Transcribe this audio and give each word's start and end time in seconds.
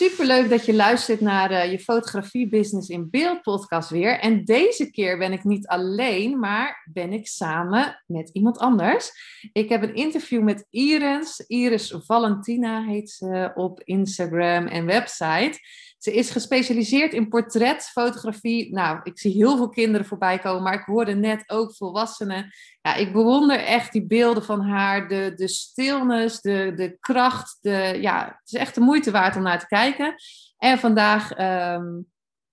Super 0.00 0.26
leuk 0.26 0.50
dat 0.50 0.64
je 0.64 0.74
luistert 0.74 1.20
naar 1.20 1.50
uh, 1.50 1.70
je 1.70 1.78
Fotografie 1.78 2.48
Business 2.48 2.88
in 2.88 3.10
Beeld 3.10 3.42
podcast 3.42 3.90
weer. 3.90 4.18
En 4.18 4.44
deze 4.44 4.90
keer 4.90 5.18
ben 5.18 5.32
ik 5.32 5.44
niet 5.44 5.66
alleen, 5.66 6.38
maar 6.38 6.88
ben 6.92 7.12
ik 7.12 7.26
samen 7.26 8.02
met 8.06 8.30
iemand 8.32 8.58
anders. 8.58 9.12
Ik 9.52 9.68
heb 9.68 9.82
een 9.82 9.94
interview 9.94 10.42
met 10.42 10.66
Iris. 10.70 11.44
Iris 11.46 11.94
Valentina 12.06 12.84
heet 12.84 13.10
ze 13.10 13.52
op 13.54 13.80
Instagram 13.84 14.66
en 14.66 14.86
website. 14.86 15.58
Ze 16.00 16.12
is 16.12 16.30
gespecialiseerd 16.30 17.12
in 17.12 17.28
portretfotografie. 17.28 18.72
Nou, 18.72 19.00
ik 19.02 19.18
zie 19.18 19.32
heel 19.32 19.56
veel 19.56 19.68
kinderen 19.68 20.06
voorbij 20.06 20.38
komen, 20.38 20.62
maar 20.62 20.74
ik 20.74 20.84
hoorde 20.84 21.14
net 21.14 21.44
ook 21.46 21.74
volwassenen. 21.74 22.52
Ja, 22.80 22.94
ik 22.94 23.12
bewonder 23.12 23.58
echt 23.58 23.92
die 23.92 24.06
beelden 24.06 24.44
van 24.44 24.60
haar, 24.60 25.08
de, 25.08 25.32
de 25.36 25.48
stilness, 25.48 26.40
de, 26.40 26.72
de 26.76 26.96
kracht. 27.00 27.58
De, 27.60 27.98
ja, 28.00 28.24
het 28.24 28.52
is 28.52 28.58
echt 28.58 28.74
de 28.74 28.80
moeite 28.80 29.10
waard 29.10 29.36
om 29.36 29.42
naar 29.42 29.58
te 29.58 29.66
kijken. 29.66 30.14
En 30.56 30.78
vandaag 30.78 31.32
ehm, 31.32 31.86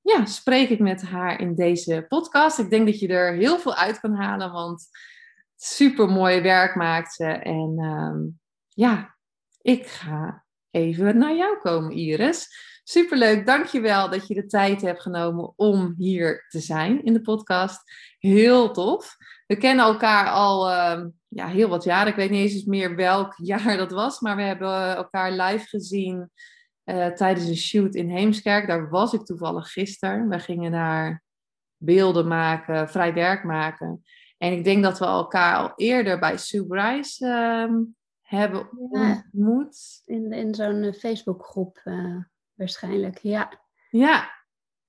ja, 0.01 0.25
spreek 0.25 0.69
ik 0.69 0.79
met 0.79 1.01
haar 1.01 1.39
in 1.41 1.55
deze 1.55 2.05
podcast. 2.07 2.59
Ik 2.59 2.69
denk 2.69 2.85
dat 2.85 2.99
je 2.99 3.07
er 3.07 3.33
heel 3.33 3.59
veel 3.59 3.75
uit 3.75 3.99
kan 3.99 4.15
halen, 4.15 4.51
want 4.51 4.87
super 5.55 6.07
mooi 6.07 6.41
werk 6.41 6.75
maakt 6.75 7.13
ze. 7.13 7.25
En 7.25 7.75
ehm, 7.77 8.19
ja, 8.67 9.15
ik 9.61 9.87
ga 9.87 10.45
even 10.71 11.17
naar 11.17 11.35
jou 11.35 11.59
komen, 11.59 11.91
Iris. 11.91 12.47
Superleuk, 12.89 13.45
dankjewel 13.45 14.09
dat 14.09 14.27
je 14.27 14.33
de 14.33 14.45
tijd 14.45 14.81
hebt 14.81 15.01
genomen 15.01 15.53
om 15.55 15.93
hier 15.97 16.45
te 16.49 16.59
zijn 16.59 17.03
in 17.03 17.13
de 17.13 17.21
podcast. 17.21 17.81
Heel 18.19 18.71
tof. 18.71 19.15
We 19.47 19.57
kennen 19.57 19.85
elkaar 19.85 20.29
al 20.29 20.69
uh, 20.69 21.05
ja, 21.27 21.47
heel 21.47 21.69
wat 21.69 21.83
jaren. 21.83 22.07
Ik 22.07 22.15
weet 22.15 22.29
niet 22.29 22.51
eens 22.51 22.63
meer 22.63 22.95
welk 22.95 23.33
jaar 23.51 23.77
dat 23.77 23.91
was, 23.91 24.19
maar 24.19 24.35
we 24.35 24.41
hebben 24.41 24.95
elkaar 24.95 25.31
live 25.31 25.67
gezien 25.67 26.31
uh, 26.85 27.07
tijdens 27.07 27.47
een 27.47 27.57
shoot 27.57 27.95
in 27.95 28.09
Heemskerk. 28.09 28.67
Daar 28.67 28.89
was 28.89 29.13
ik 29.13 29.25
toevallig 29.25 29.71
gisteren. 29.71 30.29
We 30.29 30.39
gingen 30.39 30.71
daar 30.71 31.23
beelden 31.77 32.27
maken, 32.27 32.89
vrij 32.89 33.13
werk 33.13 33.43
maken. 33.43 34.03
En 34.37 34.51
ik 34.51 34.63
denk 34.63 34.83
dat 34.83 34.99
we 34.99 35.05
elkaar 35.05 35.55
al 35.55 35.71
eerder 35.75 36.19
bij 36.19 36.37
Sue 36.37 36.65
Bryce 36.65 37.25
uh, 37.25 37.79
hebben 38.21 38.69
ontmoet. 38.71 40.01
In, 40.05 40.31
in 40.31 40.55
zo'n 40.55 40.83
eh, 40.83 40.93
Facebookgroep. 40.93 41.81
Waarschijnlijk. 42.57 43.17
Ja, 43.21 43.61
ja. 43.89 44.31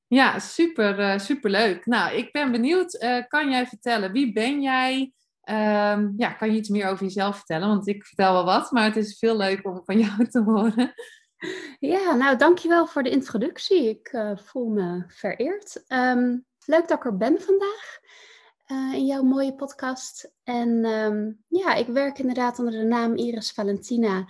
ja 0.06 0.38
super, 0.38 0.98
uh, 0.98 1.18
super 1.18 1.50
leuk. 1.50 1.86
Nou, 1.86 2.16
ik 2.16 2.32
ben 2.32 2.52
benieuwd. 2.52 3.02
Uh, 3.02 3.26
kan 3.28 3.50
jij 3.50 3.66
vertellen, 3.66 4.12
wie 4.12 4.32
ben 4.32 4.62
jij? 4.62 5.12
Um, 5.50 6.14
ja, 6.16 6.32
kan 6.32 6.50
je 6.50 6.58
iets 6.58 6.68
meer 6.68 6.88
over 6.88 7.04
jezelf 7.04 7.36
vertellen? 7.36 7.68
Want 7.68 7.88
ik 7.88 8.04
vertel 8.04 8.32
wel 8.32 8.44
wat, 8.44 8.70
maar 8.70 8.84
het 8.84 8.96
is 8.96 9.18
veel 9.18 9.36
leuk 9.36 9.66
om 9.66 9.82
van 9.84 9.98
jou 10.04 10.28
te 10.28 10.42
horen. 10.42 10.94
Ja, 11.78 12.14
nou, 12.14 12.36
dankjewel 12.36 12.86
voor 12.86 13.02
de 13.02 13.10
introductie. 13.10 13.88
Ik 13.88 14.12
uh, 14.12 14.36
voel 14.36 14.68
me 14.68 15.04
vereerd. 15.06 15.84
Um, 15.88 16.46
leuk 16.64 16.88
dat 16.88 16.98
ik 16.98 17.04
er 17.04 17.16
ben 17.16 17.40
vandaag. 17.40 17.98
Uh, 18.66 18.94
in 18.94 19.06
jouw 19.06 19.22
mooie 19.22 19.54
podcast. 19.54 20.32
En 20.44 20.84
um, 20.84 21.44
ja, 21.48 21.74
ik 21.74 21.86
werk 21.86 22.18
inderdaad 22.18 22.58
onder 22.58 22.72
de 22.72 22.84
naam 22.84 23.16
Iris 23.16 23.52
Valentina. 23.52 24.28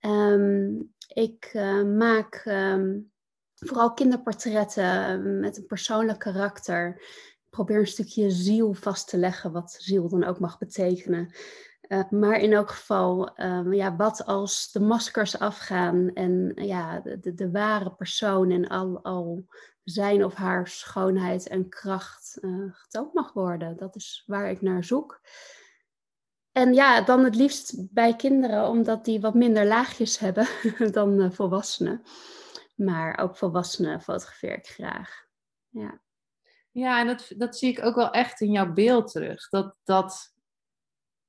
Um, 0.00 0.94
ik 1.12 1.50
uh, 1.54 1.82
maak 1.82 2.42
um, 2.46 3.12
vooral 3.54 3.94
kinderportretten 3.94 5.40
met 5.40 5.56
een 5.56 5.66
persoonlijk 5.66 6.18
karakter. 6.18 6.94
Ik 6.98 7.46
probeer 7.50 7.78
een 7.78 7.86
stukje 7.86 8.30
ziel 8.30 8.72
vast 8.72 9.08
te 9.08 9.16
leggen, 9.16 9.52
wat 9.52 9.76
ziel 9.78 10.08
dan 10.08 10.24
ook 10.24 10.38
mag 10.38 10.58
betekenen. 10.58 11.34
Uh, 11.88 12.10
maar 12.10 12.40
in 12.40 12.52
elk 12.52 12.70
geval, 12.70 13.40
um, 13.40 13.72
ja, 13.72 13.96
wat 13.96 14.24
als 14.24 14.72
de 14.72 14.80
maskers 14.80 15.38
afgaan 15.38 16.12
en 16.14 16.52
ja, 16.54 17.00
de, 17.00 17.34
de, 17.34 17.50
ware 17.50 17.94
persoon 17.94 18.50
en 18.50 18.68
al, 18.68 19.02
al 19.02 19.46
zijn 19.84 20.24
of 20.24 20.34
haar 20.34 20.68
schoonheid 20.68 21.48
en 21.48 21.68
kracht 21.68 22.38
uh, 22.40 22.64
getoond 22.72 23.12
mag 23.12 23.32
worden. 23.32 23.76
Dat 23.76 23.96
is 23.96 24.22
waar 24.26 24.50
ik 24.50 24.60
naar 24.60 24.84
zoek. 24.84 25.20
En 26.52 26.74
ja, 26.74 27.00
dan 27.00 27.24
het 27.24 27.34
liefst 27.34 27.94
bij 27.94 28.16
kinderen, 28.16 28.68
omdat 28.68 29.04
die 29.04 29.20
wat 29.20 29.34
minder 29.34 29.66
laagjes 29.66 30.18
hebben 30.18 30.46
dan 30.92 31.20
uh, 31.20 31.30
volwassenen. 31.30 32.02
Maar 32.74 33.18
ook 33.18 33.36
volwassenen 33.36 34.00
fotografeer 34.00 34.56
ik 34.56 34.66
graag. 34.66 35.26
Ja, 35.68 36.00
ja 36.70 37.00
en 37.00 37.06
dat, 37.06 37.32
dat 37.36 37.56
zie 37.56 37.70
ik 37.70 37.84
ook 37.84 37.94
wel 37.94 38.10
echt 38.10 38.40
in 38.40 38.50
jouw 38.50 38.72
beeld 38.72 39.10
terug. 39.10 39.48
Dat, 39.48 39.76
dat 39.84 40.34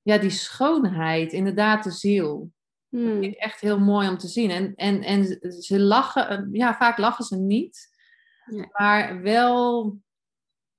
ja, 0.02 0.18
die 0.18 0.30
schoonheid, 0.30 1.34
inderdaad 1.34 1.84
de 1.84 1.92
ziel. 1.92 2.52
Hmm. 2.90 3.06
Dat 3.06 3.12
vind 3.12 3.34
ik 3.34 3.40
echt 3.40 3.62
heel 3.62 3.80
mooi 3.80 4.10
om 4.10 4.18
te 4.18 4.28
zien. 4.28 4.50
En, 4.50 4.76
en, 4.76 5.04
en 5.04 5.26
ze 5.62 5.80
lachen, 5.80 6.30
eh, 6.30 6.44
ja, 6.52 6.76
vaak 6.76 6.98
lachen 6.98 7.26
ze 7.26 7.36
niet. 7.36 7.90
Ja. 8.46 8.68
Maar 8.72 9.22
wel, 9.22 9.98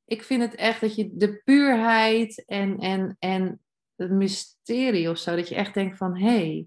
ik 0.04 0.22
vind 0.22 0.42
het 0.42 0.54
echt 0.54 0.80
dat 0.80 0.94
je 0.94 1.10
de 1.16 1.42
puurheid 1.44 2.44
en, 2.44 2.78
en, 2.78 3.16
en 3.18 3.61
het 4.02 4.10
mysterie 4.10 5.10
of 5.10 5.18
zo. 5.18 5.36
Dat 5.36 5.48
je 5.48 5.54
echt 5.54 5.74
denkt 5.74 5.96
van, 5.96 6.16
hé, 6.18 6.26
hey, 6.26 6.66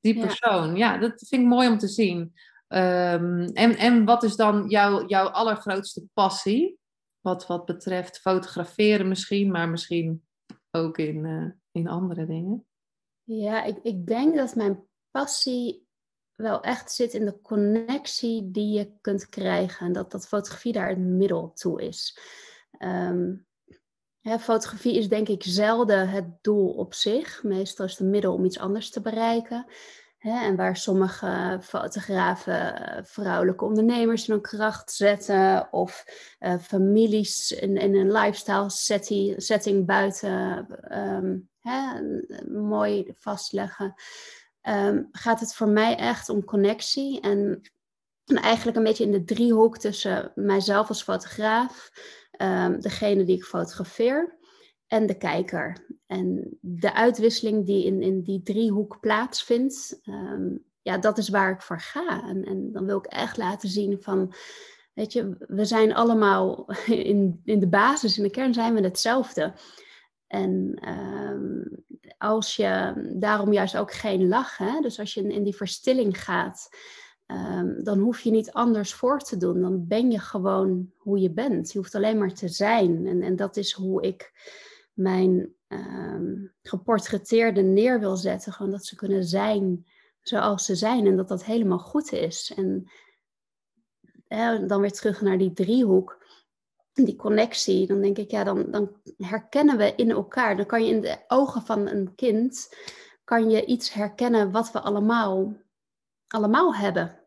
die 0.00 0.20
persoon. 0.20 0.76
Ja. 0.76 0.98
dat 0.98 1.26
vind 1.28 1.42
ik 1.42 1.48
mooi 1.48 1.68
om 1.68 1.78
te 1.78 1.88
zien. 1.88 2.18
Um, 2.68 3.44
en, 3.44 3.76
en 3.76 4.04
wat 4.04 4.22
is 4.22 4.36
dan 4.36 4.68
jouw, 4.68 5.06
jouw 5.06 5.26
allergrootste 5.26 6.04
passie? 6.12 6.78
Wat, 7.20 7.46
wat 7.46 7.64
betreft 7.64 8.20
fotograferen 8.20 9.08
misschien, 9.08 9.50
maar 9.50 9.68
misschien 9.68 10.22
ook 10.70 10.98
in, 10.98 11.24
uh, 11.24 11.50
in 11.72 11.88
andere 11.88 12.26
dingen. 12.26 12.66
Ja, 13.22 13.64
ik, 13.64 13.78
ik 13.82 14.06
denk 14.06 14.36
dat 14.36 14.54
mijn 14.54 14.82
passie 15.10 15.86
wel 16.34 16.62
echt 16.62 16.92
zit 16.92 17.14
in 17.14 17.24
de 17.24 17.40
connectie 17.40 18.50
die 18.50 18.78
je 18.78 18.92
kunt 19.00 19.28
krijgen. 19.28 19.86
En 19.86 19.92
dat, 19.92 20.10
dat 20.10 20.28
fotografie 20.28 20.72
daar 20.72 20.88
het 20.88 20.98
middel 20.98 21.52
toe 21.52 21.82
is. 21.82 22.18
Um, 22.78 23.46
fotografie 24.22 24.96
is 24.96 25.08
denk 25.08 25.28
ik 25.28 25.42
zelden 25.42 26.08
het 26.08 26.42
doel 26.42 26.70
op 26.70 26.94
zich. 26.94 27.42
Meestal 27.42 27.84
is 27.84 27.90
het 27.90 28.00
een 28.00 28.10
middel 28.10 28.34
om 28.34 28.44
iets 28.44 28.58
anders 28.58 28.90
te 28.90 29.00
bereiken. 29.00 29.66
en 30.18 30.56
waar 30.56 30.76
sommige 30.76 31.58
fotografen 31.62 32.86
eh, 32.86 33.04
vrouwelijke 33.04 33.64
ondernemers 33.64 34.28
in 34.28 34.32
hun 34.32 34.42
kracht 34.42 34.92
zetten 34.92 35.72
of 35.72 36.04
uh, 36.40 36.58
families 36.58 37.50
in, 37.50 37.76
een 37.76 38.12
lifestyle 38.12 38.70
setting, 39.36 39.86
buiten 39.86 40.66
um, 40.90 41.48
mooi 42.68 43.14
vastleggen, 43.18 43.94
um, 44.62 45.08
gaat 45.12 45.40
het 45.40 45.54
voor 45.54 45.68
mij 45.68 45.96
echt 45.96 46.28
om 46.28 46.44
connectie 46.44 47.20
en, 47.20 47.62
en 48.30 48.36
eigenlijk 48.36 48.76
een 48.76 48.84
beetje 48.84 49.04
in 49.04 49.12
de 49.12 49.24
driehoek 49.24 49.78
tussen 49.78 50.32
mijzelf 50.34 50.88
als 50.88 51.02
fotograaf, 51.02 51.90
um, 52.42 52.80
degene 52.80 53.24
die 53.24 53.36
ik 53.36 53.44
fotografeer 53.44 54.38
en 54.86 55.06
de 55.06 55.16
kijker. 55.16 55.86
En 56.06 56.58
de 56.60 56.94
uitwisseling 56.94 57.66
die 57.66 57.84
in, 57.84 58.02
in 58.02 58.22
die 58.22 58.42
driehoek 58.42 59.00
plaatsvindt, 59.00 60.00
um, 60.04 60.64
ja, 60.82 60.98
dat 60.98 61.18
is 61.18 61.28
waar 61.28 61.50
ik 61.50 61.62
voor 61.62 61.80
ga. 61.80 62.22
En, 62.24 62.44
en 62.44 62.72
dan 62.72 62.86
wil 62.86 62.98
ik 62.98 63.06
echt 63.06 63.36
laten 63.36 63.68
zien 63.68 64.02
van, 64.02 64.34
weet 64.94 65.12
je, 65.12 65.36
we 65.38 65.64
zijn 65.64 65.94
allemaal 65.94 66.72
in, 67.12 67.40
in 67.44 67.60
de 67.60 67.68
basis, 67.68 68.16
in 68.16 68.22
de 68.22 68.30
kern 68.30 68.54
zijn 68.54 68.74
we 68.74 68.80
hetzelfde. 68.80 69.54
En 70.26 70.88
um, 70.88 71.84
als 72.18 72.56
je 72.56 72.92
daarom 73.18 73.52
juist 73.52 73.76
ook 73.76 73.92
geen 73.92 74.28
lach, 74.28 74.56
hè, 74.56 74.80
dus 74.80 74.98
als 74.98 75.14
je 75.14 75.22
in 75.22 75.42
die 75.42 75.56
verstilling 75.56 76.22
gaat, 76.22 76.68
um, 77.30 77.84
dan 77.84 77.98
hoef 77.98 78.20
je 78.20 78.30
niet 78.30 78.52
anders 78.52 78.94
voor 78.94 79.18
te 79.18 79.36
doen. 79.36 79.60
Dan 79.60 79.86
ben 79.86 80.10
je 80.10 80.18
gewoon 80.18 80.92
hoe 80.96 81.18
je 81.18 81.30
bent. 81.30 81.72
Je 81.72 81.78
hoeft 81.78 81.94
alleen 81.94 82.18
maar 82.18 82.34
te 82.34 82.48
zijn. 82.48 83.06
En, 83.06 83.22
en 83.22 83.36
dat 83.36 83.56
is 83.56 83.72
hoe 83.72 84.02
ik 84.02 84.32
mijn 84.92 85.54
um, 85.68 86.52
geportretteerden 86.62 87.72
neer 87.72 88.00
wil 88.00 88.16
zetten. 88.16 88.52
Gewoon 88.52 88.72
dat 88.72 88.84
ze 88.84 88.96
kunnen 88.96 89.24
zijn 89.24 89.86
zoals 90.20 90.64
ze 90.64 90.74
zijn. 90.74 91.06
En 91.06 91.16
dat 91.16 91.28
dat 91.28 91.44
helemaal 91.44 91.78
goed 91.78 92.12
is. 92.12 92.52
En 92.56 92.90
dan 94.66 94.80
weer 94.80 94.92
terug 94.92 95.20
naar 95.20 95.38
die 95.38 95.52
driehoek. 95.52 96.18
Die 96.92 97.16
connectie. 97.16 97.86
Dan 97.86 98.00
denk 98.00 98.18
ik, 98.18 98.30
ja, 98.30 98.44
dan, 98.44 98.70
dan 98.70 98.96
herkennen 99.16 99.76
we 99.76 99.94
in 99.96 100.10
elkaar. 100.10 100.56
Dan 100.56 100.66
kan 100.66 100.84
je 100.84 100.90
in 100.90 101.00
de 101.00 101.18
ogen 101.28 101.62
van 101.62 101.88
een 101.88 102.14
kind 102.14 102.68
kan 103.24 103.50
je 103.50 103.64
iets 103.64 103.92
herkennen 103.92 104.50
wat 104.50 104.72
we 104.72 104.80
allemaal, 104.80 105.56
allemaal 106.26 106.74
hebben. 106.74 107.19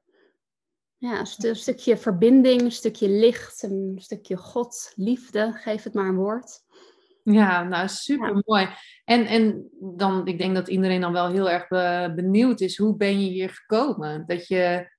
Ja, 1.03 1.25
een, 1.37 1.55
stukje 1.55 1.97
verbinding, 1.97 2.61
een 2.61 2.71
stukje 2.71 3.09
licht, 3.09 3.63
een 3.63 3.97
stukje 4.01 4.37
God, 4.37 4.93
liefde, 4.95 5.51
geef 5.53 5.83
het 5.83 5.93
maar 5.93 6.05
een 6.05 6.15
woord. 6.15 6.59
Ja, 7.23 7.63
nou 7.63 7.87
super 7.87 8.41
mooi. 8.45 8.69
En, 9.05 9.25
en 9.25 9.69
dan, 9.79 10.27
ik 10.27 10.37
denk 10.37 10.55
dat 10.55 10.67
iedereen 10.67 11.01
dan 11.01 11.11
wel 11.11 11.31
heel 11.31 11.49
erg 11.49 11.67
benieuwd 12.15 12.59
is, 12.59 12.77
hoe 12.77 12.95
ben 12.95 13.19
je 13.21 13.29
hier 13.29 13.49
gekomen? 13.49 14.23
Dat 14.25 14.47
je, 14.47 14.91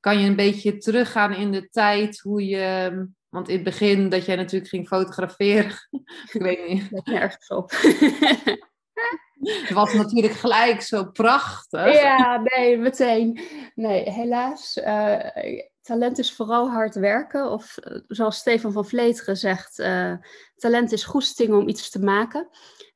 kan 0.00 0.18
je 0.18 0.28
een 0.28 0.36
beetje 0.36 0.76
teruggaan 0.76 1.34
in 1.34 1.52
de 1.52 1.68
tijd, 1.68 2.20
hoe 2.20 2.46
je, 2.46 2.90
want 3.28 3.48
in 3.48 3.54
het 3.54 3.64
begin 3.64 4.08
dat 4.08 4.24
jij 4.24 4.36
natuurlijk 4.36 4.70
ging 4.70 4.86
fotograferen, 4.86 5.72
ik 6.32 6.42
weet 6.42 6.68
niet. 6.68 6.90
Let 6.90 7.06
nergens 7.06 7.48
op. 7.48 7.70
Het 9.42 9.70
was 9.70 9.92
natuurlijk 9.92 10.34
gelijk 10.34 10.80
zo 10.80 11.04
prachtig. 11.04 11.92
Ja, 11.92 12.42
nee, 12.44 12.78
meteen. 12.78 13.40
Nee, 13.74 14.10
helaas. 14.10 14.76
Uh, 14.76 15.18
talent 15.82 16.18
is 16.18 16.32
vooral 16.32 16.70
hard 16.70 16.94
werken. 16.94 17.50
Of 17.50 17.76
eh, 17.76 18.00
zoals 18.08 18.36
Stefan 18.36 18.72
van 18.72 18.86
Vleteren 18.86 19.36
zegt, 19.36 19.78
uh, 19.78 20.14
talent 20.56 20.92
is 20.92 21.04
goesting 21.04 21.54
om 21.54 21.68
iets 21.68 21.90
te 21.90 21.98
maken. 21.98 22.48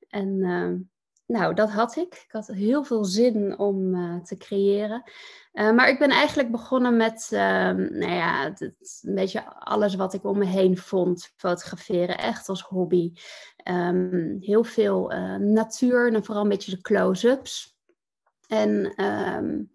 En 0.08 0.90
nou, 1.26 1.54
dat 1.54 1.70
had 1.70 1.96
ik. 1.96 2.14
Ik 2.14 2.32
had 2.32 2.46
heel 2.46 2.84
veel 2.84 3.04
zin 3.04 3.58
om 3.58 3.94
te 4.24 4.36
creëren. 4.36 5.02
maar 5.52 5.88
ik 5.88 5.98
ben 5.98 6.10
eigenlijk 6.10 6.50
begonnen 6.50 6.96
met, 6.96 7.28
ehm, 7.32 7.98
nou 7.98 8.12
ja, 8.12 8.46
een 8.46 9.14
beetje 9.14 9.54
alles 9.54 9.94
wat 9.94 10.14
ik 10.14 10.24
om 10.24 10.38
me 10.38 10.44
heen 10.44 10.78
vond. 10.78 11.32
Fotograferen, 11.36 12.18
echt 12.18 12.48
als 12.48 12.62
hobby. 12.62 13.12
Um, 13.70 14.36
heel 14.40 14.64
veel 14.64 15.12
uh, 15.12 15.36
natuur 15.36 16.14
en 16.14 16.24
vooral 16.24 16.42
een 16.42 16.48
beetje 16.48 16.70
de 16.70 16.80
close-ups. 16.80 17.76
En 18.46 19.04
um, 19.04 19.72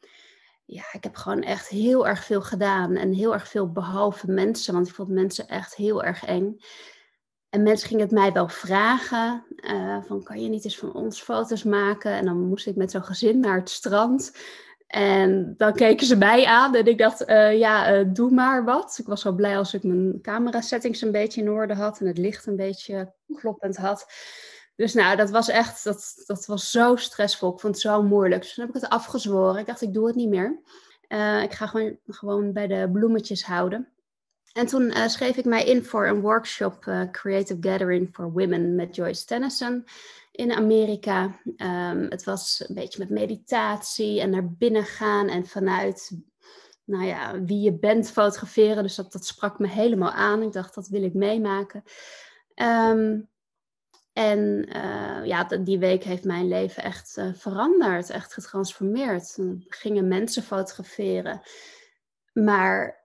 ja, 0.65 0.83
ik 0.91 1.03
heb 1.03 1.15
gewoon 1.15 1.41
echt 1.41 1.67
heel 1.67 2.07
erg 2.07 2.23
veel 2.23 2.41
gedaan 2.41 2.95
en 2.95 3.13
heel 3.13 3.33
erg 3.33 3.47
veel 3.47 3.71
behalve 3.71 4.31
mensen, 4.31 4.73
want 4.73 4.87
ik 4.87 4.93
vond 4.93 5.09
mensen 5.09 5.47
echt 5.47 5.75
heel 5.75 6.03
erg 6.03 6.25
eng. 6.25 6.59
En 7.51 7.63
mensen 7.63 7.87
gingen 7.87 8.03
het 8.03 8.13
mij 8.13 8.31
wel 8.31 8.47
vragen, 8.47 9.43
uh, 9.55 9.97
van 10.03 10.23
kan 10.23 10.41
je 10.41 10.49
niet 10.49 10.63
eens 10.63 10.77
van 10.77 10.93
ons 10.93 11.21
foto's 11.21 11.63
maken? 11.63 12.11
En 12.11 12.25
dan 12.25 12.47
moest 12.47 12.67
ik 12.67 12.75
met 12.75 12.91
zo'n 12.91 13.03
gezin 13.03 13.39
naar 13.39 13.57
het 13.57 13.69
strand. 13.69 14.31
En 14.87 15.53
dan 15.57 15.73
keken 15.73 16.07
ze 16.07 16.15
mij 16.15 16.45
aan 16.45 16.75
en 16.75 16.85
ik 16.85 16.97
dacht, 16.97 17.29
uh, 17.29 17.57
ja, 17.57 17.99
uh, 17.99 18.05
doe 18.13 18.31
maar 18.31 18.65
wat. 18.65 18.97
Ik 18.97 19.05
was 19.05 19.23
wel 19.23 19.33
blij 19.33 19.57
als 19.57 19.73
ik 19.73 19.83
mijn 19.83 20.21
camera 20.21 20.61
settings 20.61 21.01
een 21.01 21.11
beetje 21.11 21.41
in 21.41 21.49
orde 21.49 21.73
had 21.73 21.99
en 21.99 22.07
het 22.07 22.17
licht 22.17 22.45
een 22.45 22.55
beetje 22.55 23.13
kloppend 23.33 23.77
had. 23.77 24.05
Dus 24.75 24.93
nou, 24.93 25.15
dat 25.15 25.29
was 25.29 25.49
echt, 25.49 25.83
dat, 25.83 26.23
dat 26.25 26.45
was 26.45 26.71
zo 26.71 26.95
stressvol. 26.95 27.53
Ik 27.53 27.59
vond 27.59 27.73
het 27.73 27.83
zo 27.83 28.03
moeilijk. 28.03 28.41
Dus 28.41 28.53
toen 28.53 28.65
heb 28.65 28.75
ik 28.75 28.81
het 28.81 28.91
afgezworen. 28.91 29.59
Ik 29.59 29.65
dacht, 29.65 29.81
ik 29.81 29.93
doe 29.93 30.07
het 30.07 30.15
niet 30.15 30.29
meer. 30.29 30.59
Ik 31.43 31.53
ga 31.53 31.67
gewoon, 31.67 31.97
gewoon 32.07 32.53
bij 32.53 32.67
de 32.67 32.89
bloemetjes 32.91 33.45
houden. 33.45 33.87
En 34.53 34.65
toen 34.65 34.93
schreef 35.09 35.37
ik 35.37 35.45
mij 35.45 35.65
in 35.65 35.83
voor 35.83 36.07
een 36.07 36.21
workshop 36.21 37.07
Creative 37.11 37.57
Gathering 37.61 38.09
for 38.13 38.31
Women 38.31 38.75
met 38.75 38.95
Joyce 38.95 39.25
Tennyson 39.25 39.85
in 40.31 40.51
Amerika. 40.51 41.39
Um, 41.57 42.05
het 42.09 42.23
was 42.23 42.63
een 42.67 42.75
beetje 42.75 42.99
met 42.99 43.09
meditatie 43.09 44.21
en 44.21 44.29
naar 44.29 44.51
binnen 44.51 44.83
gaan 44.83 45.27
en 45.27 45.45
vanuit 45.45 46.11
nou 46.83 47.05
ja, 47.05 47.41
wie 47.43 47.61
je 47.61 47.73
bent 47.73 48.11
fotograferen. 48.11 48.83
Dus 48.83 48.95
dat, 48.95 49.11
dat 49.11 49.25
sprak 49.25 49.59
me 49.59 49.67
helemaal 49.67 50.11
aan. 50.11 50.41
Ik 50.41 50.51
dacht, 50.51 50.75
dat 50.75 50.87
wil 50.87 51.03
ik 51.03 51.13
meemaken. 51.13 51.83
Um, 52.55 53.29
en 54.13 54.69
uh, 54.75 55.25
ja, 55.25 55.43
die 55.43 55.79
week 55.79 56.03
heeft 56.03 56.23
mijn 56.23 56.47
leven 56.47 56.83
echt 56.83 57.21
veranderd, 57.33 58.09
echt 58.09 58.33
getransformeerd. 58.33 59.37
Gingen 59.67 60.07
mensen 60.07 60.43
fotograferen. 60.43 61.41
Maar 62.33 63.00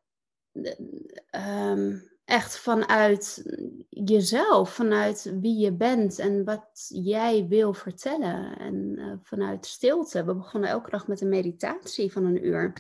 um, 1.31 2.03
echt 2.25 2.59
vanuit 2.59 3.43
jezelf, 3.89 4.75
vanuit 4.75 5.33
wie 5.41 5.59
je 5.59 5.73
bent 5.73 6.19
en 6.19 6.45
wat 6.45 6.87
jij 6.89 7.47
wil 7.49 7.73
vertellen. 7.75 8.59
En 8.59 8.95
uh, 8.99 9.13
vanuit 9.23 9.67
stilte. 9.67 10.25
We 10.25 10.35
begonnen 10.35 10.71
elke 10.71 10.91
dag 10.91 11.07
met 11.07 11.21
een 11.21 11.29
meditatie 11.29 12.13
van 12.13 12.25
een 12.25 12.47
uur. 12.47 12.73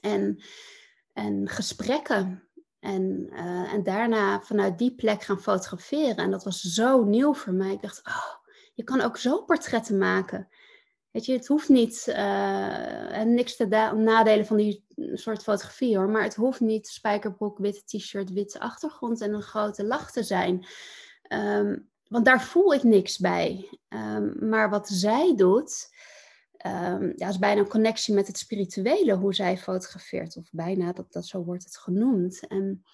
En, 0.00 0.42
en 1.12 1.48
gesprekken. 1.48 2.48
En, 2.80 3.26
uh, 3.32 3.72
en 3.72 3.82
daarna 3.82 4.40
vanuit 4.40 4.78
die 4.78 4.94
plek 4.94 5.22
gaan 5.22 5.40
fotograferen. 5.40 6.16
En 6.16 6.30
dat 6.30 6.44
was 6.44 6.60
zo 6.60 7.04
nieuw 7.04 7.34
voor 7.34 7.52
mij. 7.52 7.72
Ik 7.72 7.82
dacht, 7.82 8.06
oh, 8.06 8.34
je 8.74 8.84
kan 8.84 9.00
ook 9.00 9.16
zo 9.16 9.42
portretten 9.42 9.98
maken. 9.98 10.48
Weet 11.14 11.24
je, 11.24 11.32
het 11.32 11.46
hoeft 11.46 11.68
niet, 11.68 12.04
uh, 12.08 13.18
en 13.18 13.34
niks 13.34 13.56
te 13.56 13.66
nadelen 13.96 14.46
van 14.46 14.56
die 14.56 14.84
soort 15.12 15.42
fotografie 15.42 15.96
hoor, 15.96 16.08
maar 16.08 16.22
het 16.22 16.34
hoeft 16.34 16.60
niet 16.60 16.88
spijkerbroek, 16.88 17.58
witte 17.58 17.82
t-shirt, 17.84 18.32
witte 18.32 18.60
achtergrond 18.60 19.20
en 19.20 19.32
een 19.32 19.42
grote 19.42 19.84
lach 19.84 20.10
te 20.12 20.22
zijn. 20.22 20.66
Um, 21.32 21.90
want 22.08 22.24
daar 22.24 22.42
voel 22.42 22.74
ik 22.74 22.82
niks 22.82 23.18
bij. 23.18 23.68
Um, 23.88 24.48
maar 24.48 24.70
wat 24.70 24.88
zij 24.88 25.34
doet, 25.36 25.94
um, 26.66 27.12
ja, 27.16 27.28
is 27.28 27.38
bijna 27.38 27.60
een 27.60 27.68
connectie 27.68 28.14
met 28.14 28.26
het 28.26 28.38
spirituele, 28.38 29.14
hoe 29.14 29.34
zij 29.34 29.58
fotografeert. 29.58 30.36
Of 30.36 30.48
bijna, 30.50 30.92
dat, 30.92 31.12
dat 31.12 31.26
zo 31.26 31.44
wordt 31.44 31.64
het 31.64 31.76
genoemd. 31.76 32.46
En 32.46 32.84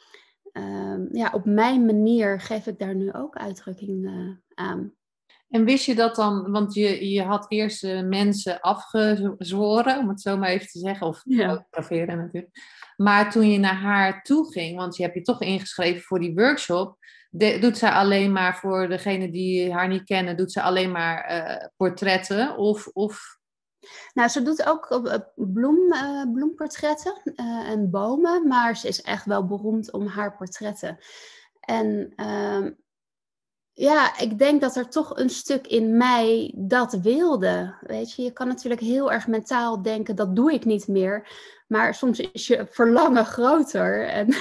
ja, 1.13 1.31
op 1.33 1.45
mijn 1.45 1.85
manier 1.85 2.41
geef 2.41 2.67
ik 2.67 2.79
daar 2.79 2.95
nu 2.95 3.13
ook 3.13 3.37
uitdrukking 3.37 4.05
uh, 4.05 4.37
aan. 4.55 4.95
En 5.51 5.65
wist 5.65 5.85
je 5.85 5.95
dat 5.95 6.17
dan, 6.17 6.51
want 6.51 6.75
je, 6.75 7.11
je 7.11 7.23
had 7.23 7.47
eerst 7.49 7.85
uh, 7.85 8.03
mensen 8.03 8.61
afgezworen, 8.61 9.99
om 9.99 10.09
het 10.09 10.21
zo 10.21 10.37
maar 10.37 10.49
even 10.49 10.67
te 10.67 10.79
zeggen, 10.79 11.07
of 11.07 11.23
fotograferen 11.29 12.17
natuurlijk. 12.19 12.59
Maar 12.97 13.31
toen 13.31 13.51
je 13.51 13.59
naar 13.59 13.75
haar 13.75 14.23
toe 14.23 14.53
ging, 14.53 14.77
want 14.77 14.97
je 14.97 15.03
hebt 15.03 15.15
je 15.15 15.23
toch 15.23 15.41
ingeschreven 15.41 16.03
voor 16.03 16.21
die 16.21 16.35
workshop, 16.35 16.97
doet 17.61 17.79
zij 17.79 17.91
alleen 17.91 18.33
maar 18.33 18.57
voor 18.57 18.89
degene 18.89 19.31
die 19.31 19.73
haar 19.73 19.89
niet 19.89 20.05
kennen, 20.05 20.37
doet 20.37 20.53
ze 20.53 20.63
alleen 20.63 20.91
maar 20.91 21.33
uh, 21.33 21.67
portretten? 21.77 22.57
Of, 22.57 22.87
of... 22.87 23.39
Nou, 24.15 24.29
ze 24.29 24.43
doet 24.43 24.67
ook 24.67 24.91
uh, 24.91 25.15
bloem, 25.35 25.95
bloemportretten 26.33 27.23
en 27.67 27.91
bomen, 27.91 28.49
maar 28.49 28.77
ze 28.77 28.89
is 28.89 29.03
echt 29.03 29.25
wel 29.25 29.47
beroemd 29.47 29.93
om 29.93 30.07
haar 30.07 30.37
portretten. 30.37 30.99
En 31.61 32.13
ehm, 32.17 32.71
ja, 33.81 34.19
ik 34.19 34.39
denk 34.39 34.61
dat 34.61 34.77
er 34.77 34.89
toch 34.89 35.17
een 35.17 35.31
stuk 35.31 35.67
in 35.67 35.97
mij 35.97 36.55
dat 36.57 36.93
wilde. 36.93 37.75
Weet 37.81 38.13
je, 38.13 38.23
je 38.23 38.33
kan 38.33 38.49
natuurlijk 38.49 38.81
heel 38.81 39.13
erg 39.13 39.27
mentaal 39.27 39.83
denken, 39.83 40.17
dat 40.17 40.37
doe 40.37 40.53
ik 40.53 40.65
niet 40.65 40.89
meer. 40.89 41.29
Maar 41.67 41.95
soms 41.95 42.19
is 42.19 42.47
je 42.47 42.67
verlangen 42.71 43.25
groter. 43.25 44.09
En, 44.09 44.35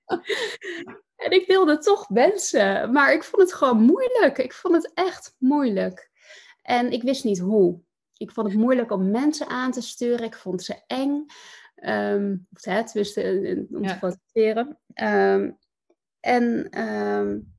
en 1.24 1.30
ik 1.30 1.44
wilde 1.46 1.78
toch 1.78 2.08
wensen. 2.08 2.92
Maar 2.92 3.12
ik 3.12 3.22
vond 3.22 3.42
het 3.42 3.54
gewoon 3.54 3.82
moeilijk. 3.82 4.38
Ik 4.38 4.52
vond 4.52 4.74
het 4.74 4.90
echt 4.94 5.34
moeilijk. 5.38 6.10
En 6.62 6.92
ik 6.92 7.02
wist 7.02 7.24
niet 7.24 7.38
hoe. 7.38 7.80
Ik 8.16 8.30
vond 8.30 8.46
het 8.46 8.56
moeilijk 8.56 8.90
om 8.90 9.10
mensen 9.10 9.48
aan 9.48 9.72
te 9.72 9.82
sturen. 9.82 10.24
Ik 10.24 10.36
vond 10.36 10.62
ze 10.62 10.82
eng. 10.86 11.26
Um, 11.84 12.46
of 12.52 12.64
het, 12.64 12.92
wist 12.92 13.16
om 13.16 13.86
te 13.86 13.96
fotograferen. 14.00 14.78
Um, 14.94 15.58
en 16.20 16.78
um, 16.88 17.52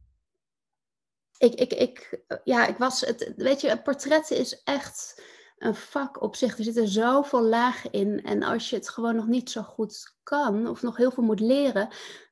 ik, 1.43 1.53
ik, 1.53 1.73
ik, 1.73 2.21
ja, 2.43 2.67
ik 2.67 2.77
was 2.77 3.01
het, 3.01 3.33
weet 3.35 3.61
je, 3.61 3.81
portretten 3.81 4.37
is 4.37 4.63
echt 4.63 5.23
een 5.57 5.75
vak 5.75 6.21
op 6.21 6.35
zich. 6.35 6.57
Er 6.57 6.63
zitten 6.63 6.87
zoveel 6.87 7.41
lagen 7.41 7.91
in. 7.91 8.23
En 8.23 8.43
als 8.43 8.69
je 8.69 8.75
het 8.75 8.89
gewoon 8.89 9.15
nog 9.15 9.27
niet 9.27 9.49
zo 9.51 9.61
goed 9.61 10.15
kan, 10.23 10.67
of 10.67 10.81
nog 10.81 10.97
heel 10.97 11.11
veel 11.11 11.23
moet 11.23 11.39
leren, 11.39 11.87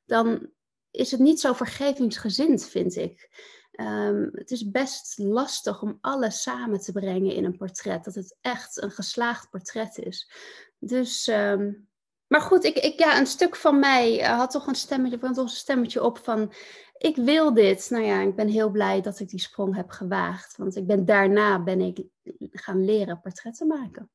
dan 0.06 0.50
is 0.90 1.10
het 1.10 1.20
niet 1.20 1.40
zo 1.40 1.52
vergevingsgezind, 1.52 2.66
vind 2.66 2.96
ik. 2.96 3.30
Um, 3.80 4.30
het 4.32 4.50
is 4.50 4.70
best 4.70 5.18
lastig 5.18 5.82
om 5.82 5.98
alles 6.00 6.42
samen 6.42 6.80
te 6.80 6.92
brengen 6.92 7.34
in 7.34 7.44
een 7.44 7.56
portret. 7.56 8.04
Dat 8.04 8.14
het 8.14 8.36
echt 8.40 8.82
een 8.82 8.90
geslaagd 8.90 9.50
portret 9.50 9.98
is. 9.98 10.30
Dus, 10.78 11.26
um, 11.26 11.88
maar 12.26 12.40
goed, 12.40 12.64
ik, 12.64 12.76
ik, 12.76 12.98
ja, 12.98 13.18
een 13.18 13.26
stuk 13.26 13.56
van 13.56 13.78
mij 13.78 14.18
had 14.18 14.50
toch 14.50 14.66
een 14.66 14.74
stemmetje, 14.74 15.18
een 15.20 15.48
stemmetje 15.48 16.02
op 16.02 16.18
van 16.18 16.52
ik 17.02 17.16
wil 17.16 17.54
dit. 17.54 17.90
Nou 17.90 18.04
ja, 18.04 18.20
ik 18.20 18.34
ben 18.34 18.48
heel 18.48 18.70
blij 18.70 19.00
dat 19.00 19.20
ik 19.20 19.28
die 19.28 19.40
sprong 19.40 19.74
heb 19.76 19.90
gewaagd. 19.90 20.56
Want 20.56 20.76
ik 20.76 20.86
ben, 20.86 21.04
daarna 21.04 21.62
ben 21.62 21.80
ik 21.80 22.02
gaan 22.52 22.84
leren 22.84 23.20
portretten 23.20 23.66
maken. 23.66 24.10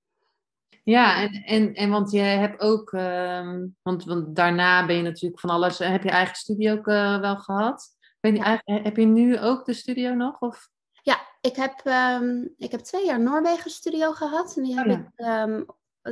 Ja, 0.83 1.21
en, 1.21 1.43
en, 1.43 1.73
en 1.73 1.89
want 1.89 2.11
je 2.11 2.19
hebt 2.19 2.61
ook, 2.61 2.91
um, 2.91 3.75
want, 3.81 4.03
want 4.03 4.35
daarna 4.35 4.85
ben 4.85 4.95
je 4.95 5.01
natuurlijk 5.01 5.39
van 5.39 5.49
alles, 5.49 5.77
heb 5.77 6.03
je 6.03 6.09
eigen 6.09 6.35
studio 6.35 6.73
ook 6.73 6.87
uh, 6.87 7.19
wel 7.19 7.37
gehad? 7.37 7.95
Ben 8.19 8.35
je, 8.35 8.39
ja. 8.39 8.61
Heb 8.63 8.97
je 8.97 9.05
nu 9.05 9.39
ook 9.39 9.65
de 9.65 9.73
studio 9.73 10.13
nog? 10.13 10.39
Of? 10.39 10.69
Ja, 11.01 11.19
ik 11.41 11.55
heb, 11.55 11.81
um, 12.21 12.53
ik 12.57 12.71
heb 12.71 12.79
twee 12.79 13.05
jaar 13.05 13.19
Noorwegen 13.19 13.71
studio 13.71 14.11
gehad. 14.11 14.55
En 14.57 14.63
die 14.63 14.75
heb 14.75 14.85
oh, 14.85 14.91
ja. 15.15 15.43
ik, 15.43 15.49
um, 15.49 15.65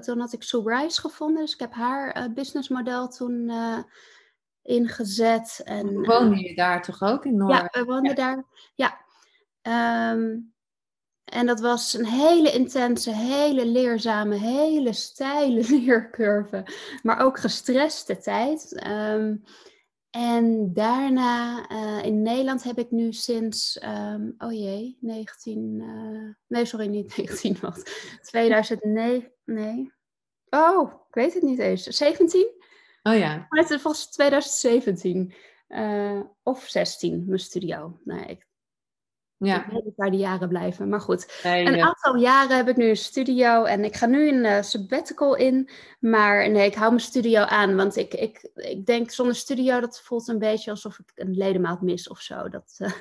toen 0.03 0.19
had 0.19 0.33
ik 0.33 0.43
Sue 0.43 0.75
Rice 0.75 1.01
gevonden. 1.01 1.41
Dus 1.41 1.53
ik 1.53 1.59
heb 1.59 1.73
haar 1.73 2.17
uh, 2.17 2.33
businessmodel 2.33 3.07
toen 3.07 3.49
uh, 3.49 3.77
ingezet. 4.65 5.61
En, 5.63 6.05
woonde 6.05 6.39
je 6.39 6.55
daar 6.55 6.81
toch 6.81 7.01
ook 7.01 7.25
in 7.25 7.37
Noorwegen? 7.37 7.69
Ja, 7.71 7.79
we 7.79 7.85
woonden 7.85 8.15
daar. 8.15 8.45
Ja. 8.75 9.03
Um, 10.11 10.53
En 11.25 11.45
dat 11.45 11.59
was 11.59 11.93
een 11.93 12.05
hele 12.05 12.51
intense, 12.51 13.11
hele 13.15 13.65
leerzame, 13.65 14.35
hele 14.35 14.93
steile 14.93 15.69
leercurve, 15.77 16.65
maar 17.01 17.19
ook 17.19 17.39
gestreste 17.39 18.17
tijd. 18.17 18.73
Ehm, 18.73 19.35
en 20.15 20.73
daarna 20.73 21.69
uh, 21.71 22.03
in 22.03 22.21
Nederland 22.21 22.63
heb 22.63 22.77
ik 22.77 22.91
nu 22.91 23.13
sinds, 23.13 23.83
um, 23.83 24.35
oh 24.37 24.51
jee, 24.51 24.97
19, 24.99 25.79
uh, 25.79 25.87
eh, 25.87 26.33
nee 26.47 26.65
sorry, 26.65 26.87
niet 26.87 27.17
19, 27.17 27.57
wat, 27.61 27.89
2009, 28.21 29.31
nee. 29.45 29.93
Oh, 30.49 30.91
ik 31.07 31.15
weet 31.15 31.33
het 31.33 31.43
niet 31.43 31.59
eens, 31.59 31.83
17? 31.83 32.54
Oh 33.07 33.17
ja. 33.17 33.45
Het 33.49 33.81
was 33.81 34.11
2017 34.11 35.33
uh, 35.67 36.19
of 36.43 36.63
16, 36.67 37.23
mijn 37.27 37.39
studio. 37.39 37.99
Nee, 38.03 38.25
ik 38.25 38.47
ja. 39.37 39.65
Ik 39.65 39.71
weet 39.71 39.93
waar 39.95 40.11
die 40.11 40.19
jaren 40.19 40.47
blijven. 40.47 40.89
Maar 40.89 40.99
goed, 41.01 41.39
een 41.43 41.81
aantal 41.81 42.15
jaren 42.15 42.57
heb 42.57 42.67
ik 42.67 42.75
nu 42.75 42.89
een 42.89 42.97
studio 42.97 43.63
en 43.63 43.83
ik 43.83 43.95
ga 43.95 44.05
nu 44.05 44.29
een 44.29 44.43
uh, 44.45 44.61
sabbatical 44.61 45.35
in. 45.35 45.69
Maar 45.99 46.49
nee, 46.49 46.65
ik 46.65 46.75
hou 46.75 46.89
mijn 46.89 47.01
studio 47.01 47.41
aan, 47.41 47.75
want 47.75 47.95
ik, 47.95 48.13
ik, 48.13 48.49
ik 48.53 48.85
denk 48.85 49.11
zonder 49.11 49.35
studio, 49.35 49.79
dat 49.79 50.01
voelt 50.01 50.27
een 50.27 50.39
beetje 50.39 50.71
alsof 50.71 50.99
ik 50.99 51.11
een 51.15 51.37
ledemaat 51.37 51.81
mis 51.81 52.07
of 52.07 52.21
zo. 52.21 52.49
Dat, 52.49 52.77
uh, 52.77 52.91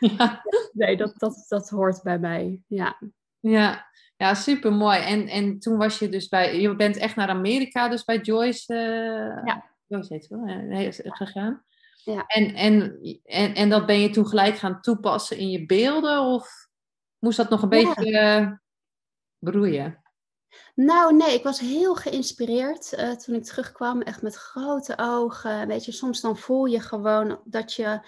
ja. 0.18 0.42
Nee, 0.72 0.96
dat, 0.96 1.14
dat, 1.16 1.44
dat 1.48 1.68
hoort 1.68 2.02
bij 2.02 2.18
mij, 2.18 2.62
ja. 2.66 2.98
Ja, 3.40 3.89
ja 4.20 4.34
super 4.34 4.72
mooi. 4.72 4.98
En, 4.98 5.28
en 5.28 5.58
toen 5.58 5.76
was 5.76 5.98
je 5.98 6.08
dus 6.08 6.28
bij, 6.28 6.60
je 6.60 6.76
bent 6.76 6.96
echt 6.96 7.16
naar 7.16 7.28
Amerika, 7.28 7.88
dus 7.88 8.04
bij 8.04 8.18
Joyce, 8.18 8.74
uh, 8.74 9.44
ja. 9.44 9.64
Joyce 9.86 10.14
heet 10.14 10.28
wel, 10.28 11.12
gegaan. 11.12 11.64
Ja. 12.04 12.24
En, 12.26 12.54
en, 12.54 13.00
en, 13.24 13.54
en 13.54 13.68
dat 13.68 13.86
ben 13.86 14.00
je 14.00 14.10
toen 14.10 14.26
gelijk 14.26 14.56
gaan 14.56 14.80
toepassen 14.80 15.36
in 15.36 15.50
je 15.50 15.66
beelden? 15.66 16.20
Of 16.20 16.68
moest 17.18 17.36
dat 17.36 17.50
nog 17.50 17.62
een 17.62 17.68
beetje 17.68 18.10
uh, 18.10 18.52
broeien? 19.38 20.02
Nou, 20.74 21.16
nee, 21.16 21.34
ik 21.34 21.42
was 21.42 21.60
heel 21.60 21.94
geïnspireerd 21.94 22.92
uh, 22.92 23.10
toen 23.10 23.34
ik 23.34 23.44
terugkwam. 23.44 24.02
Echt 24.02 24.22
met 24.22 24.34
grote 24.34 24.94
ogen. 24.96 25.66
Weet 25.66 25.84
je, 25.84 25.92
soms 25.92 26.20
dan 26.20 26.36
voel 26.36 26.64
je 26.64 26.80
gewoon 26.80 27.40
dat 27.44 27.74
je, 27.74 28.00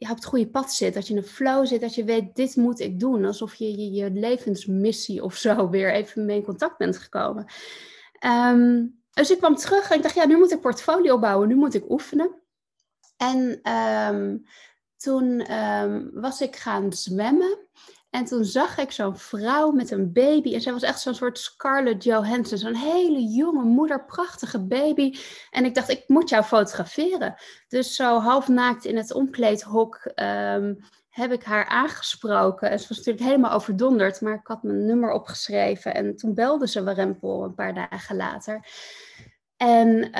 je 0.00 0.10
op 0.10 0.16
het 0.16 0.24
goede 0.24 0.50
pad 0.50 0.72
zit. 0.72 0.94
Dat 0.94 1.06
je 1.06 1.12
in 1.12 1.18
een 1.18 1.26
flow 1.26 1.66
zit. 1.66 1.80
Dat 1.80 1.94
je 1.94 2.04
weet, 2.04 2.36
dit 2.36 2.56
moet 2.56 2.80
ik 2.80 3.00
doen. 3.00 3.24
Alsof 3.24 3.54
je 3.54 3.70
je, 3.70 3.90
je 3.90 4.10
levensmissie 4.10 5.22
of 5.24 5.36
zo 5.36 5.68
weer 5.70 5.92
even 5.92 6.24
mee 6.24 6.36
in 6.36 6.44
contact 6.44 6.78
bent 6.78 6.98
gekomen. 6.98 7.46
Um, 8.26 8.98
dus 9.10 9.30
ik 9.30 9.38
kwam 9.38 9.56
terug 9.56 9.90
en 9.90 9.96
ik 9.96 10.02
dacht, 10.02 10.14
ja, 10.14 10.26
nu 10.26 10.38
moet 10.38 10.52
ik 10.52 10.60
portfolio 10.60 11.18
bouwen. 11.18 11.48
Nu 11.48 11.54
moet 11.54 11.74
ik 11.74 11.90
oefenen. 11.90 12.42
En 13.16 13.58
ehm, 13.62 14.36
toen 14.96 15.40
ehm, 15.40 16.08
was 16.12 16.40
ik 16.40 16.56
gaan 16.56 16.92
zwemmen. 16.92 17.58
En 18.10 18.24
toen 18.24 18.44
zag 18.44 18.78
ik 18.78 18.92
zo'n 18.92 19.16
vrouw 19.16 19.70
met 19.70 19.90
een 19.90 20.12
baby. 20.12 20.54
En 20.54 20.60
zij 20.60 20.72
was 20.72 20.82
echt 20.82 21.00
zo'n 21.00 21.14
soort 21.14 21.38
Scarlett 21.38 22.04
Johansson. 22.04 22.58
Zo'n 22.58 22.74
hele 22.74 23.24
jonge 23.24 23.64
moeder, 23.64 24.04
prachtige 24.04 24.66
baby. 24.66 25.18
En 25.50 25.64
ik 25.64 25.74
dacht, 25.74 25.88
ik 25.88 26.04
moet 26.06 26.28
jou 26.28 26.44
fotograferen. 26.44 27.34
Dus 27.68 27.94
zo 27.94 28.18
half 28.18 28.48
naakt 28.48 28.84
in 28.84 28.96
het 28.96 29.12
omkleedhok 29.12 30.10
um, 30.14 30.78
heb 31.08 31.32
ik 31.32 31.44
haar 31.44 31.66
aangesproken. 31.66 32.70
En 32.70 32.78
ze 32.78 32.88
was 32.88 32.96
natuurlijk 32.96 33.24
helemaal 33.24 33.52
overdonderd. 33.52 34.20
Maar 34.20 34.34
ik 34.34 34.46
had 34.46 34.62
mijn 34.62 34.86
nummer 34.86 35.12
opgeschreven. 35.12 35.94
En 35.94 36.16
toen 36.16 36.34
belde 36.34 36.68
ze 36.68 36.84
Warempel 36.84 37.44
een 37.44 37.54
paar 37.54 37.74
dagen 37.74 38.16
later. 38.16 38.66
En 39.56 40.10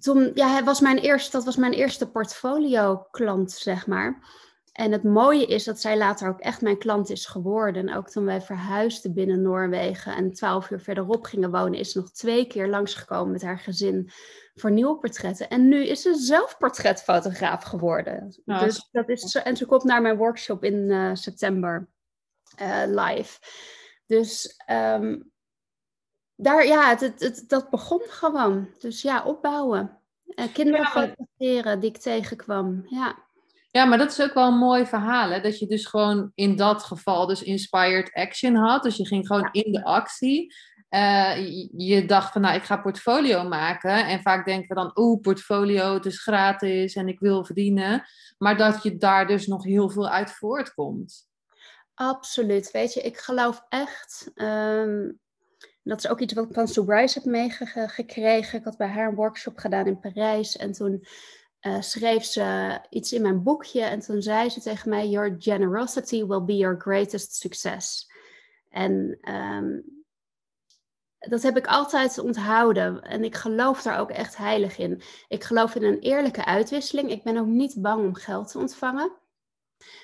toen, 0.00 0.30
ja, 0.34 0.64
was 0.64 0.80
mijn 0.80 0.98
eerste, 0.98 1.30
dat 1.30 1.44
was 1.44 1.56
mijn 1.56 1.72
eerste 1.72 2.10
portfolio-klant, 2.10 3.52
zeg 3.52 3.86
maar. 3.86 4.22
En 4.72 4.92
het 4.92 5.02
mooie 5.02 5.46
is 5.46 5.64
dat 5.64 5.80
zij 5.80 5.98
later 5.98 6.28
ook 6.28 6.40
echt 6.40 6.60
mijn 6.60 6.78
klant 6.78 7.10
is 7.10 7.26
geworden. 7.26 7.94
Ook 7.94 8.08
toen 8.08 8.24
wij 8.24 8.40
verhuisden 8.40 9.14
binnen 9.14 9.42
Noorwegen 9.42 10.16
en 10.16 10.32
twaalf 10.32 10.70
uur 10.70 10.80
verderop 10.80 11.24
gingen 11.24 11.50
wonen, 11.50 11.78
is 11.78 11.92
ze 11.92 11.98
nog 11.98 12.10
twee 12.10 12.46
keer 12.46 12.68
langsgekomen 12.68 13.32
met 13.32 13.42
haar 13.42 13.58
gezin 13.58 14.10
voor 14.54 14.70
nieuwe 14.70 14.98
portretten. 14.98 15.48
En 15.48 15.68
nu 15.68 15.86
is 15.86 16.02
ze 16.02 16.14
zelf 16.14 16.58
portretfotograaf 16.58 17.62
geworden. 17.62 18.42
dus 18.44 18.88
dat 18.90 19.08
is, 19.08 19.34
en 19.34 19.56
ze 19.56 19.66
komt 19.66 19.84
naar 19.84 20.02
mijn 20.02 20.16
workshop 20.16 20.64
in 20.64 20.74
uh, 20.74 21.10
september 21.12 21.88
uh, 22.62 22.82
live. 22.86 23.38
Dus 24.06 24.62
um, 24.70 25.30
daar, 26.34 26.66
ja, 26.66 26.96
het, 26.96 27.20
het, 27.20 27.44
dat 27.46 27.70
begon 27.70 28.02
gewoon. 28.06 28.68
Dus 28.78 29.02
ja, 29.02 29.24
opbouwen. 29.24 29.98
Uh, 30.24 30.52
kinderen 30.52 30.80
ja, 30.80 30.90
fotograferen 30.90 31.80
die 31.80 31.90
ik 31.90 31.96
tegenkwam. 31.96 32.84
Ja. 32.86 33.26
Ja, 33.70 33.84
maar 33.84 33.98
dat 33.98 34.10
is 34.10 34.22
ook 34.22 34.34
wel 34.34 34.48
een 34.48 34.58
mooi 34.58 34.86
verhaal. 34.86 35.30
Hè? 35.30 35.40
Dat 35.40 35.58
je 35.58 35.66
dus 35.66 35.86
gewoon 35.86 36.30
in 36.34 36.56
dat 36.56 36.82
geval 36.82 37.26
dus 37.26 37.42
inspired 37.42 38.12
action 38.12 38.54
had. 38.54 38.82
Dus 38.82 38.96
je 38.96 39.06
ging 39.06 39.26
gewoon 39.26 39.48
in 39.52 39.72
de 39.72 39.84
actie. 39.84 40.54
Uh, 40.90 41.36
je, 41.76 42.04
dacht 42.06 42.32
van, 42.32 42.40
nou, 42.40 42.54
ik 42.54 42.62
ga 42.62 42.76
portfolio 42.76 43.44
maken. 43.44 44.06
En 44.06 44.22
vaak 44.22 44.44
denken 44.46 44.68
we 44.68 44.74
dan, 44.74 44.90
oeh, 44.94 45.20
portfolio, 45.20 45.94
het 45.94 46.06
is 46.06 46.22
gratis 46.22 46.94
en 46.94 47.08
ik 47.08 47.20
wil 47.20 47.44
verdienen. 47.44 48.04
Maar 48.38 48.56
dat 48.56 48.82
je 48.82 48.96
daar 48.96 49.26
dus 49.26 49.46
nog 49.46 49.64
heel 49.64 49.90
veel 49.90 50.08
uit 50.08 50.32
voortkomt. 50.32 51.28
Absoluut. 51.94 52.70
Weet 52.70 52.94
je, 52.94 53.00
ik 53.00 53.18
geloof 53.18 53.64
echt. 53.68 54.30
Ehm, 54.34 55.10
dat 55.82 55.98
is 55.98 56.08
ook 56.08 56.20
iets 56.20 56.34
wat 56.34 56.44
ik 56.44 56.54
van 56.54 56.68
Sue 56.68 56.84
Bryce 56.84 57.18
heb 57.18 57.28
meegekregen. 57.28 58.58
Ik 58.58 58.64
had 58.64 58.76
bij 58.76 58.88
haar 58.88 59.08
een 59.08 59.14
workshop 59.14 59.58
gedaan 59.58 59.86
in 59.86 60.00
Parijs. 60.00 60.56
En 60.56 60.72
toen 60.72 61.04
uh, 61.60 61.80
schreef 61.80 62.24
ze 62.24 62.78
iets 62.90 63.12
in 63.12 63.22
mijn 63.22 63.42
boekje. 63.42 63.82
En 63.82 64.00
toen 64.00 64.22
zei 64.22 64.48
ze 64.48 64.60
tegen 64.60 64.90
mij: 64.90 65.08
Your 65.08 65.36
generosity 65.38 66.24
will 66.24 66.44
be 66.44 66.56
your 66.56 66.80
greatest 66.80 67.34
success. 67.34 68.10
En 68.70 69.18
um, 69.34 69.84
dat 71.18 71.42
heb 71.42 71.56
ik 71.56 71.66
altijd 71.66 72.18
onthouden. 72.18 73.02
En 73.02 73.24
ik 73.24 73.34
geloof 73.34 73.82
daar 73.82 73.98
ook 73.98 74.10
echt 74.10 74.36
heilig 74.36 74.78
in. 74.78 75.02
Ik 75.28 75.44
geloof 75.44 75.74
in 75.74 75.84
een 75.84 75.98
eerlijke 75.98 76.44
uitwisseling. 76.44 77.10
Ik 77.10 77.22
ben 77.22 77.36
ook 77.36 77.46
niet 77.46 77.82
bang 77.82 78.04
om 78.04 78.14
geld 78.14 78.50
te 78.50 78.58
ontvangen. 78.58 79.12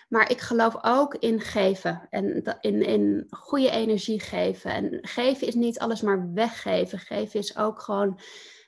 Maar 0.09 0.31
ik 0.31 0.41
geloof 0.41 0.77
ook 0.83 1.15
in 1.15 1.41
geven 1.41 2.07
en 2.11 2.43
in, 2.61 2.83
in 2.83 3.27
goede 3.31 3.71
energie 3.71 4.21
geven. 4.21 4.71
En 4.71 4.99
geven 5.01 5.47
is 5.47 5.55
niet 5.55 5.79
alles 5.79 6.01
maar 6.01 6.33
weggeven. 6.33 6.99
Geven 6.99 7.41
is 7.41 7.57
ook 7.57 7.81
gewoon 7.81 8.21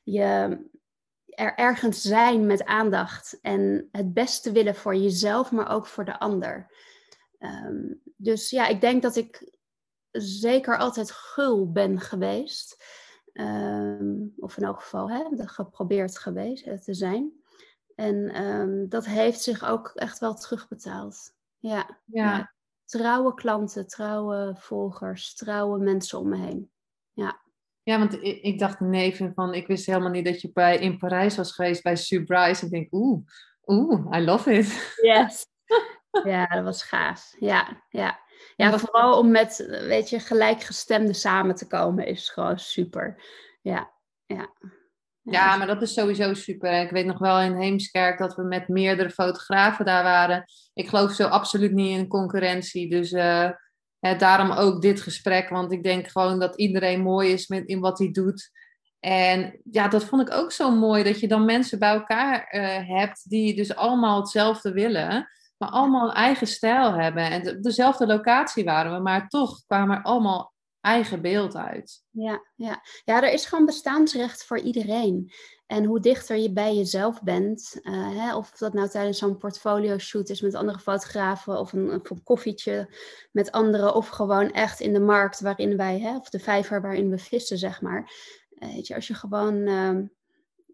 je 0.05 0.59
er 1.37 1.55
ergens 1.55 2.03
zijn 2.03 2.47
met 2.47 2.65
aandacht 2.65 3.39
en 3.41 3.89
het 3.93 4.15
beste 4.15 4.53
willen 4.53 4.75
voor 4.75 4.97
jezelf, 4.97 5.51
maar 5.53 5.71
ook 5.71 5.87
voor 5.87 6.05
de 6.05 6.19
ander. 6.19 6.71
Ehm, 7.39 7.95
dus 8.17 8.51
ja, 8.51 8.67
ik 8.67 8.81
denk 8.81 9.03
dat 9.03 9.17
ik 9.17 9.55
zeker 10.13 10.79
altijd 10.79 11.11
gul 11.11 11.73
ben 11.73 12.01
geweest. 12.01 12.85
Ehm, 13.33 14.15
of 14.37 14.57
in 14.57 14.65
elk 14.65 14.81
geval 14.81 15.11
hè, 15.11 15.25
geprobeerd 15.47 16.19
geweest 16.19 16.85
te 16.85 16.95
zijn. 16.95 17.33
En 17.95 18.29
ehm, 18.29 18.89
dat 18.89 19.07
heeft 19.07 19.41
zich 19.41 19.65
ook 19.65 19.93
echt 19.95 20.19
wel 20.19 20.35
terugbetaald. 20.35 21.35
Ja, 21.59 21.99
ja. 22.05 22.55
Trouwe 22.85 23.35
klanten, 23.35 23.87
trouwe 23.87 24.55
volgers, 24.59 25.35
trouwe 25.35 25.79
mensen 25.79 26.19
om 26.19 26.29
me 26.29 26.37
heen. 26.37 26.71
Ja. 27.13 27.41
Ja, 27.87 27.99
want 27.99 28.23
ik, 28.23 28.43
ik 28.43 28.59
dacht 28.59 28.81
neven 28.81 29.33
van, 29.35 29.55
ik 29.55 29.67
wist 29.67 29.87
helemaal 29.87 30.11
niet 30.11 30.25
dat 30.25 30.41
je 30.41 30.51
bij, 30.53 30.79
in 30.79 30.99
Parijs 30.99 31.37
was 31.37 31.53
geweest 31.53 31.83
bij 31.83 31.97
Surprise. 31.97 32.65
Ik 32.65 32.71
denk, 32.71 32.93
oeh, 32.93 33.27
oeh, 33.67 34.19
I 34.19 34.25
love 34.25 34.53
it. 34.53 34.97
Yes. 35.03 35.47
ja, 36.25 36.47
dat 36.47 36.65
was 36.65 36.83
gaaf. 36.83 37.35
Ja, 37.39 37.83
ja. 37.89 38.19
Ja, 38.57 38.79
vooral 38.79 39.19
om 39.19 39.31
met, 39.31 39.67
weet 39.69 40.11
je, 40.11 40.19
gelijkgestemden 40.19 41.15
samen 41.15 41.55
te 41.55 41.67
komen 41.67 42.07
is 42.07 42.29
gewoon 42.29 42.59
super. 42.59 43.23
Ja, 43.63 43.93
ja. 44.27 44.53
Ja, 45.23 45.57
maar 45.57 45.67
dat 45.67 45.83
is 45.83 45.95
sowieso 45.95 46.35
super. 46.35 46.83
Ik 46.83 46.91
weet 46.91 47.07
nog 47.07 47.19
wel 47.19 47.41
in 47.41 47.55
Heemskerk 47.55 48.19
dat 48.19 48.35
we 48.35 48.43
met 48.43 48.69
meerdere 48.69 49.11
fotografen 49.11 49.85
daar 49.85 50.03
waren. 50.03 50.45
Ik 50.75 50.89
geloof 50.89 51.13
zo 51.13 51.27
absoluut 51.27 51.73
niet 51.73 51.99
in 51.99 52.09
concurrentie. 52.09 52.91
Dus 52.91 53.13
uh, 53.13 53.51
daarom 54.15 54.51
ook 54.51 54.83
dit 54.83 55.01
gesprek. 55.01 55.49
Want 55.49 55.73
ik 55.73 55.83
denk 55.83 56.09
gewoon 56.09 56.39
dat 56.39 56.57
iedereen 56.57 57.01
mooi 57.01 57.33
is 57.33 57.47
met, 57.47 57.67
in 57.67 57.81
wat 57.81 57.99
hij 57.99 58.11
doet. 58.11 58.51
En 59.01 59.61
ja, 59.71 59.89
dat 59.89 60.05
vond 60.05 60.23
ik 60.23 60.35
ook 60.35 60.53
zo 60.53 60.71
mooi. 60.71 61.03
Dat 61.03 61.21
je 61.21 61.29
dan 61.29 61.45
mensen 61.45 61.79
bij 61.79 61.93
elkaar 61.93 62.49
uh, 62.51 62.89
hebt 62.99 63.31
die 63.31 63.57
dus 63.57 63.75
allemaal 63.77 64.21
hetzelfde 64.21 64.73
willen. 64.73 65.29
Maar 65.57 65.69
allemaal 65.69 66.09
een 66.09 66.15
eigen 66.15 66.47
stijl 66.47 66.93
hebben. 66.93 67.31
En 67.31 67.63
dezelfde 67.63 68.07
locatie 68.07 68.65
waren 68.65 68.93
we. 68.93 68.99
Maar 68.99 69.29
toch 69.29 69.65
kwamen 69.67 69.97
er 69.97 70.03
allemaal 70.03 70.55
eigen 70.81 71.23
beeld 71.23 71.57
uit. 71.57 72.03
Ja, 72.11 72.43
ja. 72.55 72.83
ja, 73.05 73.23
er 73.23 73.33
is 73.33 73.47
gewoon 73.47 73.67
bestaansrecht 73.67 74.45
voor 74.45 74.59
iedereen. 74.59 75.33
En 75.67 75.85
hoe 75.85 76.01
dichter 76.01 76.37
je 76.37 76.53
bij 76.53 76.75
jezelf 76.77 77.23
bent, 77.23 77.79
uh, 77.83 78.17
hè, 78.19 78.37
of 78.37 78.51
dat 78.51 78.73
nou 78.73 78.89
tijdens 78.89 79.19
zo'n 79.19 79.37
portfolio 79.37 79.99
shoot 79.99 80.29
is 80.29 80.41
met 80.41 80.55
andere 80.55 80.79
fotografen, 80.79 81.59
of 81.59 81.73
een, 81.73 81.93
een 81.93 82.23
koffietje 82.23 82.95
met 83.33 83.53
anderen, 83.53 83.95
of 83.95 84.09
gewoon 84.09 84.53
echt 84.53 84.81
in 84.81 84.93
de 84.93 85.01
markt 85.01 85.41
waarin 85.41 85.77
wij, 85.77 86.01
hè, 86.01 86.17
of 86.17 86.31
de 86.31 86.39
vijver 86.39 86.81
waarin 86.81 87.11
we 87.11 87.19
vissen, 87.19 87.59
zeg 87.59 87.81
maar. 87.81 88.13
Uh, 88.59 88.75
weet 88.75 88.87
je, 88.87 88.95
als 88.95 89.07
je 89.07 89.15
gewoon 89.15 89.55
uh, 89.55 89.99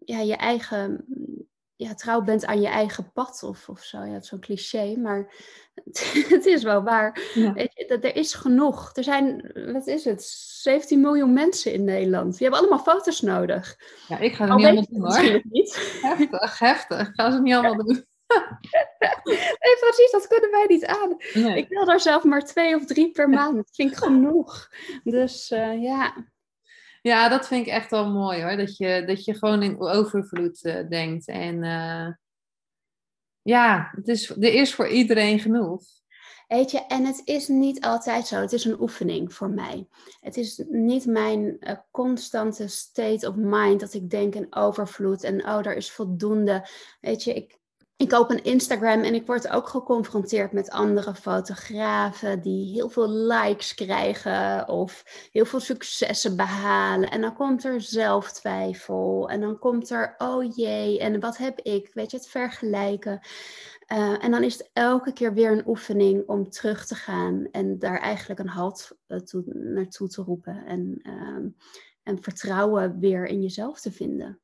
ja, 0.05 0.19
je 0.19 0.35
eigen 0.35 1.05
ja, 1.83 1.93
trouw 1.93 2.21
bent 2.21 2.45
aan 2.45 2.61
je 2.61 2.67
eigen 2.67 3.11
pad 3.11 3.43
of, 3.43 3.69
of 3.69 3.83
zo. 3.83 3.97
Ja, 3.97 4.13
het 4.13 4.23
is 4.23 4.29
zo'n 4.29 4.39
cliché, 4.39 4.95
maar 4.95 5.33
het, 6.29 6.45
is 6.45 6.63
wel 6.63 6.83
waar. 6.83 7.21
Je, 7.33 7.85
dat, 7.87 8.03
er 8.03 8.15
is 8.15 8.33
genoeg. 8.33 8.91
Er 8.93 9.03
zijn, 9.03 9.51
wat 9.73 9.87
is 9.87 10.05
het, 10.05 10.23
17 10.23 11.01
miljoen 11.01 11.33
mensen 11.33 11.73
in 11.73 11.83
Nederland. 11.83 12.37
Die 12.37 12.47
hebben 12.47 12.59
allemaal 12.59 12.93
foto's 12.93 13.21
nodig. 13.21 13.77
Ja, 14.07 14.19
ik 14.19 14.33
ga 14.33 14.45
het 14.45 14.55
niet 14.55 14.65
allemaal 14.65 14.85
doen 14.89 15.01
hoor. 15.01 15.41
Niet. 15.43 15.99
Heftig, 16.01 16.59
heftig. 16.59 17.07
Ik 17.07 17.13
ga 17.13 17.31
ze 17.31 17.41
niet 17.41 17.53
allemaal 17.53 17.85
doen. 17.85 18.05
nee, 19.23 19.77
precies, 19.79 20.11
dat 20.11 20.27
kunnen 20.27 20.51
wij 20.51 20.65
niet 20.67 20.85
aan. 20.85 21.15
Ik 21.55 21.69
wil 21.69 21.85
daar 21.85 21.99
zelf 21.99 22.23
maar 22.23 22.45
twee 22.45 22.75
of 22.75 22.85
drie 22.85 23.11
per 23.11 23.29
maand. 23.39 23.55
Dat 23.55 23.69
vind 23.71 23.91
ik 23.91 23.97
genoeg. 23.97 24.69
Dus 25.03 25.51
uh, 25.51 25.81
ja. 25.81 26.13
Ja, 27.03 27.29
dat 27.29 27.47
vind 27.47 27.67
ik 27.67 27.73
echt 27.73 27.89
wel 27.89 28.11
mooi 28.11 28.41
hoor. 28.41 28.57
Dat 28.57 28.77
je, 28.77 29.03
dat 29.05 29.25
je 29.25 29.33
gewoon 29.33 29.63
in 29.63 29.79
overvloed 29.79 30.63
uh, 30.63 30.89
denkt. 30.89 31.27
En 31.27 31.63
uh, 31.63 32.07
ja, 33.41 33.91
het 33.95 34.07
is, 34.07 34.29
er 34.29 34.53
is 34.53 34.75
voor 34.75 34.87
iedereen 34.87 35.39
genoeg. 35.39 35.83
Weet 36.47 36.71
je, 36.71 36.85
en 36.85 37.05
het 37.05 37.21
is 37.25 37.47
niet 37.47 37.81
altijd 37.81 38.27
zo. 38.27 38.41
Het 38.41 38.53
is 38.53 38.65
een 38.65 38.81
oefening 38.81 39.33
voor 39.33 39.49
mij. 39.49 39.87
Het 40.19 40.37
is 40.37 40.63
niet 40.69 41.05
mijn 41.05 41.57
uh, 41.59 41.73
constante 41.91 42.67
state 42.67 43.27
of 43.27 43.35
mind 43.35 43.79
dat 43.79 43.93
ik 43.93 44.09
denk 44.09 44.35
in 44.35 44.55
overvloed 44.55 45.23
en 45.23 45.45
oh, 45.45 45.65
er 45.65 45.75
is 45.75 45.91
voldoende. 45.91 46.67
Weet 47.01 47.23
je, 47.23 47.33
ik, 47.33 47.59
ik 47.95 48.13
open 48.13 48.43
Instagram 48.43 49.01
en 49.01 49.13
ik 49.13 49.25
word 49.25 49.49
ook 49.49 49.67
geconfronteerd 49.67 50.51
met 50.51 50.69
andere 50.69 51.15
fotografen 51.15 52.41
die 52.41 52.73
heel 52.73 52.89
veel 52.89 53.09
likes 53.09 53.73
krijgen 53.73 54.67
of 54.67 55.03
heel 55.31 55.45
veel 55.45 55.59
successen 55.59 56.35
behalen. 56.35 57.09
En 57.09 57.21
dan 57.21 57.35
komt 57.35 57.63
er 57.63 57.81
zelftwijfel 57.81 59.29
en 59.29 59.41
dan 59.41 59.59
komt 59.59 59.89
er, 59.89 60.15
oh 60.17 60.55
jee, 60.55 60.99
en 60.99 61.19
wat 61.19 61.37
heb 61.37 61.59
ik? 61.59 61.89
Weet 61.93 62.11
je, 62.11 62.17
het 62.17 62.27
vergelijken. 62.27 63.19
Uh, 63.87 64.23
en 64.23 64.31
dan 64.31 64.43
is 64.43 64.53
het 64.57 64.69
elke 64.73 65.13
keer 65.13 65.33
weer 65.33 65.51
een 65.51 65.67
oefening 65.67 66.27
om 66.27 66.49
terug 66.49 66.85
te 66.85 66.95
gaan 66.95 67.47
en 67.51 67.79
daar 67.79 67.99
eigenlijk 67.99 68.39
een 68.39 68.49
halt 68.49 68.97
uh, 69.07 69.19
toe, 69.19 69.43
naartoe 69.53 70.07
te 70.07 70.21
roepen 70.21 70.65
en, 70.65 70.99
uh, 71.03 71.51
en 72.03 72.23
vertrouwen 72.23 72.99
weer 72.99 73.25
in 73.25 73.41
jezelf 73.41 73.79
te 73.79 73.91
vinden. 73.91 74.39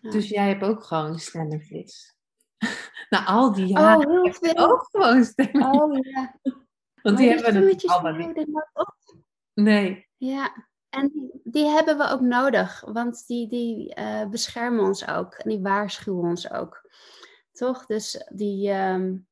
Dus 0.00 0.28
jij 0.28 0.48
hebt 0.48 0.62
ook 0.62 0.84
gewoon 0.84 1.18
stemmenflits? 1.18 2.14
Na 3.10 3.24
al 3.24 3.52
die 3.52 3.66
jaren 3.66 4.08
oh, 4.08 4.22
heel 4.22 4.32
veel. 4.32 4.56
ook 4.56 4.88
gewoon 4.90 5.24
stemmen. 5.24 5.80
Oh 5.80 5.98
ja. 6.00 6.38
Want 7.02 7.16
die, 7.16 7.28
hebben 7.28 7.66
we 7.66 7.82
allemaal 7.86 8.12
niet. 8.12 8.46
Nee. 9.54 10.08
Ja, 10.16 10.66
en 10.88 11.08
die, 11.08 11.40
die, 11.44 11.64
hebben 11.64 11.98
we 11.98 12.08
ook 12.08 12.20
nodig, 12.20 12.84
want 12.92 13.26
die, 13.26 13.48
die 13.48 13.98
uh, 13.98 14.26
beschermen 14.28 14.84
ons 14.84 15.08
ook 15.08 15.34
en 15.34 15.50
die 15.50 15.60
waarschuwen 15.60 16.28
ons 16.28 16.50
ook. 16.50 16.90
Toch? 17.52 17.86
Dus 17.86 18.28
die, 18.28 18.70
um, 18.70 19.26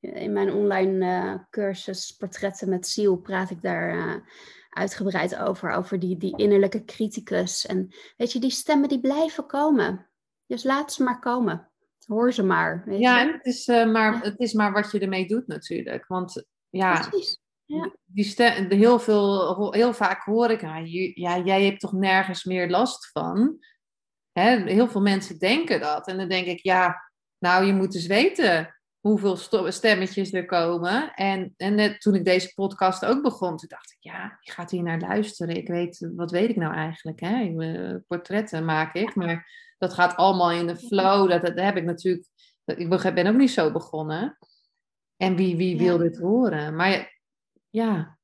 in 0.00 0.32
mijn 0.32 0.52
online 0.52 1.04
uh, 1.04 1.34
cursus 1.50 2.16
Portretten 2.16 2.68
met 2.68 2.86
Ziel 2.86 3.16
praat 3.16 3.50
ik 3.50 3.62
daar 3.62 3.94
uh, 3.94 4.14
uitgebreid 4.70 5.36
over, 5.38 5.70
over 5.70 5.98
die, 5.98 6.16
die 6.16 6.36
innerlijke 6.36 6.84
criticus. 6.84 7.66
En 7.66 7.94
weet 8.16 8.32
je, 8.32 8.40
die 8.40 8.50
stemmen 8.50 8.88
die 8.88 9.00
blijven 9.00 9.46
komen. 9.46 10.08
Dus 10.46 10.64
laat 10.64 10.92
ze 10.92 11.02
maar 11.02 11.18
komen. 11.18 11.70
Hoor 12.06 12.32
ze 12.32 12.42
maar. 12.42 12.82
Weet 12.86 13.00
ja, 13.00 13.20
je? 13.20 13.32
Het, 13.32 13.46
is, 13.46 13.68
uh, 13.68 13.92
maar, 13.92 14.20
het 14.20 14.38
is 14.38 14.52
maar 14.52 14.72
wat 14.72 14.90
je 14.90 14.98
ermee 14.98 15.26
doet 15.26 15.46
natuurlijk. 15.46 16.06
Want 16.06 16.44
ja, 16.68 17.08
Precies. 17.08 17.38
Ja. 17.66 17.94
Die 18.04 18.24
stem, 18.24 18.70
heel, 18.70 18.98
veel, 18.98 19.72
heel 19.72 19.94
vaak 19.94 20.22
hoor 20.22 20.50
ik, 20.50 20.60
ja, 21.14 21.38
jij 21.38 21.64
hebt 21.64 21.80
toch 21.80 21.92
nergens 21.92 22.44
meer 22.44 22.70
last 22.70 23.10
van? 23.10 23.58
Hè? 24.32 24.56
Heel 24.56 24.88
veel 24.88 25.00
mensen 25.00 25.38
denken 25.38 25.80
dat. 25.80 26.06
En 26.06 26.16
dan 26.16 26.28
denk 26.28 26.46
ik, 26.46 26.58
ja, 26.62 27.10
nou, 27.38 27.64
je 27.64 27.72
moet 27.72 27.92
dus 27.92 28.06
weten 28.06 28.74
hoeveel 29.00 29.36
stemmetjes 29.72 30.32
er 30.32 30.46
komen. 30.46 31.14
En, 31.14 31.54
en 31.56 31.74
net 31.74 32.00
toen 32.00 32.14
ik 32.14 32.24
deze 32.24 32.52
podcast 32.54 33.04
ook 33.04 33.22
begon, 33.22 33.56
toen 33.56 33.68
dacht 33.68 33.92
ik, 33.92 33.98
ja, 34.00 34.38
je 34.40 34.52
gaat 34.52 34.70
hier 34.70 34.82
naar 34.82 35.00
luisteren. 35.00 35.56
Ik 35.56 35.68
weet, 35.68 36.10
wat 36.16 36.30
weet 36.30 36.50
ik 36.50 36.56
nou 36.56 36.74
eigenlijk? 36.74 37.20
Hè? 37.20 37.54
Portretten 38.06 38.64
maak 38.64 38.94
ik, 38.94 39.14
maar 39.14 39.46
dat 39.78 39.94
gaat 39.94 40.16
allemaal 40.16 40.50
in 40.50 40.66
de 40.66 40.76
flow. 40.76 41.30
Dat, 41.30 41.42
dat 41.42 41.58
heb 41.58 41.76
ik 41.76 41.84
natuurlijk, 41.84 42.28
ik 42.64 43.14
ben 43.14 43.26
ook 43.26 43.36
niet 43.36 43.50
zo 43.50 43.72
begonnen. 43.72 44.38
En 45.16 45.36
wie, 45.36 45.56
wie 45.56 45.78
wil 45.78 45.98
dit 45.98 46.18
horen? 46.18 46.76
Maar 46.76 47.20
ja, 47.70 48.18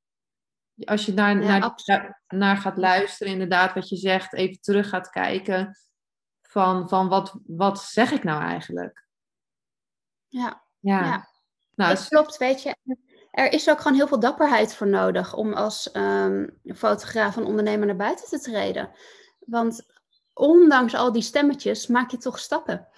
als 0.85 1.07
je 1.07 1.13
naar, 1.13 1.37
naar, 1.37 1.75
naar, 2.29 2.57
gaat 2.57 2.77
luisteren, 2.77 3.33
inderdaad, 3.33 3.75
wat 3.75 3.89
je 3.89 3.97
zegt, 3.97 4.35
even 4.35 4.61
terug 4.61 4.89
gaat 4.89 5.11
kijken 5.11 5.79
van, 6.43 6.89
van 6.89 7.09
wat, 7.09 7.41
wat 7.47 7.83
zeg 7.83 8.11
ik 8.11 8.25
nou 8.25 8.43
eigenlijk? 8.43 9.07
Ja, 10.29 10.63
ja. 10.79 11.05
ja. 11.05 11.29
Nou, 11.75 11.91
het 11.91 12.09
klopt, 12.09 12.37
weet 12.37 12.63
je. 12.63 12.77
Er 13.31 13.53
is 13.53 13.71
ook 13.71 13.81
gewoon 13.81 13.97
heel 13.97 14.09
veel 14.09 14.21
dapperheid 14.21 14.75
voor 14.75 14.87
nodig 14.87 15.35
om 15.35 15.53
als 15.53 15.95
um, 15.95 16.61
fotograaf 16.75 17.37
en 17.37 17.45
ondernemer 17.45 17.87
naar 17.87 17.97
buiten 17.97 18.29
te 18.29 18.41
treden. 18.41 18.91
Want 19.39 19.87
ondanks 20.41 20.95
al 20.95 21.13
die 21.13 21.23
stemmetjes 21.23 21.87
maak 21.87 22.11
je 22.11 22.17
toch 22.17 22.39
stappen. 22.39 22.89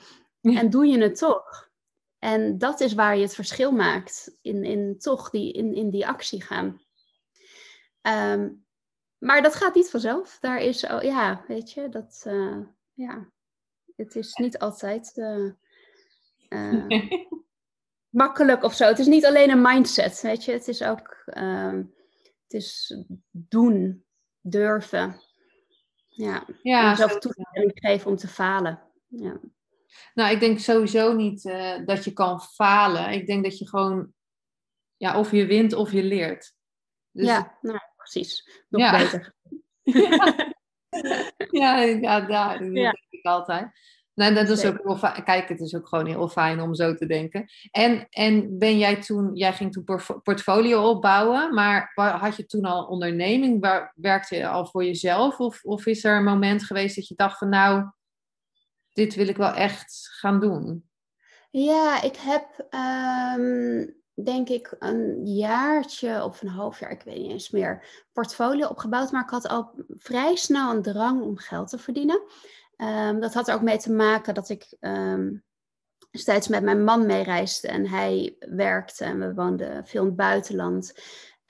En 0.40 0.70
doe 0.70 0.86
je 0.86 0.98
het 0.98 1.18
toch. 1.18 1.70
En 2.18 2.58
dat 2.58 2.80
is 2.80 2.94
waar 2.94 3.16
je 3.16 3.22
het 3.22 3.34
verschil 3.34 3.72
maakt. 3.72 4.38
In, 4.42 4.64
in 4.64 4.98
toch 4.98 5.30
die, 5.30 5.52
in, 5.52 5.74
in 5.74 5.90
die 5.90 6.06
actie 6.06 6.42
gaan. 6.42 6.80
Ehm, 8.00 8.50
maar 9.18 9.42
dat 9.42 9.54
gaat 9.54 9.74
niet 9.74 9.90
vanzelf. 9.90 10.38
Daar 10.40 10.60
is, 10.60 10.84
oh, 10.84 11.02
ja, 11.02 11.44
weet 11.46 11.72
je, 11.72 11.88
dat, 11.88 12.24
uh, 12.26 12.58
ja, 12.92 13.30
het 13.96 14.16
is 14.16 14.34
niet 14.34 14.58
altijd 14.58 15.16
uh, 15.16 15.50
uh, 16.48 17.10
makkelijk 18.22 18.62
of 18.62 18.74
zo. 18.74 18.84
Het 18.84 18.98
is 18.98 19.06
niet 19.06 19.26
alleen 19.26 19.50
een 19.50 19.62
mindset, 19.62 20.20
weet 20.20 20.44
je. 20.44 20.52
Het 20.52 20.68
is 20.68 20.82
ook, 20.82 21.22
um, 21.36 21.94
het 22.42 22.52
is 22.52 22.96
doen, 23.30 24.04
durven. 24.40 25.20
Ja, 26.14 26.46
ja 26.62 26.90
jezelf 26.90 27.18
toestemming 27.18 27.72
geven 27.74 28.10
om 28.10 28.16
te 28.16 28.28
falen. 28.28 28.82
Ja. 29.06 29.40
Nou, 30.14 30.32
ik 30.32 30.40
denk 30.40 30.58
sowieso 30.58 31.12
niet 31.12 31.44
uh, 31.44 31.86
dat 31.86 32.04
je 32.04 32.12
kan 32.12 32.40
falen. 32.40 33.10
Ik 33.10 33.26
denk 33.26 33.44
dat 33.44 33.58
je 33.58 33.68
gewoon, 33.68 34.12
ja, 34.96 35.18
of 35.18 35.30
je 35.30 35.46
wint 35.46 35.72
of 35.72 35.92
je 35.92 36.02
leert. 36.02 36.54
Dus 37.10 37.26
ja, 37.26 37.58
nou, 37.60 37.78
precies. 37.96 38.64
Nog 38.68 38.80
ja. 38.80 38.98
beter. 38.98 39.34
ja, 41.60 41.78
ja, 41.82 42.20
daar, 42.20 42.58
dat 42.58 42.72
denk 42.74 43.06
ik 43.10 43.24
altijd. 43.24 43.70
Nou, 44.22 44.34
dat 44.34 44.48
is 44.48 44.64
ook 44.64 44.80
heel 44.82 44.96
fijn. 44.96 45.24
Kijk, 45.24 45.48
het 45.48 45.60
is 45.60 45.74
ook 45.74 45.88
gewoon 45.88 46.06
heel 46.06 46.28
fijn 46.28 46.60
om 46.60 46.74
zo 46.74 46.94
te 46.94 47.06
denken. 47.06 47.46
En, 47.70 48.06
en 48.10 48.58
ben 48.58 48.78
jij 48.78 48.96
toen, 48.96 49.34
jij 49.34 49.52
ging 49.52 49.72
toen 49.72 50.00
portfolio 50.22 50.88
opbouwen, 50.88 51.54
maar 51.54 51.92
had 51.94 52.36
je 52.36 52.46
toen 52.46 52.64
al 52.64 52.84
onderneming? 52.84 53.60
Waar, 53.60 53.92
werkte 53.96 54.36
je 54.36 54.48
al 54.48 54.66
voor 54.66 54.84
jezelf? 54.84 55.40
Of, 55.40 55.64
of 55.64 55.86
is 55.86 56.04
er 56.04 56.16
een 56.16 56.24
moment 56.24 56.62
geweest 56.62 56.96
dat 56.96 57.08
je 57.08 57.14
dacht 57.14 57.38
van 57.38 57.48
nou, 57.48 57.90
dit 58.92 59.14
wil 59.14 59.28
ik 59.28 59.36
wel 59.36 59.52
echt 59.52 60.08
gaan 60.20 60.40
doen? 60.40 60.88
Ja, 61.50 62.02
ik 62.02 62.16
heb 62.16 62.66
ehm, 62.70 63.86
denk 64.14 64.48
ik 64.48 64.76
een 64.78 65.26
jaartje 65.26 66.24
of 66.24 66.42
een 66.42 66.48
half 66.48 66.80
jaar, 66.80 66.90
ik 66.90 67.02
weet 67.02 67.16
niet 67.16 67.30
eens 67.30 67.50
meer, 67.50 68.04
portfolio 68.12 68.66
opgebouwd. 68.66 69.12
Maar 69.12 69.22
ik 69.22 69.30
had 69.30 69.48
al 69.48 69.70
vrij 69.88 70.36
snel 70.36 70.70
een 70.70 70.82
drang 70.82 71.22
om 71.22 71.38
geld 71.38 71.68
te 71.68 71.78
verdienen. 71.78 72.22
Um, 72.82 73.20
dat 73.20 73.34
had 73.34 73.48
er 73.48 73.54
ook 73.54 73.62
mee 73.62 73.78
te 73.78 73.92
maken 73.92 74.34
dat 74.34 74.48
ik 74.48 74.76
um, 74.80 75.44
steeds 76.10 76.48
met 76.48 76.62
mijn 76.62 76.84
man 76.84 77.06
meereisde 77.06 77.68
en 77.68 77.88
hij 77.88 78.36
werkte 78.38 79.04
en 79.04 79.18
we 79.18 79.34
woonden 79.34 79.86
veel 79.86 80.00
in 80.00 80.06
het 80.06 80.16
buitenland. 80.16 80.92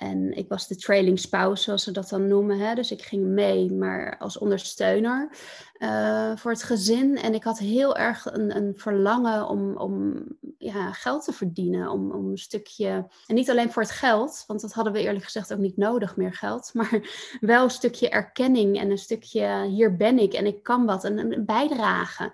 En 0.02 0.36
ik 0.36 0.48
was 0.48 0.68
de 0.68 0.76
trailing 0.76 1.18
spouse, 1.18 1.62
zoals 1.62 1.82
ze 1.82 1.90
dat 1.90 2.08
dan 2.08 2.28
noemen. 2.28 2.58
Hè? 2.58 2.74
Dus 2.74 2.90
ik 2.90 3.02
ging 3.02 3.24
mee, 3.24 3.72
maar 3.72 4.18
als 4.18 4.38
ondersteuner 4.38 5.30
uh, 5.78 6.36
voor 6.36 6.50
het 6.50 6.62
gezin. 6.62 7.18
En 7.18 7.34
ik 7.34 7.44
had 7.44 7.58
heel 7.58 7.96
erg 7.96 8.32
een, 8.32 8.56
een 8.56 8.74
verlangen 8.76 9.48
om, 9.48 9.76
om 9.76 10.24
ja, 10.58 10.92
geld 10.92 11.24
te 11.24 11.32
verdienen. 11.32 11.90
Om, 11.90 12.10
om 12.10 12.30
een 12.30 12.38
stukje. 12.38 13.06
En 13.26 13.34
niet 13.34 13.50
alleen 13.50 13.72
voor 13.72 13.82
het 13.82 13.90
geld, 13.90 14.44
want 14.46 14.60
dat 14.60 14.72
hadden 14.72 14.92
we 14.92 15.02
eerlijk 15.02 15.24
gezegd 15.24 15.52
ook 15.52 15.58
niet 15.58 15.76
nodig, 15.76 16.16
meer 16.16 16.34
geld. 16.34 16.70
Maar 16.82 17.00
wel 17.40 17.64
een 17.64 17.70
stukje 17.70 18.08
erkenning 18.08 18.78
en 18.80 18.90
een 18.90 18.98
stukje 18.98 19.64
hier 19.66 19.96
ben 19.96 20.18
ik 20.18 20.32
en 20.32 20.46
ik 20.46 20.62
kan 20.62 20.86
wat. 20.86 21.04
En 21.04 21.18
een 21.18 21.44
bijdrage. 21.44 22.32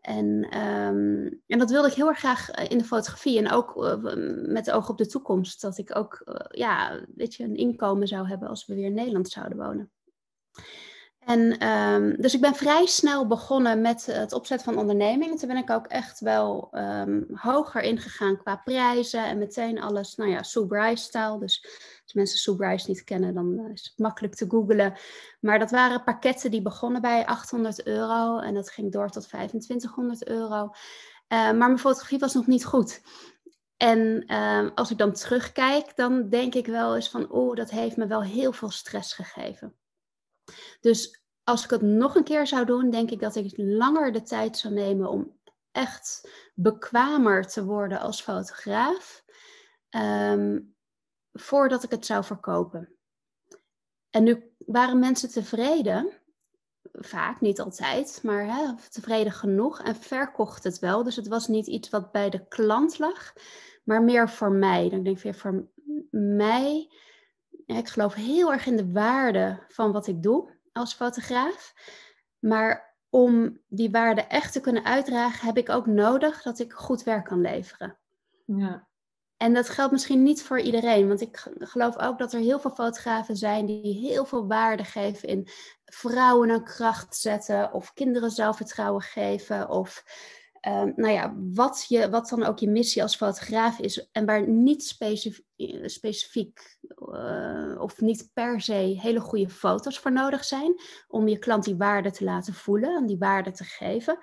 En, 0.00 0.58
um, 0.58 1.42
en 1.46 1.58
dat 1.58 1.70
wilde 1.70 1.88
ik 1.88 1.94
heel 1.94 2.08
erg 2.08 2.18
graag 2.18 2.50
eh, 2.50 2.70
in 2.70 2.78
de 2.78 2.84
fotografie. 2.84 3.38
En 3.38 3.50
ook 3.50 3.76
uh, 3.76 4.14
met 4.46 4.70
oog 4.70 4.88
op 4.88 4.98
de 4.98 5.06
toekomst. 5.06 5.60
Dat 5.60 5.78
ik 5.78 5.96
ook 5.96 6.22
uh, 6.24 6.34
ja, 6.48 7.00
weet 7.14 7.34
je, 7.34 7.44
een 7.44 7.56
inkomen 7.56 8.08
zou 8.08 8.28
hebben 8.28 8.48
als 8.48 8.66
we 8.66 8.74
weer 8.74 8.84
in 8.84 8.94
Nederland 8.94 9.28
zouden 9.28 9.58
wonen. 9.58 9.90
En 11.18 11.68
um, 11.68 12.16
dus 12.20 12.34
ik 12.34 12.40
ben 12.40 12.54
vrij 12.54 12.86
snel 12.86 13.26
begonnen 13.26 13.80
met 13.80 14.06
het 14.06 14.32
opzetten 14.32 14.72
van 14.72 14.80
ondernemingen. 14.80 15.36
Toen 15.36 15.48
ben 15.48 15.56
ik 15.56 15.70
ook 15.70 15.86
echt 15.86 16.20
wel 16.20 16.68
um, 16.72 17.26
hoger 17.34 17.82
ingegaan 17.82 18.38
qua 18.38 18.56
prijzen. 18.56 19.24
En 19.24 19.38
meteen 19.38 19.80
alles, 19.80 20.14
nou 20.14 20.30
ja, 20.30 20.42
Sue 20.42 20.66
Bryce. 20.66 21.36
Dus 21.38 21.66
Als 22.08 22.16
mensen 22.16 22.38
Sobrice 22.38 22.88
niet 22.88 23.04
kennen, 23.04 23.34
dan 23.34 23.70
is 23.72 23.84
het 23.84 23.98
makkelijk 23.98 24.34
te 24.34 24.46
googlen. 24.48 24.94
Maar 25.40 25.58
dat 25.58 25.70
waren 25.70 26.04
pakketten 26.04 26.50
die 26.50 26.62
begonnen 26.62 27.00
bij 27.00 27.26
800 27.26 27.86
euro 27.86 28.38
en 28.38 28.54
dat 28.54 28.70
ging 28.70 28.92
door 28.92 29.10
tot 29.10 29.22
2500 29.22 30.28
euro. 30.28 30.70
maar 31.28 31.56
mijn 31.56 31.78
fotografie 31.78 32.18
was 32.18 32.34
nog 32.34 32.46
niet 32.46 32.64
goed. 32.64 33.00
En 33.76 34.24
ehm, 34.26 34.70
als 34.74 34.90
ik 34.90 34.98
dan 34.98 35.12
terugkijk, 35.12 35.96
dan 35.96 36.28
denk 36.28 36.54
ik 36.54 36.66
wel 36.66 36.94
eens 36.96 37.10
van, 37.10 37.30
oh, 37.30 37.56
dat 37.56 37.70
heeft 37.70 37.96
me 37.96 38.06
wel 38.06 38.22
heel 38.22 38.52
veel 38.52 38.70
stress 38.70 39.12
gegeven. 39.12 39.74
Dus 40.80 41.22
als 41.44 41.64
ik 41.64 41.70
het 41.70 41.82
nog 41.82 42.14
een 42.14 42.24
keer 42.24 42.46
zou 42.46 42.64
doen, 42.64 42.90
denk 42.90 43.10
ik 43.10 43.20
dat 43.20 43.36
ik 43.36 43.52
langer 43.56 44.12
de 44.12 44.22
tijd 44.22 44.56
zou 44.56 44.74
nemen 44.74 45.10
om 45.10 45.38
echt 45.72 46.30
bekwamer 46.54 47.46
te 47.46 47.64
worden 47.64 48.00
als 48.00 48.22
fotograaf, 48.22 49.24
ehm, 49.88 50.58
voordat 51.32 51.82
ik 51.82 51.90
het 51.90 52.06
zou 52.06 52.24
verkopen. 52.24 52.96
En 54.10 54.24
nu 54.24 54.52
waren 54.58 54.98
mensen 54.98 55.30
tevreden, 55.30 56.12
vaak, 56.92 57.40
niet 57.40 57.60
altijd, 57.60 58.20
maar 58.22 58.44
hè, 58.46 58.74
tevreden 58.90 59.32
genoeg 59.32 59.80
en 59.80 59.96
verkocht 59.96 60.64
het 60.64 60.78
wel. 60.78 61.02
Dus 61.02 61.16
het 61.16 61.28
was 61.28 61.48
niet 61.48 61.66
iets 61.66 61.88
wat 61.88 62.12
bij 62.12 62.30
de 62.30 62.48
klant 62.48 62.98
lag, 62.98 63.32
maar 63.84 64.02
meer 64.02 64.28
voor 64.28 64.52
mij. 64.52 64.88
Dan 64.88 65.02
denk 65.02 65.22
ik 65.22 65.34
voor 65.34 65.68
mij, 66.10 66.92
ik 67.66 67.88
geloof 67.88 68.14
heel 68.14 68.52
erg 68.52 68.66
in 68.66 68.76
de 68.76 68.92
waarde 68.92 69.64
van 69.68 69.92
wat 69.92 70.06
ik 70.06 70.22
doe 70.22 70.56
als 70.72 70.94
fotograaf. 70.94 71.74
Maar 72.38 72.96
om 73.08 73.60
die 73.68 73.90
waarde 73.90 74.20
echt 74.20 74.52
te 74.52 74.60
kunnen 74.60 74.84
uitdragen, 74.84 75.46
heb 75.46 75.56
ik 75.56 75.68
ook 75.68 75.86
nodig 75.86 76.42
dat 76.42 76.58
ik 76.58 76.72
goed 76.72 77.02
werk 77.02 77.24
kan 77.24 77.40
leveren. 77.40 77.98
Ja. 78.44 78.88
En 79.38 79.54
dat 79.54 79.68
geldt 79.68 79.92
misschien 79.92 80.22
niet 80.22 80.42
voor 80.42 80.60
iedereen, 80.60 81.08
want 81.08 81.20
ik 81.20 81.50
geloof 81.58 81.98
ook 81.98 82.18
dat 82.18 82.32
er 82.32 82.40
heel 82.40 82.60
veel 82.60 82.70
fotografen 82.70 83.36
zijn 83.36 83.66
die 83.66 84.08
heel 84.08 84.24
veel 84.24 84.46
waarde 84.46 84.84
geven 84.84 85.28
in 85.28 85.48
vrouwen 85.84 86.50
een 86.50 86.64
kracht 86.64 87.16
zetten 87.16 87.72
of 87.72 87.92
kinderen 87.92 88.30
zelfvertrouwen 88.30 89.02
geven 89.02 89.68
of 89.68 90.04
Ehm, 90.60 90.92
nou 90.96 91.12
ja, 91.12 91.34
wat, 91.54 91.84
je, 91.88 92.10
wat 92.10 92.28
dan 92.28 92.44
ook 92.44 92.58
je 92.58 92.68
missie 92.68 93.02
als 93.02 93.16
fotograaf 93.16 93.78
is 93.78 94.08
en 94.12 94.26
waar 94.26 94.48
niet 94.48 94.96
specifiek, 95.84 96.78
uh, 97.12 97.80
of 97.80 98.00
niet 98.00 98.30
per 98.32 98.60
se 98.60 98.72
hele 98.72 99.20
goede 99.20 99.48
foto's 99.48 99.98
voor 99.98 100.12
nodig 100.12 100.44
zijn 100.44 100.74
om 101.08 101.28
je 101.28 101.38
klant 101.38 101.64
die 101.64 101.76
waarde 101.76 102.10
te 102.10 102.24
laten 102.24 102.54
voelen 102.54 102.96
en 102.96 103.06
die 103.06 103.18
waarde 103.18 103.50
te 103.50 103.64
geven. 103.64 104.18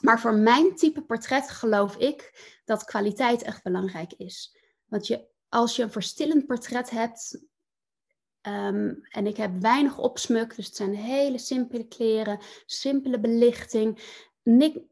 Maar 0.00 0.20
voor 0.20 0.34
mijn 0.34 0.74
type 0.74 1.02
portret 1.02 1.50
geloof 1.50 1.96
ik 1.96 2.48
dat 2.64 2.84
kwaliteit 2.84 3.42
echt 3.42 3.62
belangrijk 3.62 4.12
is. 4.12 4.58
Want 4.86 5.06
je, 5.06 5.26
als 5.48 5.76
je 5.76 5.82
een 5.82 5.90
verstillend 5.90 6.46
portret 6.46 6.90
hebt, 6.90 7.44
ehm, 8.40 8.94
en 9.08 9.26
ik 9.26 9.36
heb 9.36 9.60
weinig 9.60 9.98
opsmuk, 9.98 10.56
dus 10.56 10.66
het 10.66 10.76
zijn 10.76 10.94
hele 10.94 11.38
simpele 11.38 11.86
kleren, 11.88 12.38
simpele 12.66 13.20
belichting 13.20 14.00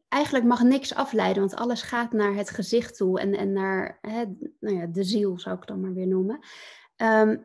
eigenlijk 0.08 0.44
mag 0.44 0.62
niks 0.62 0.94
afleiden, 0.94 1.42
want 1.42 1.54
alles 1.54 1.82
gaat 1.82 2.12
naar 2.12 2.34
het 2.34 2.50
gezicht 2.50 2.96
toe 2.96 3.20
en, 3.20 3.34
en 3.34 3.52
naar 3.52 3.98
nou 4.60 4.76
ja, 4.76 4.86
de 4.86 5.04
ziel, 5.04 5.38
zou 5.38 5.56
ik 5.56 5.66
dan 5.66 5.80
maar 5.80 5.94
weer 5.94 6.06
noemen. 6.06 6.38
Ehm, 6.96 7.36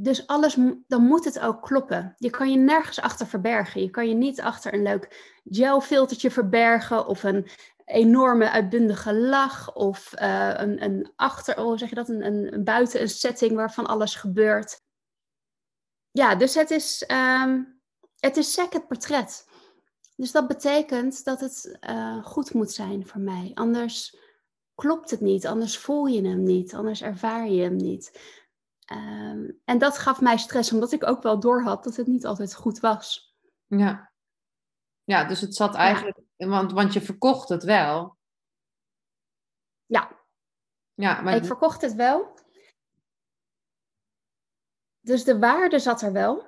dus 0.00 0.26
alles, 0.26 0.56
dan 0.86 1.02
moet 1.02 1.24
het 1.24 1.40
ook 1.40 1.62
kloppen. 1.62 2.14
Je 2.18 2.30
kan 2.30 2.50
je 2.50 2.56
nergens 2.56 3.00
achter 3.00 3.26
verbergen. 3.26 3.82
Je 3.82 3.90
kan 3.90 4.08
je 4.08 4.14
niet 4.14 4.40
achter 4.40 4.74
een 4.74 4.82
leuk 4.82 5.38
gelfiltertje 5.44 6.30
verbergen 6.30 7.06
of 7.06 7.22
een 7.22 7.48
enorme 7.84 8.50
uitbundige 8.50 9.14
lach 9.14 9.74
of 9.74 10.12
uh, 10.20 10.52
een, 10.54 10.84
een 10.84 11.12
achter, 11.16 11.58
oh, 11.58 11.78
zeg 11.78 11.88
je 11.88 11.94
dat, 11.94 12.08
een, 12.08 12.26
een, 12.26 12.54
een, 12.54 12.64
buiten 12.64 13.00
een 13.00 13.08
setting 13.08 13.54
waarvan 13.54 13.86
alles 13.86 14.14
gebeurt. 14.14 14.80
Ja, 16.10 16.34
dus 16.34 16.54
het 16.54 16.70
is, 16.70 17.10
um, 17.42 17.80
het 18.18 18.36
is 18.36 18.52
sec 18.52 18.72
het 18.72 18.88
portret. 18.88 19.46
Dus 20.16 20.32
dat 20.32 20.48
betekent 20.48 21.24
dat 21.24 21.40
het 21.40 21.78
uh, 21.88 22.24
goed 22.24 22.54
moet 22.54 22.72
zijn 22.72 23.06
voor 23.06 23.20
mij. 23.20 23.50
Anders 23.54 24.16
klopt 24.74 25.10
het 25.10 25.20
niet, 25.20 25.46
anders 25.46 25.78
voel 25.78 26.06
je 26.06 26.28
hem 26.28 26.42
niet, 26.42 26.74
anders 26.74 27.02
ervaar 27.02 27.48
je 27.48 27.62
hem 27.62 27.76
niet. 27.76 28.20
Um, 28.92 29.60
en 29.64 29.78
dat 29.78 29.98
gaf 29.98 30.20
mij 30.20 30.36
stress, 30.36 30.72
omdat 30.72 30.92
ik 30.92 31.06
ook 31.06 31.22
wel 31.22 31.40
doorhad 31.40 31.84
dat 31.84 31.96
het 31.96 32.06
niet 32.06 32.26
altijd 32.26 32.54
goed 32.54 32.80
was. 32.80 33.36
Ja, 33.66 34.12
ja 35.04 35.24
dus 35.24 35.40
het 35.40 35.54
zat 35.54 35.74
eigenlijk, 35.74 36.18
want, 36.36 36.72
want 36.72 36.92
je 36.92 37.00
verkocht 37.00 37.48
het 37.48 37.62
wel. 37.62 38.16
Ja. 39.86 40.18
Ja, 40.94 41.20
maar... 41.20 41.36
Ik 41.36 41.44
verkocht 41.44 41.82
het 41.82 41.94
wel. 41.94 42.36
Dus 45.00 45.24
de 45.24 45.38
waarde 45.38 45.78
zat 45.78 46.02
er 46.02 46.12
wel. 46.12 46.46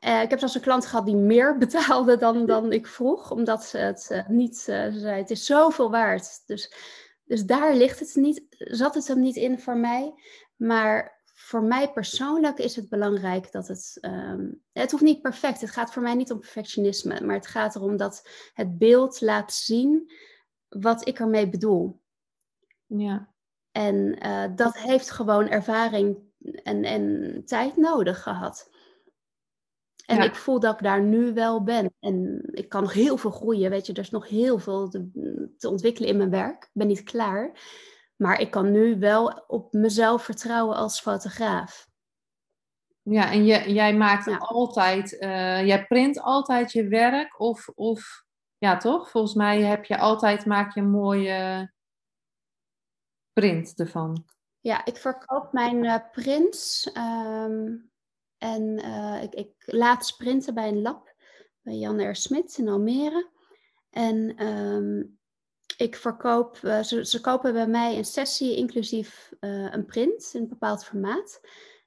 Uh, 0.00 0.22
ik 0.22 0.30
heb 0.30 0.38
zelfs 0.38 0.54
een 0.54 0.60
klant 0.60 0.86
gehad 0.86 1.06
die 1.06 1.16
meer 1.16 1.58
betaalde 1.64 2.16
dan, 2.16 2.46
dan 2.46 2.72
ik 2.72 2.86
vroeg, 2.86 3.30
omdat 3.30 3.64
ze 3.64 3.78
het 3.78 4.08
uh, 4.12 4.28
niet 4.28 4.56
uh, 4.56 4.92
zei. 4.92 5.20
Het 5.20 5.30
is 5.30 5.46
zoveel 5.46 5.90
waard. 5.90 6.42
Dus, 6.46 6.72
dus 7.24 7.44
daar 7.44 7.74
ligt 7.74 8.00
het 8.00 8.14
niet, 8.14 8.44
zat 8.58 8.94
het 8.94 9.08
hem 9.08 9.20
niet 9.20 9.36
in 9.36 9.60
voor 9.60 9.76
mij. 9.76 10.14
Maar 10.56 11.22
voor 11.24 11.62
mij 11.62 11.92
persoonlijk 11.92 12.58
is 12.58 12.76
het 12.76 12.88
belangrijk 12.88 13.52
dat 13.52 13.68
het. 13.68 13.98
Um, 14.00 14.62
het 14.72 14.90
hoeft 14.90 15.02
niet 15.02 15.22
perfect. 15.22 15.60
Het 15.60 15.70
gaat 15.70 15.92
voor 15.92 16.02
mij 16.02 16.14
niet 16.14 16.30
om 16.30 16.38
perfectionisme. 16.38 17.20
Maar 17.20 17.34
het 17.34 17.46
gaat 17.46 17.74
erom 17.74 17.96
dat 17.96 18.28
het 18.52 18.78
beeld 18.78 19.20
laat 19.20 19.52
zien 19.52 20.12
wat 20.68 21.08
ik 21.08 21.18
ermee 21.18 21.48
bedoel. 21.48 22.00
Ja. 22.86 23.34
En 23.70 24.18
dat 24.56 24.78
heeft 24.78 25.10
gewoon 25.10 25.48
ervaring 25.48 26.18
en, 26.62 26.84
en 26.84 27.42
tijd 27.44 27.76
nodig 27.76 28.22
gehad. 28.22 28.70
En 30.06 30.22
ik 30.22 30.34
voel 30.34 30.60
dat 30.60 30.74
ik 30.74 30.82
daar 30.82 31.02
nu 31.02 31.34
wel 31.34 31.62
ben. 31.62 31.94
En 32.00 32.42
ik 32.50 32.68
kan 32.68 32.82
nog 32.82 32.92
heel 32.92 33.16
veel 33.16 33.30
groeien. 33.30 33.70
Weet 33.70 33.86
je, 33.86 33.92
er 33.92 33.98
is 33.98 34.10
nog 34.10 34.28
heel 34.28 34.58
veel 34.58 34.88
te, 34.88 35.08
te, 35.58 35.68
ontwikkelen 35.68 36.08
in 36.08 36.16
mijn 36.16 36.30
werk. 36.30 36.62
Ik 36.64 36.70
ben 36.72 36.86
niet 36.86 37.02
klaar. 37.02 37.58
Maar 38.16 38.40
ik 38.40 38.50
kan 38.50 38.70
nu 38.70 38.98
wel 38.98 39.44
op 39.46 39.72
mezelf 39.72 40.24
vertrouwen 40.24 40.76
als 40.76 41.00
fotograaf. 41.00 41.88
Ja, 43.02 43.30
en 43.30 43.44
je, 43.44 43.72
jij 43.72 43.96
maakt 43.96 44.38
altijd, 44.38 45.12
uh, 45.12 45.66
jij 45.66 45.86
print 45.86 46.20
altijd 46.20 46.72
je 46.72 46.88
werk 46.88 47.40
of, 47.40 47.68
of, 47.68 48.24
ja 48.58 48.76
toch? 48.76 49.10
Volgens 49.10 49.34
mij 49.34 49.62
heb 49.62 49.84
je 49.84 49.98
altijd, 49.98 50.46
maak 50.46 50.74
je 50.74 50.80
een 50.80 50.90
mooie 50.90 51.72
print 53.32 53.74
ervan. 53.76 54.24
Ja, 54.60 54.84
ik 54.84 54.96
verkoop 54.96 55.52
mijn 55.52 55.84
uh, 55.84 55.96
prints. 56.12 56.92
Ehm, 56.92 57.76
en 58.44 58.78
uh, 58.84 59.22
ik, 59.22 59.34
ik, 59.34 59.50
laat 59.66 60.06
sprinten 60.06 60.54
bij 60.54 60.68
een 60.68 60.82
lab 60.82 61.14
bij 61.62 61.74
Jan 61.74 62.10
R. 62.10 62.16
In 62.56 62.68
Almere. 62.68 63.30
En 63.90 64.46
um, 64.46 65.18
ik 65.76 65.96
verkoop, 65.96 66.58
uh, 66.62 66.82
ze, 66.82 67.06
ze, 67.06 67.20
kopen 67.20 67.52
bij 67.52 67.66
mij 67.66 67.96
een 67.96 68.04
sessie 68.04 68.56
inclusief 68.56 69.32
uh, 69.40 69.72
een 69.72 69.84
print 69.84 70.30
in 70.34 70.42
een 70.42 70.48
bepaald 70.48 70.84
formaat. 70.84 71.40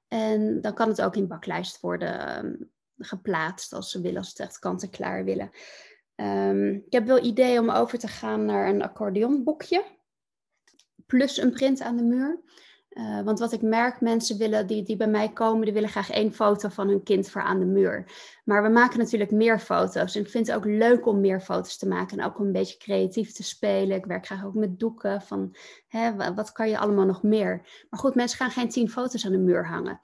En 0.08 0.62
dan 0.62 0.74
kan 0.74 0.88
het 0.88 1.02
ook 1.02 1.16
in 1.16 1.28
baklijst 1.28 1.80
worden 1.80 2.46
um, 2.46 2.72
geplaatst 2.98 3.74
als 3.74 3.92
ze 3.92 4.02
willen, 4.02 4.18
als 4.18 4.30
ze 4.32 4.42
het 4.42 4.52
echt 4.52 4.60
kant-en-klaar 4.60 5.24
willen. 5.24 5.50
Um, 6.16 6.74
ik 6.74 6.94
heb 6.94 7.06
wel 7.06 7.24
idee 7.24 7.60
om 7.60 7.70
over 7.70 8.00
te 8.00 8.08
gaan 8.08 8.46
naar 8.46 8.70
een 8.70 8.82
accordeonboekje. 8.82 9.86
Plus 11.06 11.38
een 11.38 11.52
print 11.52 11.82
aan 11.82 11.98
de 11.98 12.04
muur. 12.04 12.42
Uh, 12.98 13.22
want 13.22 13.40
wat 13.40 13.52
ik 13.52 13.62
merk, 13.62 14.02
mensen 14.02 14.38
willen, 14.38 14.68
die, 14.68 14.84
die 14.84 14.96
bij 14.96 15.08
mij 15.08 15.30
komen, 15.30 15.66
die 15.66 15.74
willen 15.74 15.90
graag 15.90 16.10
één 16.10 16.34
foto 16.34 16.70
van 16.70 16.88
hun 16.88 17.04
kind 17.04 17.30
voor 17.30 17.42
aan 17.42 17.60
de 17.60 17.66
muur. 17.66 18.12
Maar 18.44 18.64
we 18.64 18.70
maken 18.70 19.00
natuurlijk 19.00 19.32
meer 19.32 19.60
foto's. 19.60 20.16
En 20.16 20.22
ik 20.22 20.30
vind 20.30 20.48
het 20.48 20.56
ook 20.56 20.66
leuk 20.66 21.06
om 21.06 21.20
meer 21.20 21.42
foto's 21.42 21.78
te 21.78 21.88
maken 21.88 22.18
en 22.18 22.26
ook 22.26 22.40
om 22.40 22.46
een 22.46 22.52
beetje 22.52 22.78
creatief 22.78 23.32
te 23.32 23.44
spelen. 23.44 23.98
Ik 23.98 24.06
werk 24.06 24.26
graag 24.26 24.46
ook 24.46 24.54
met 24.54 24.80
doeken 24.80 25.22
van, 25.22 25.56
hè, 25.88 26.34
wat 26.34 26.52
kan 26.52 26.70
je 26.70 26.78
allemaal 26.78 27.06
nog 27.06 27.24
meer? 27.24 27.62
Maar 27.90 28.00
goed, 28.00 28.16
mensen 28.16 28.38
gaan 28.38 28.52
geen 28.52 28.70
tien 28.70 28.90
foto's 28.90 29.26
aan 29.26 29.32
de 29.32 29.38
muur 29.38 29.68
hangen. 29.68 30.00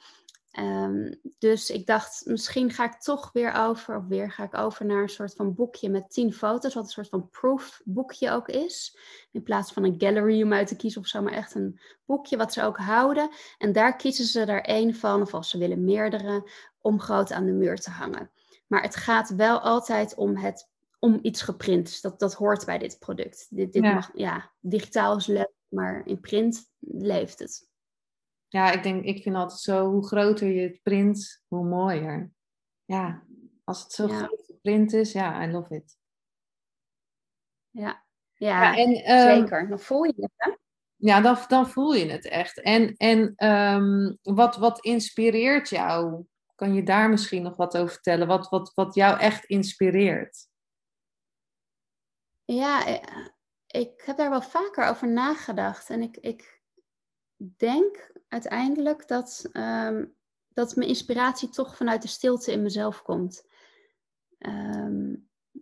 Um, 0.59 1.19
dus 1.37 1.69
ik 1.69 1.85
dacht, 1.85 2.21
misschien 2.25 2.71
ga 2.71 2.85
ik 2.85 2.99
toch 2.99 3.29
weer 3.31 3.53
over, 3.53 3.97
of 3.97 4.07
weer 4.07 4.31
ga 4.31 4.43
ik 4.43 4.57
over 4.57 4.85
naar 4.85 5.01
een 5.01 5.09
soort 5.09 5.33
van 5.33 5.53
boekje 5.53 5.89
met 5.89 6.09
tien 6.09 6.33
foto's, 6.33 6.73
wat 6.73 6.83
een 6.83 6.89
soort 6.89 7.09
van 7.09 7.29
proof 7.29 7.81
boekje 7.85 8.31
ook 8.31 8.47
is. 8.47 8.97
In 9.31 9.43
plaats 9.43 9.71
van 9.71 9.83
een 9.83 9.95
gallery 9.97 10.43
om 10.43 10.53
uit 10.53 10.67
te 10.67 10.75
kiezen 10.75 11.01
of 11.01 11.07
zo, 11.07 11.21
maar 11.21 11.33
echt 11.33 11.55
een 11.55 11.79
boekje 12.05 12.37
wat 12.37 12.53
ze 12.53 12.63
ook 12.63 12.77
houden. 12.77 13.29
En 13.57 13.71
daar 13.71 13.95
kiezen 13.95 14.25
ze 14.25 14.41
er 14.41 14.63
één 14.63 14.95
van, 14.95 15.21
of 15.21 15.33
als 15.33 15.49
ze 15.49 15.57
willen 15.57 15.83
meerdere, 15.83 16.49
om 16.81 16.99
groot 16.99 17.31
aan 17.31 17.45
de 17.45 17.51
muur 17.51 17.79
te 17.79 17.89
hangen. 17.89 18.31
Maar 18.67 18.81
het 18.81 18.95
gaat 18.95 19.35
wel 19.35 19.59
altijd 19.59 20.15
om, 20.15 20.35
het, 20.35 20.69
om 20.99 21.19
iets 21.21 21.41
geprint. 21.41 22.01
Dat, 22.01 22.19
dat 22.19 22.33
hoort 22.33 22.65
bij 22.65 22.77
dit 22.77 22.99
product. 22.99 23.47
Dit, 23.49 23.73
dit 23.73 23.83
ja. 23.83 23.93
Mag, 23.93 24.09
ja, 24.13 24.51
digitaal 24.59 25.15
is 25.15 25.25
leuk, 25.25 25.51
maar 25.67 26.01
in 26.05 26.19
print 26.19 26.69
leeft 26.79 27.39
het 27.39 27.71
ja, 28.53 28.71
ik 28.71 28.83
denk, 28.83 29.03
ik 29.03 29.23
vind 29.23 29.35
altijd 29.35 29.59
zo, 29.59 29.89
hoe 29.89 30.07
groter 30.07 30.47
je 30.47 30.61
het 30.61 30.79
print, 30.83 31.43
hoe 31.47 31.65
mooier. 31.65 32.31
Ja, 32.85 33.23
als 33.63 33.83
het 33.83 33.91
zo 33.91 34.07
ja. 34.07 34.17
groot 34.17 34.53
print 34.61 34.93
is, 34.93 35.11
ja, 35.11 35.43
I 35.43 35.51
love 35.51 35.75
it. 35.75 35.97
Ja, 37.69 38.05
ja, 38.33 38.61
ja 38.61 38.77
en, 38.77 39.11
um, 39.11 39.39
zeker. 39.39 39.69
Dan 39.69 39.79
voel 39.79 40.03
je 40.03 40.13
het, 40.15 40.31
hè? 40.35 40.51
ja, 40.95 41.21
dan, 41.21 41.37
dan 41.47 41.69
voel 41.69 41.93
je 41.93 42.11
het 42.11 42.25
echt. 42.25 42.61
En, 42.61 42.95
en 42.97 43.33
ehm, 43.35 44.15
wat, 44.21 44.57
wat 44.57 44.79
inspireert 44.79 45.69
jou? 45.69 46.25
Kan 46.55 46.73
je 46.73 46.83
daar 46.83 47.09
misschien 47.09 47.43
nog 47.43 47.55
wat 47.55 47.77
over 47.77 47.93
vertellen? 47.93 48.27
Wat, 48.27 48.49
wat, 48.49 48.71
wat 48.73 48.95
jou 48.95 49.19
echt 49.19 49.45
inspireert? 49.45 50.47
Ja, 52.45 52.85
eh, 52.85 53.27
ik 53.67 54.01
heb 54.05 54.17
daar 54.17 54.29
wel 54.29 54.41
vaker 54.41 54.87
over 54.87 55.07
nagedacht. 55.07 55.89
En 55.89 56.01
ik, 56.01 56.17
ik 56.17 56.61
denk 57.57 58.11
uiteindelijk 58.33 59.07
dat, 59.07 59.49
um, 59.53 60.15
dat 60.53 60.75
mijn 60.75 60.89
inspiratie 60.89 61.49
toch 61.49 61.77
vanuit 61.77 62.01
de 62.01 62.07
stilte 62.07 62.51
in 62.51 62.61
mezelf 62.61 63.01
komt. 63.01 63.45
Ehm, 64.37 65.15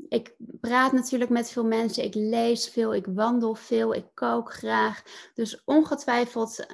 ik 0.08 0.36
praat 0.60 0.92
natuurlijk 0.92 1.32
met 1.32 1.50
veel 1.50 1.66
mensen, 1.66 2.04
ik 2.04 2.14
lees 2.14 2.70
veel, 2.70 2.94
ik 2.94 3.06
wandel 3.06 3.56
veel, 3.56 3.94
ik 3.94 4.06
kook 4.14 4.54
graag. 4.54 5.04
Dus 5.34 5.64
ongetwijfeld 5.64 6.66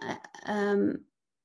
uh, 0.48 0.94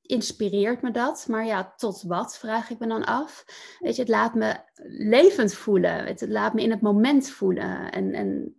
inspireert 0.03 0.83
me 0.83 0.91
dat. 0.91 1.27
Maar 1.29 1.47
ja, 1.47 1.75
tot 1.77 2.03
wat, 2.03 2.39
vraag 2.39 2.71
ik 2.71 2.79
me 2.79 2.87
dan 2.87 3.05
af. 3.05 3.45
Weet 3.79 3.97
je, 3.97 4.03
het 4.03 4.11
laat 4.11 4.35
me 4.35 4.57
levend 4.85 5.55
voelen. 5.55 6.07
Het 6.07 6.29
laat 6.29 6.55
me 6.55 6.63
in 6.63 6.71
het 6.71 6.81
moment 6.81 7.31
voelen. 7.31 7.93
En, 7.93 8.13
en 8.13 8.55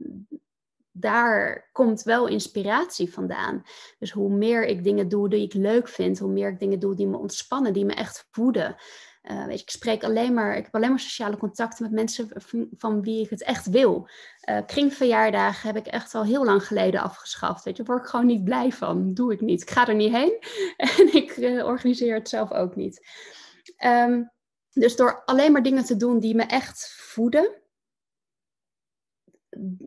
daar 0.93 1.69
komt 1.71 2.03
wel 2.03 2.27
inspiratie 2.27 3.13
vandaan. 3.13 3.63
Dus 3.99 4.11
hoe 4.11 4.29
meer 4.29 4.65
ik 4.65 4.83
dingen 4.83 5.07
doe 5.07 5.29
die 5.29 5.43
ik 5.43 5.53
leuk 5.53 5.87
vind, 5.87 6.19
hoe 6.19 6.31
meer 6.31 6.49
ik 6.49 6.59
dingen 6.59 6.79
doe 6.79 6.95
die 6.95 7.07
me 7.07 7.17
ontspannen, 7.17 7.73
die 7.73 7.85
me 7.85 7.93
echt 7.93 8.27
voeden. 8.31 8.75
Uh, 9.23 9.45
weet 9.45 9.57
je, 9.57 9.63
ik 9.63 9.69
spreek 9.69 10.03
alleen 10.03 10.33
maar, 10.33 10.57
ik 10.57 10.63
heb 10.63 10.75
alleen 10.75 10.89
maar 10.89 10.99
sociale 10.99 11.37
contacten 11.37 11.83
met 11.83 11.91
mensen 11.91 12.29
van 12.77 13.01
wie 13.01 13.23
ik 13.23 13.29
het 13.29 13.43
echt 13.43 13.69
wil. 13.69 14.09
Uh, 14.49 14.57
kringverjaardagen 14.65 15.67
heb 15.67 15.85
ik 15.85 15.91
echt 15.91 16.15
al 16.15 16.23
heel 16.23 16.45
lang 16.45 16.67
geleden 16.67 17.01
afgeschaft. 17.01 17.63
Weet 17.63 17.77
je, 17.77 17.83
daar 17.83 17.95
word 17.95 18.05
ik 18.05 18.11
gewoon 18.11 18.25
niet 18.25 18.43
blij 18.43 18.71
van. 18.71 19.13
Doe 19.13 19.33
ik 19.33 19.41
niet. 19.41 19.61
Ik 19.61 19.69
ga 19.69 19.87
er 19.87 19.95
niet 19.95 20.11
heen 20.11 20.39
en 20.97 21.15
ik 21.15 21.37
uh, 21.37 21.65
organiseer 21.65 22.13
het 22.13 22.29
zelf 22.29 22.51
ook 22.51 22.75
niet. 22.75 23.07
Um, 23.85 24.31
dus 24.73 24.95
door 24.95 25.23
alleen 25.25 25.51
maar 25.51 25.63
dingen 25.63 25.85
te 25.85 25.95
doen 25.95 26.19
die 26.19 26.35
me 26.35 26.43
echt 26.43 26.93
voeden, 26.97 27.62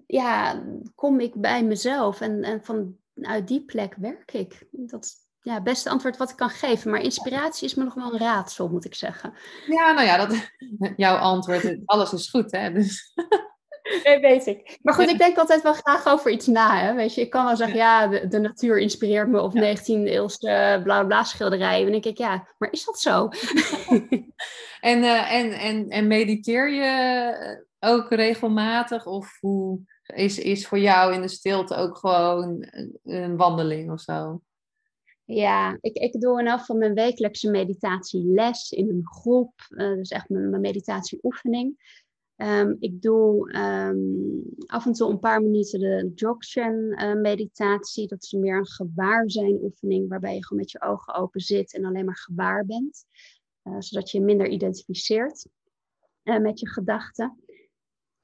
ja, 0.06 0.62
kom 0.94 1.20
ik 1.20 1.34
bij 1.34 1.64
mezelf 1.64 2.20
en, 2.20 2.42
en 2.42 2.64
vanuit 2.64 3.48
die 3.48 3.64
plek 3.64 3.94
werk 3.96 4.32
ik. 4.32 4.66
Dat 4.70 5.04
is 5.04 5.26
ja, 5.46 5.54
het 5.54 5.62
beste 5.62 5.90
antwoord 5.90 6.16
wat 6.16 6.30
ik 6.30 6.36
kan 6.36 6.50
geven. 6.50 6.90
Maar 6.90 7.00
inspiratie 7.00 7.66
is 7.66 7.74
me 7.74 7.84
nog 7.84 7.94
wel 7.94 8.12
een 8.12 8.18
raadsel, 8.18 8.68
moet 8.68 8.84
ik 8.84 8.94
zeggen. 8.94 9.34
Ja, 9.66 9.92
nou 9.92 10.06
ja, 10.06 10.26
dat, 10.26 10.50
jouw 10.96 11.16
antwoord, 11.16 11.78
alles 11.84 12.12
is 12.12 12.30
goed, 12.30 12.52
hè? 12.52 12.72
Dus. 12.72 13.14
Nee, 14.04 14.20
weet 14.20 14.46
ik. 14.46 14.78
Maar 14.82 14.94
goed, 14.94 15.08
ik 15.08 15.18
denk 15.18 15.36
altijd 15.36 15.62
wel 15.62 15.72
graag 15.72 16.06
over 16.06 16.30
iets 16.30 16.46
na. 16.46 16.78
Hè? 16.78 16.94
Weet 16.94 17.14
je, 17.14 17.20
ik 17.20 17.30
kan 17.30 17.44
wel 17.44 17.56
zeggen, 17.56 17.76
ja, 17.76 18.06
de, 18.06 18.28
de 18.28 18.38
natuur 18.38 18.78
inspireert 18.78 19.28
me. 19.28 19.40
Of 19.40 19.52
19e-eeuwse 19.54 20.80
bla 20.82 21.04
bla 21.04 21.24
schilderijen. 21.24 21.86
En 21.86 21.92
dan 21.92 22.00
denk 22.00 22.04
ik, 22.04 22.18
ja, 22.18 22.46
maar 22.58 22.72
is 22.72 22.84
dat 22.84 23.00
zo? 23.00 23.28
en, 24.80 24.98
uh, 24.98 25.32
en, 25.32 25.52
en, 25.52 25.88
en 25.88 26.06
mediteer 26.06 26.70
je 26.70 27.64
ook 27.80 28.10
regelmatig? 28.10 29.06
Of 29.06 29.40
hoe 29.40 29.80
is, 30.06 30.38
is 30.38 30.66
voor 30.66 30.78
jou 30.78 31.14
in 31.14 31.20
de 31.20 31.28
stilte 31.28 31.74
ook 31.74 31.96
gewoon 31.96 32.66
een 33.02 33.36
wandeling 33.36 33.92
of 33.92 34.00
zo? 34.00 34.40
Ja, 35.24 35.78
ik, 35.80 35.96
ik 35.96 36.20
doe 36.20 36.40
in 36.40 36.48
af 36.48 36.66
van 36.66 36.78
mijn 36.78 36.94
wekelijkse 36.94 37.50
meditatieles 37.50 38.70
in 38.70 38.88
een 38.88 39.06
groep. 39.06 39.52
Uh, 39.68 39.94
dus 39.94 40.10
echt 40.10 40.28
mijn, 40.28 40.60
meditatieoefening. 40.60 41.94
Um, 42.36 42.76
ik 42.80 43.02
doe 43.02 43.56
um, 43.58 44.42
af 44.66 44.86
en 44.86 44.92
toe 44.92 45.10
een 45.10 45.18
paar 45.18 45.42
minuten 45.42 45.80
de 45.80 46.12
Dzogchen 46.14 47.02
uh, 47.02 47.14
meditatie. 47.14 48.08
Dat 48.08 48.22
is 48.22 48.32
meer 48.32 48.58
een 48.58 48.66
gewaarzijn 48.66 49.58
oefening 49.62 50.08
waarbij 50.08 50.34
je 50.34 50.44
gewoon 50.44 50.62
met 50.62 50.70
je 50.70 50.82
ogen 50.82 51.14
open 51.14 51.40
zit 51.40 51.74
en 51.74 51.84
alleen 51.84 52.04
maar 52.04 52.18
gewaar 52.18 52.66
bent. 52.66 53.04
Uh, 53.64 53.76
zodat 53.78 54.10
je 54.10 54.20
minder 54.20 54.48
identificeert 54.48 55.46
met 56.22 56.60
je 56.60 56.68
gedachten 56.68 57.45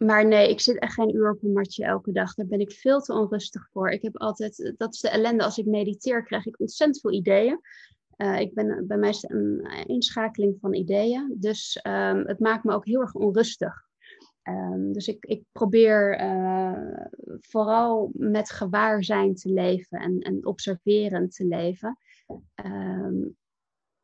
maar 0.05 0.27
nee, 0.27 0.51
ik 0.51 0.61
zit 0.61 0.79
echt 0.79 0.95
geen 0.95 1.15
uur 1.15 1.31
op 1.31 1.43
een 1.43 1.53
matje 1.53 1.85
elke 1.85 2.13
dag. 2.13 2.35
Daar 2.35 2.47
ben 2.47 2.61
ik 2.61 2.73
veel 2.73 3.01
te 3.01 3.13
onrustig 3.13 3.69
voor. 3.73 3.91
Ik 3.91 4.03
heb 4.03 4.17
altijd, 4.17 4.75
dat 4.77 4.95
is 4.95 5.01
de 5.01 5.09
ellende, 5.09 5.45
als 5.45 5.59
ik 5.59 5.67
mediteer 5.67 6.23
krijg 6.23 6.47
ik 6.47 6.61
ontzettend 6.61 7.01
veel 7.01 7.13
ideeën. 7.13 7.61
Uh, 8.17 8.41
ik 8.41 8.55
ben 8.55 8.87
bij 8.87 8.97
mij 8.97 9.15
een 9.21 9.87
inschakeling 9.87 10.57
van 10.61 10.75
ideeën. 10.75 11.37
Dus 11.39 11.81
um, 11.87 12.27
het 12.27 12.39
maakt 12.39 12.65
me 12.65 12.75
ook 12.75 12.87
heel 12.87 13.01
erg 13.01 13.15
onrustig. 13.15 13.91
Um, 14.49 14.93
dus 14.93 15.09
ik, 15.09 15.25
ik 15.25 15.43
probeer 15.53 16.21
uh, 16.21 17.07
vooral 17.41 18.11
met 18.13 18.51
gewaarzijn 18.51 19.35
te 19.35 19.49
leven 19.53 19.99
en, 19.99 20.19
en 20.19 20.47
observerend 20.47 21.35
te 21.35 21.47
leven. 21.47 21.99
Um, 22.65 23.37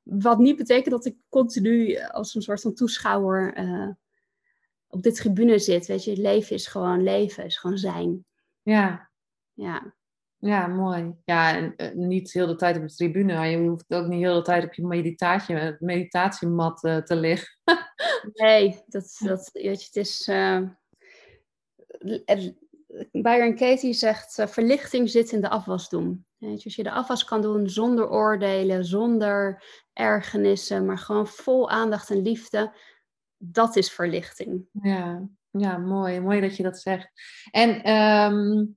wat 0.03 0.39
niet 0.39 0.57
betekent 0.57 0.91
dat 0.91 1.05
ik 1.05 1.17
continu 1.29 1.97
als 1.97 2.35
een 2.35 2.43
soort 2.43 2.61
van 2.61 2.75
toeschouwer 2.75 3.53
op 4.89 5.03
de 5.03 5.13
tribune 5.13 5.59
zit. 5.59 5.87
Weet 5.87 6.05
je, 6.05 6.17
leven 6.17 6.55
is 6.55 6.67
gewoon 6.67 7.03
leven, 7.03 7.45
is 7.45 7.57
gewoon 7.57 7.79
zijn. 7.79 8.25
Ja. 8.63 9.11
Ja. 9.53 9.97
Ja, 10.41 10.67
mooi. 10.67 11.15
Ja, 11.25 11.57
en 11.57 11.75
uh, 11.77 12.07
niet 12.07 12.33
heel 12.33 12.47
de 12.47 12.57
tijd 12.57 12.77
op 12.77 12.83
de 12.83 12.95
tribune. 12.95 13.35
Maar 13.35 13.49
je 13.49 13.59
hoeft 13.59 13.95
ook 13.95 14.07
niet 14.07 14.23
heel 14.23 14.35
de 14.35 14.43
tijd 14.43 14.65
op 14.65 14.75
je 14.75 14.87
meditatie, 14.87 15.77
meditatiemat 15.79 16.85
uh, 16.85 16.97
te 16.97 17.17
liggen. 17.17 17.59
nee, 18.33 18.83
dat, 18.87 19.17
dat, 19.19 19.51
weet 19.53 19.81
je, 19.81 19.87
het 19.87 19.97
is... 19.97 20.29
Uh, 20.29 20.63
Byron 23.13 23.55
Katie 23.55 23.93
zegt, 23.93 24.43
verlichting 24.47 25.11
zit 25.11 25.33
in 25.33 25.41
de 25.41 25.49
afwasdoen. 25.49 26.27
Weet 26.39 26.59
je, 26.59 26.65
als 26.65 26.75
je 26.75 26.83
de 26.83 26.91
afwas 26.91 27.25
kan 27.25 27.43
doen 27.43 27.69
zonder 27.69 28.11
oordelen, 28.11 28.85
zonder 28.85 29.63
ergernissen, 29.93 30.87
maar 30.87 30.99
gewoon 30.99 31.27
vol 31.27 31.71
aandacht 31.71 32.11
en 32.11 32.23
liefde, 32.23 32.73
dat 33.39 33.77
is 33.77 33.93
verlichting. 33.93 34.65
Ja, 34.83 35.29
ja 35.51 35.79
mooi. 35.79 36.21
Mooi 36.21 36.41
dat 36.41 36.57
je 36.57 36.63
dat 36.63 36.79
zegt. 36.81 37.11
En 37.51 37.93
um, 37.93 38.77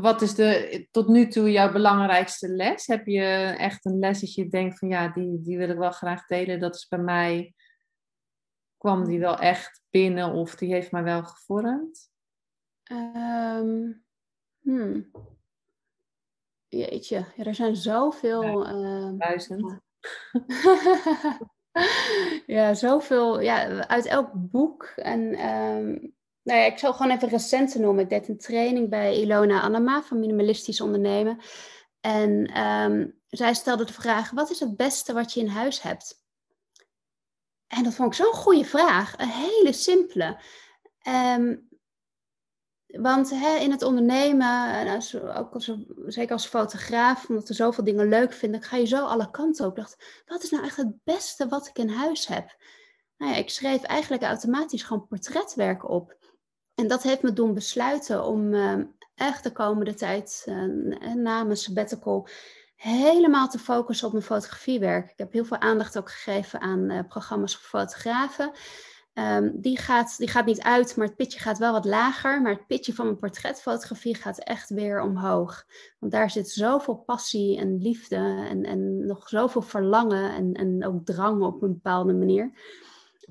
wat 0.00 0.22
is 0.22 0.34
de, 0.34 0.86
tot 0.90 1.08
nu 1.08 1.28
toe 1.28 1.50
jouw 1.50 1.72
belangrijkste 1.72 2.48
les? 2.48 2.86
Heb 2.86 3.06
je 3.06 3.22
echt 3.58 3.84
een 3.84 3.98
les 3.98 4.20
dat 4.20 4.34
je 4.34 4.48
denkt 4.48 4.78
van 4.78 4.88
ja, 4.88 5.08
die, 5.08 5.40
die 5.40 5.58
wil 5.58 5.68
ik 5.68 5.78
wel 5.78 5.90
graag 5.90 6.26
delen. 6.26 6.60
Dat 6.60 6.74
is 6.74 6.88
bij 6.88 6.98
mij, 6.98 7.54
kwam 8.76 9.04
die 9.04 9.18
wel 9.18 9.38
echt 9.38 9.82
binnen 9.90 10.32
of 10.32 10.54
die 10.54 10.72
heeft 10.72 10.92
mij 10.92 11.02
wel 11.02 11.24
gevormd? 11.24 12.10
Um, 12.92 14.04
hmm. 14.60 15.10
Jeetje, 16.68 17.26
ja, 17.36 17.44
er 17.44 17.54
zijn 17.54 17.76
zoveel... 17.76 18.42
Ja, 18.42 18.72
uh, 18.72 19.18
duizend. 19.18 19.80
ja, 22.46 22.74
zoveel. 22.74 23.40
Ja, 23.40 23.86
uit 23.86 24.06
elk 24.06 24.30
boek. 24.34 24.84
En 24.84 25.20
um, 25.48 26.14
nou 26.42 26.60
ja, 26.60 26.64
ik 26.64 26.78
zal 26.78 26.92
gewoon 26.92 27.12
even 27.12 27.28
recente 27.28 27.78
noemen. 27.78 28.02
Ik 28.02 28.10
deed 28.10 28.28
een 28.28 28.38
training 28.38 28.88
bij 28.88 29.16
Ilona 29.16 29.60
Annema 29.60 30.02
van 30.02 30.18
Minimalistisch 30.18 30.80
Ondernemen. 30.80 31.38
En 32.00 32.60
um, 32.62 33.20
zij 33.28 33.54
stelde 33.54 33.84
de 33.84 33.92
vraag: 33.92 34.30
wat 34.30 34.50
is 34.50 34.60
het 34.60 34.76
beste 34.76 35.12
wat 35.12 35.32
je 35.32 35.40
in 35.40 35.48
huis 35.48 35.82
hebt? 35.82 36.20
En 37.66 37.82
dat 37.82 37.94
vond 37.94 38.08
ik 38.08 38.24
zo'n 38.24 38.34
goede 38.34 38.64
vraag. 38.64 39.14
Een 39.18 39.28
hele 39.28 39.72
simpele. 39.72 40.40
Um, 41.08 41.68
want 43.00 43.30
hè, 43.30 43.56
in 43.56 43.70
het 43.70 43.82
ondernemen, 43.82 44.74
en 44.74 44.94
als, 44.94 45.20
ook 45.22 45.54
als, 45.54 45.72
zeker 46.06 46.32
als 46.32 46.46
fotograaf, 46.46 47.28
omdat 47.28 47.48
we 47.48 47.54
zoveel 47.54 47.84
dingen 47.84 48.08
leuk 48.08 48.32
vinden, 48.32 48.62
ga 48.62 48.76
je 48.76 48.86
zo 48.86 49.04
alle 49.04 49.30
kanten 49.30 49.66
op. 49.66 49.70
Ik 49.70 49.76
dacht, 49.76 50.22
wat 50.26 50.42
is 50.42 50.50
nou 50.50 50.64
echt 50.64 50.76
het 50.76 51.04
beste 51.04 51.48
wat 51.48 51.66
ik 51.66 51.78
in 51.78 51.88
huis 51.88 52.26
heb? 52.26 52.56
Nou 53.16 53.32
ja, 53.32 53.38
ik 53.38 53.50
schreef 53.50 53.82
eigenlijk 53.82 54.22
automatisch 54.22 54.82
gewoon 54.82 55.06
portretwerk 55.06 55.88
op. 55.88 56.16
En 56.74 56.88
dat 56.88 57.02
heeft 57.02 57.22
me 57.22 57.32
doen 57.32 57.54
besluiten 57.54 58.24
om 58.24 58.54
uh, 58.54 58.74
echt 59.14 59.44
de 59.44 59.52
komende 59.52 59.94
tijd, 59.94 60.46
uh, 60.48 61.14
na 61.14 61.42
mijn 61.44 61.56
sabbatical, 61.56 62.28
helemaal 62.76 63.48
te 63.48 63.58
focussen 63.58 64.06
op 64.06 64.12
mijn 64.12 64.24
fotografiewerk. 64.24 65.10
Ik 65.10 65.18
heb 65.18 65.32
heel 65.32 65.44
veel 65.44 65.60
aandacht 65.60 65.98
ook 65.98 66.10
gegeven 66.10 66.60
aan 66.60 67.06
programma's 67.08 67.56
voor 67.56 67.80
fotografen. 67.80 68.52
Um, 69.14 69.60
die, 69.60 69.78
gaat, 69.78 70.18
die 70.18 70.28
gaat 70.28 70.46
niet 70.46 70.62
uit, 70.62 70.96
maar 70.96 71.06
het 71.06 71.16
pitje 71.16 71.38
gaat 71.38 71.58
wel 71.58 71.72
wat 71.72 71.84
lager. 71.84 72.42
Maar 72.42 72.52
het 72.52 72.66
pitje 72.66 72.94
van 72.94 73.04
mijn 73.04 73.18
portretfotografie 73.18 74.14
gaat 74.14 74.38
echt 74.38 74.70
weer 74.70 75.00
omhoog. 75.00 75.66
Want 75.98 76.12
daar 76.12 76.30
zit 76.30 76.50
zoveel 76.50 76.94
passie 76.96 77.58
en 77.58 77.78
liefde 77.78 78.16
en, 78.48 78.64
en 78.64 79.06
nog 79.06 79.28
zoveel 79.28 79.62
verlangen 79.62 80.34
en, 80.34 80.52
en 80.52 80.86
ook 80.86 81.04
drang 81.04 81.42
op 81.42 81.62
een 81.62 81.72
bepaalde 81.72 82.12
manier. 82.12 82.52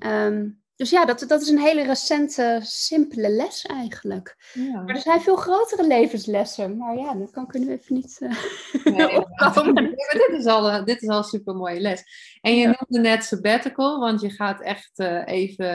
Um, 0.06 0.61
dus 0.82 0.90
ja, 0.90 1.04
dat, 1.04 1.24
dat 1.28 1.40
is 1.40 1.48
een 1.48 1.60
hele 1.60 1.82
recente, 1.82 2.58
simpele 2.62 3.30
les 3.30 3.66
eigenlijk. 3.66 4.52
Ja. 4.52 4.82
Maar 4.82 4.94
er 4.94 5.00
zijn 5.00 5.20
veel 5.20 5.36
grotere 5.36 5.86
levenslessen. 5.86 6.76
Maar 6.76 6.96
ja, 6.96 7.14
dat 7.14 7.30
kan 7.30 7.44
ik 7.44 7.54
er 7.54 7.60
nu 7.60 7.70
even 7.70 7.94
niet 7.94 8.20
uh, 8.20 8.44
nee, 8.96 9.16
opkomen. 9.16 9.90
dit, 10.28 10.30
is 10.38 10.46
al, 10.46 10.70
uh, 10.70 10.84
dit 10.84 11.02
is 11.02 11.08
al 11.08 11.16
een 11.16 11.24
super 11.24 11.54
mooie 11.54 11.80
les. 11.80 12.04
En 12.40 12.56
je 12.56 12.68
ja. 12.68 12.76
noemde 12.78 13.08
net 13.08 13.24
sabbatical, 13.24 14.00
want 14.00 14.20
je 14.20 14.30
gaat 14.30 14.60
echt 14.60 14.98
uh, 14.98 15.26
even, 15.26 15.68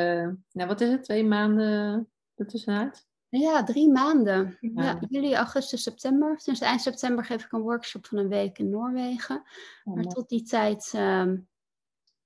nou 0.51 0.67
wat 0.67 0.81
is 0.81 0.89
het, 0.89 1.03
twee 1.03 1.23
maanden 1.23 2.07
ertussenuit? 2.35 3.05
Ja, 3.29 3.63
drie 3.63 3.91
maanden. 3.91 4.57
Ja, 4.59 4.99
juli, 5.09 5.35
augustus, 5.35 5.83
september. 5.83 6.39
Sinds 6.39 6.59
eind 6.59 6.81
september 6.81 7.25
geef 7.25 7.43
ik 7.43 7.51
een 7.51 7.61
workshop 7.61 8.05
van 8.05 8.17
een 8.17 8.29
week 8.29 8.57
in 8.57 8.69
Noorwegen. 8.69 9.43
Oh, 9.83 9.95
maar 9.95 10.03
tot 10.03 10.29
die 10.29 10.43
tijd 10.43 10.91
ehm, 10.95 11.35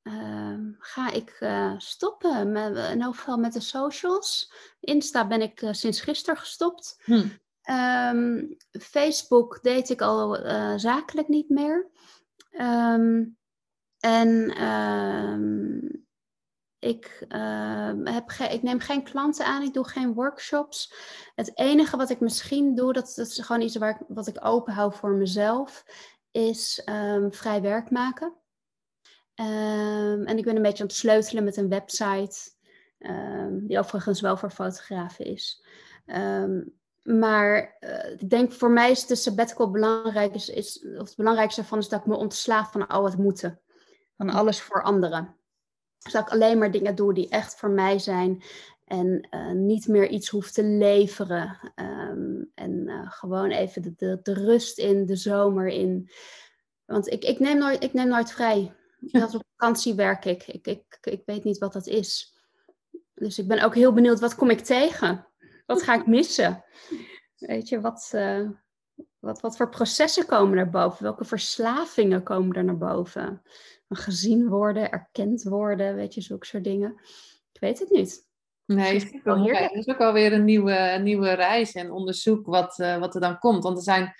ehm, 0.03 0.71
ga 0.77 1.11
ik 1.11 1.37
uh, 1.39 1.73
stoppen. 1.77 2.51
Met, 2.51 2.75
in 2.75 2.93
ieder 2.93 3.13
geval 3.13 3.37
met 3.37 3.53
de 3.53 3.59
socials. 3.59 4.53
Insta 4.79 5.27
ben 5.27 5.41
ik 5.41 5.61
uh, 5.61 5.73
sinds 5.73 6.01
gisteren 6.01 6.39
gestopt. 6.39 7.01
Hm. 7.03 7.27
Ehm, 7.61 8.45
Facebook 8.79 9.59
deed 9.61 9.89
ik 9.89 10.01
al 10.01 10.45
uh, 10.45 10.73
zakelijk 10.75 11.27
niet 11.27 11.49
meer. 11.49 11.89
en 13.99 14.51
ik, 16.79 17.25
heb 18.03 18.31
ik 18.31 18.61
neem 18.61 18.79
geen 18.79 19.03
klanten 19.03 19.45
aan, 19.45 19.61
ik 19.61 19.73
doe 19.73 19.87
geen 19.87 20.13
workshops. 20.13 20.93
Het 21.35 21.57
enige 21.57 21.97
wat 21.97 22.09
ik 22.09 22.19
misschien 22.19 22.75
doe, 22.75 22.93
dat, 22.93 23.13
dat 23.15 23.27
is 23.27 23.39
gewoon 23.39 23.61
iets 23.61 23.75
waar 23.75 24.01
wat 24.07 24.27
ik 24.27 24.45
open 24.45 24.73
hou 24.73 24.93
voor 24.93 25.11
mezelf, 25.11 25.85
is 26.31 26.81
vrij 27.29 27.61
werk 27.61 27.89
maken. 27.89 28.40
Um, 29.36 30.26
en 30.26 30.38
ik 30.38 30.44
ben 30.44 30.56
een 30.56 30.62
beetje 30.62 30.84
aan 30.84 30.89
het 30.89 30.98
sleutelen 30.98 31.44
met 31.44 31.58
een 31.58 31.70
website, 31.70 32.38
um, 33.00 33.67
die 33.67 33.80
overigens 33.80 34.22
wel 34.22 34.38
voor 34.38 34.50
fotografen 34.50 35.26
is. 35.26 35.65
maar 37.02 37.78
uh, 37.80 38.12
ik 38.12 38.30
denk 38.30 38.52
voor 38.52 38.72
mij 38.72 38.91
is 38.91 39.06
de 39.06 39.15
sabbatical 39.15 39.72
belangrijk, 39.72 40.34
is, 40.34 40.50
is, 40.50 40.86
of 40.98 41.08
het 41.08 41.15
belangrijkste 41.15 41.63
van 41.63 41.78
is 41.78 41.89
dat 41.89 42.00
ik 42.00 42.06
me 42.06 42.15
ontslaaf 42.15 42.72
van 42.72 42.88
al 42.88 43.06
het 43.06 43.17
moeten. 43.17 43.60
Van 44.17 44.30
alles 44.30 44.62
voor 44.62 44.84
anderen. 44.84 45.36
Dus 46.04 46.13
dat 46.13 46.22
ik 46.22 46.34
alleen 46.34 46.58
maar 46.58 46.72
dingen 46.72 46.96
doe 46.96 47.13
die 47.13 47.30
echt 47.30 47.56
voor 47.56 47.70
mij 47.70 48.00
zijn. 48.00 48.44
En 48.86 49.28
uh, 49.32 49.52
niet 49.52 49.88
meer 49.88 50.08
iets 50.08 50.30
hoef 50.30 50.52
te 50.52 50.63
leveren. 50.63 51.74
En 52.56 52.84
uh, 52.86 53.12
gewoon 53.12 53.50
even 53.50 53.82
de, 53.82 53.94
de, 53.96 54.20
de, 54.24 54.34
rust 54.34 54.78
in, 54.78 55.06
de 55.06 55.15
zomer 55.15 55.67
in. 55.67 56.10
Want 56.86 57.12
ik, 57.12 57.24
ik, 57.24 57.39
neem, 57.39 57.58
nooit, 57.58 57.84
ik 57.84 57.94
neem 57.94 58.08
nooit 58.08 58.32
vrij. 58.32 58.76
Als 59.11 59.35
op 59.35 59.43
vakantie 59.57 59.93
werk 59.93 60.25
ik. 60.25 60.47
Ik, 60.47 60.67
ik. 60.67 60.97
ik 61.01 61.21
weet 61.25 61.43
niet 61.43 61.57
wat 61.57 61.73
dat 61.73 61.87
is. 61.87 62.35
Dus 63.13 63.39
ik 63.39 63.47
ben 63.47 63.63
ook 63.63 63.75
heel 63.75 63.93
benieuwd, 63.93 64.19
wat 64.19 64.35
kom 64.35 64.49
ik 64.49 64.59
tegen? 64.59 65.27
Wat 65.65 65.83
ga 65.83 65.93
ik 65.93 66.07
missen? 66.07 66.63
Weet 67.37 67.69
je, 67.69 67.81
wat, 67.81 68.11
uh, 68.15 68.49
wat, 69.19 69.41
wat 69.41 69.57
voor 69.57 69.69
processen 69.69 70.25
komen 70.25 70.57
er 70.57 70.69
boven? 70.69 71.03
Welke 71.03 71.25
verslavingen 71.25 72.23
komen 72.23 72.55
er 72.55 72.63
naar 72.63 72.77
boven? 72.77 73.41
gezien 73.95 74.47
worden, 74.47 74.91
erkend 74.91 75.43
worden, 75.43 75.95
weet 75.95 76.13
je, 76.13 76.21
zulke 76.21 76.45
soort 76.45 76.63
dingen. 76.63 77.01
Ik 77.53 77.59
weet 77.59 77.79
het 77.79 77.89
niet. 77.89 78.29
Nee, 78.65 78.93
het 78.93 79.03
is, 79.03 79.59
het 79.59 79.71
is 79.73 79.87
ook 79.87 79.99
alweer 79.99 80.33
een 80.33 80.45
nieuwe, 80.45 80.77
een 80.77 81.03
nieuwe 81.03 81.33
reis 81.33 81.71
en 81.71 81.91
onderzoek 81.91 82.45
wat, 82.45 82.79
uh, 82.79 82.97
wat 82.97 83.15
er 83.15 83.21
dan 83.21 83.39
komt. 83.39 83.63
Want 83.63 83.77
er 83.77 83.83
zijn 83.83 84.13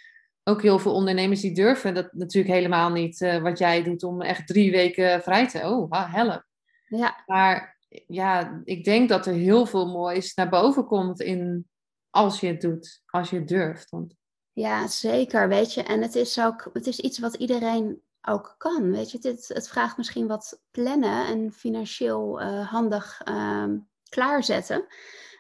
ook 0.44 0.62
heel 0.62 0.80
veel 0.80 0.94
ondernemers 0.94 1.42
die 1.42 1.54
durven 1.54 1.94
dat 1.94 2.14
natuurlijk 2.14 2.54
helemaal 2.54 2.90
niet 2.90 3.22
uh, 3.22 3.42
wat 3.42 3.58
jij 3.58 3.84
doet 3.84 4.04
om 4.04 4.22
echt 4.22 4.48
drie 4.48 4.72
weken 4.72 5.22
vrij 5.22 5.48
te... 5.48 5.58
Oh, 5.58 5.90
wow, 5.90 6.14
help. 6.14 6.44
Ja. 6.88 7.24
Maar 7.26 7.78
ja, 8.08 8.62
ik 8.64 8.84
denk 8.84 9.10
dat 9.10 9.26
er 9.26 9.34
heel 9.34 9.66
veel 9.66 9.88
moois 9.88 10.34
naar 10.34 10.50
boven 10.50 10.86
komt 10.86 11.22
in 11.22 11.70
als 12.10 12.40
je 12.40 12.48
het 12.48 12.62
doet, 12.62 13.02
als 13.06 13.30
je 13.30 13.36
het 13.36 13.48
durft. 13.48 13.90
Want... 13.90 14.16
Ja, 14.52 14.88
zeker, 14.88 15.48
weet 15.48 15.74
je. 15.74 15.84
En 15.84 16.02
het 16.02 16.16
is 16.16 16.40
ook, 16.40 16.70
het 16.74 16.88
is 16.88 17.00
iets 17.00 17.20
wat 17.20 17.34
iedereen 17.34 18.02
ook 18.22 18.56
kan. 18.58 18.92
Weet 18.92 19.12
je, 19.12 19.18
het, 19.22 19.48
het 19.48 19.70
vraagt 19.70 19.98
misschien 19.98 20.28
wat 20.28 20.62
plannen 20.72 21.26
en 21.26 21.52
financieel 21.54 22.42
uh, 22.42 22.72
handig 22.72 23.22
uh, 23.28 23.66
klaarzetten. 24.10 24.86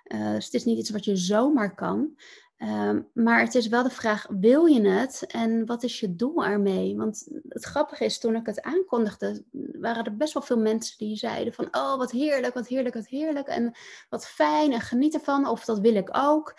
Uh, 0.07 0.33
dus 0.33 0.45
het 0.45 0.53
is 0.53 0.65
niet 0.65 0.77
iets 0.77 0.89
wat 0.89 1.05
je 1.05 1.15
zomaar 1.15 1.75
kan. 1.75 2.15
Um, 2.63 3.09
maar 3.13 3.39
het 3.39 3.55
is 3.55 3.67
wel 3.67 3.83
de 3.83 3.89
vraag, 3.89 4.27
wil 4.29 4.65
je 4.65 4.89
het 4.89 5.25
en 5.27 5.65
wat 5.65 5.83
is 5.83 5.99
je 5.99 6.15
doel 6.15 6.45
ermee? 6.45 6.97
Want 6.97 7.27
het 7.49 7.65
grappige 7.65 8.05
is, 8.05 8.19
toen 8.19 8.35
ik 8.35 8.45
het 8.45 8.61
aankondigde, 8.61 9.43
waren 9.79 10.05
er 10.05 10.17
best 10.17 10.33
wel 10.33 10.43
veel 10.43 10.59
mensen 10.59 10.97
die 10.97 11.15
zeiden 11.15 11.53
van, 11.53 11.67
oh 11.71 11.97
wat 11.97 12.11
heerlijk, 12.11 12.53
wat 12.53 12.67
heerlijk, 12.67 12.95
wat 12.95 13.07
heerlijk 13.07 13.47
en 13.47 13.75
wat 14.09 14.27
fijn 14.27 14.73
en 14.73 14.81
geniet 14.81 15.13
ervan 15.13 15.47
of 15.47 15.65
dat 15.65 15.79
wil 15.79 15.95
ik 15.95 16.09
ook. 16.11 16.55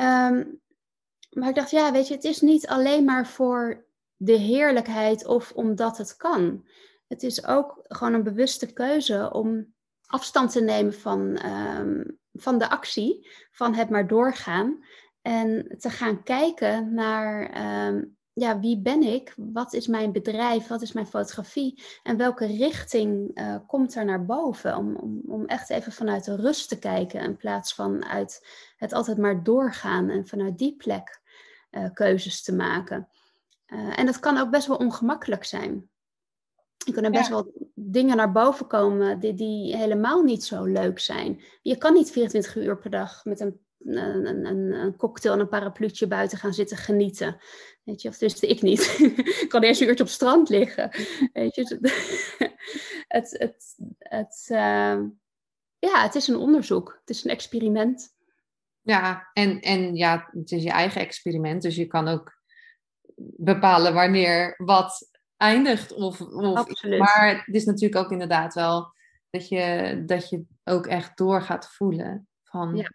Um, 0.00 0.60
maar 1.30 1.48
ik 1.48 1.54
dacht, 1.54 1.70
ja, 1.70 1.92
weet 1.92 2.08
je, 2.08 2.14
het 2.14 2.24
is 2.24 2.40
niet 2.40 2.66
alleen 2.66 3.04
maar 3.04 3.26
voor 3.26 3.86
de 4.16 4.36
heerlijkheid 4.36 5.26
of 5.26 5.52
omdat 5.52 5.98
het 5.98 6.16
kan. 6.16 6.66
Het 7.06 7.22
is 7.22 7.46
ook 7.46 7.80
gewoon 7.82 8.14
een 8.14 8.22
bewuste 8.22 8.72
keuze 8.72 9.32
om 9.32 9.74
afstand 10.06 10.52
te 10.52 10.60
nemen 10.60 10.94
van, 10.94 11.36
ehm, 11.36 12.02
van 12.32 12.58
de 12.58 12.68
actie, 12.70 13.28
van 13.50 13.74
het 13.74 13.90
maar 13.90 14.06
doorgaan. 14.06 14.84
En 15.26 15.74
te 15.78 15.90
gaan 15.90 16.22
kijken 16.22 16.94
naar 16.94 17.50
ehm, 17.50 18.04
ja, 18.32 18.60
wie 18.60 18.80
ben 18.80 19.02
ik? 19.02 19.34
Wat 19.36 19.72
is 19.72 19.86
mijn 19.86 20.12
bedrijf? 20.12 20.66
Wat 20.66 20.82
is 20.82 20.92
mijn 20.92 21.06
fotografie? 21.06 21.82
En 22.02 22.16
welke 22.16 22.46
richting 22.46 23.30
uh, 23.40 23.56
komt 23.66 23.94
er 23.94 24.04
naar 24.04 24.24
boven? 24.24 24.76
Om, 24.76 24.96
om, 24.96 25.20
om 25.26 25.44
echt 25.44 25.70
even 25.70 25.92
vanuit 25.92 26.24
de 26.24 26.36
rust 26.36 26.68
te 26.68 26.78
kijken 26.78 27.20
in 27.20 27.36
plaats 27.36 27.74
van 27.74 28.04
uit 28.04 28.46
het 28.76 28.92
altijd 28.92 29.18
maar 29.18 29.42
doorgaan 29.42 30.10
en 30.10 30.26
vanuit 30.26 30.58
die 30.58 30.76
plek 30.76 31.20
uh, 31.70 31.88
keuzes 31.92 32.42
te 32.42 32.54
maken. 32.54 33.08
Uh, 33.66 33.98
en 33.98 34.06
dat 34.06 34.18
kan 34.18 34.38
ook 34.38 34.50
best 34.50 34.66
wel 34.66 34.76
ongemakkelijk 34.76 35.44
zijn. 35.44 35.90
Er 36.86 36.92
kunnen 36.92 37.12
best 37.12 37.28
wel 37.28 37.52
dingen 37.74 38.16
naar 38.16 38.32
boven 38.32 38.66
komen 38.66 39.20
die, 39.20 39.34
die 39.34 39.76
helemaal 39.76 40.22
niet 40.22 40.44
zo 40.44 40.64
leuk 40.64 40.98
zijn. 40.98 41.42
Je 41.62 41.76
kan 41.76 41.92
niet 41.92 42.10
24 42.10 42.56
uur 42.56 42.78
per 42.78 42.90
dag 42.90 43.24
met 43.24 43.40
een, 43.40 43.65
een, 43.86 44.46
een, 44.46 44.72
een 44.72 44.96
cocktail 44.96 45.34
en 45.34 45.40
een 45.40 45.48
parapluutje 45.48 46.06
buiten 46.06 46.38
gaan 46.38 46.54
zitten 46.54 46.76
genieten. 46.76 47.36
Weet 47.82 48.02
je, 48.02 48.08
of 48.08 48.18
dus 48.18 48.40
ik 48.40 48.62
niet. 48.62 48.98
ik 49.42 49.46
kan 49.48 49.62
eerst 49.62 49.80
een 49.80 49.86
uurtje 49.86 50.02
op 50.02 50.08
het 50.08 50.18
strand 50.18 50.48
liggen. 50.48 50.90
Weet 51.32 51.54
je, 51.54 51.78
het, 53.08 53.34
het, 53.38 53.76
het, 53.98 54.48
uh, 54.52 54.98
ja, 55.78 56.02
het 56.02 56.14
is 56.14 56.28
een 56.28 56.36
onderzoek. 56.36 56.96
Het 57.00 57.10
is 57.10 57.24
een 57.24 57.30
experiment. 57.30 58.14
Ja, 58.80 59.30
en, 59.32 59.60
en 59.60 59.94
ja, 59.94 60.28
het 60.32 60.50
is 60.50 60.62
je 60.62 60.70
eigen 60.70 61.00
experiment. 61.00 61.62
Dus 61.62 61.76
je 61.76 61.86
kan 61.86 62.08
ook 62.08 62.40
bepalen 63.36 63.94
wanneer 63.94 64.54
wat 64.56 65.10
eindigt. 65.36 65.92
Of, 65.92 66.20
of, 66.20 66.82
maar 66.98 67.42
het 67.44 67.54
is 67.54 67.64
natuurlijk 67.64 68.04
ook 68.04 68.10
inderdaad 68.10 68.54
wel 68.54 68.94
dat 69.30 69.48
je, 69.48 70.02
dat 70.06 70.28
je 70.28 70.44
ook 70.64 70.86
echt 70.86 71.16
door 71.16 71.42
gaat 71.42 71.68
voelen 71.68 72.28
van 72.42 72.76
ja. 72.76 72.92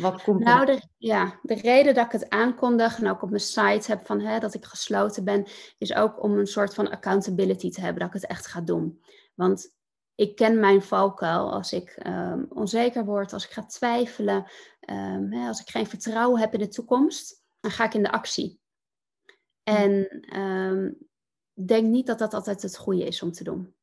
Wat 0.00 0.22
komt 0.22 0.44
nou. 0.44 0.66
De, 0.66 0.82
ja, 0.96 1.38
de 1.42 1.54
reden 1.54 1.94
dat 1.94 2.06
ik 2.06 2.12
het 2.12 2.28
aankondig 2.28 2.98
en 2.98 3.08
ook 3.08 3.22
op 3.22 3.28
mijn 3.28 3.40
site 3.40 3.90
heb 3.90 4.06
van 4.06 4.20
hè, 4.20 4.38
dat 4.38 4.54
ik 4.54 4.64
gesloten 4.64 5.24
ben, 5.24 5.46
is 5.78 5.94
ook 5.94 6.22
om 6.22 6.38
een 6.38 6.46
soort 6.46 6.74
van 6.74 6.90
accountability 6.90 7.70
te 7.70 7.80
hebben, 7.80 7.98
dat 7.98 8.14
ik 8.14 8.20
het 8.20 8.30
echt 8.30 8.46
ga 8.46 8.60
doen. 8.60 9.02
Want 9.34 9.74
ik 10.14 10.36
ken 10.36 10.60
mijn 10.60 10.82
valkuil 10.82 11.52
als 11.52 11.72
ik 11.72 12.00
um, 12.06 12.46
onzeker 12.48 13.04
word, 13.04 13.32
als 13.32 13.44
ik 13.44 13.50
ga 13.50 13.66
twijfelen, 13.66 14.50
um, 14.90 15.32
hè, 15.32 15.48
als 15.48 15.60
ik 15.60 15.70
geen 15.70 15.86
vertrouwen 15.86 16.40
heb 16.40 16.52
in 16.52 16.60
de 16.60 16.68
toekomst, 16.68 17.42
dan 17.60 17.70
ga 17.70 17.84
ik 17.84 17.94
in 17.94 18.02
de 18.02 18.12
actie. 18.12 18.60
En 19.62 20.20
um, 20.38 20.98
denk 21.52 21.86
niet 21.86 22.06
dat 22.06 22.18
dat 22.18 22.34
altijd 22.34 22.62
het 22.62 22.76
goede 22.76 23.04
is 23.04 23.22
om 23.22 23.32
te 23.32 23.44
doen. 23.44 23.74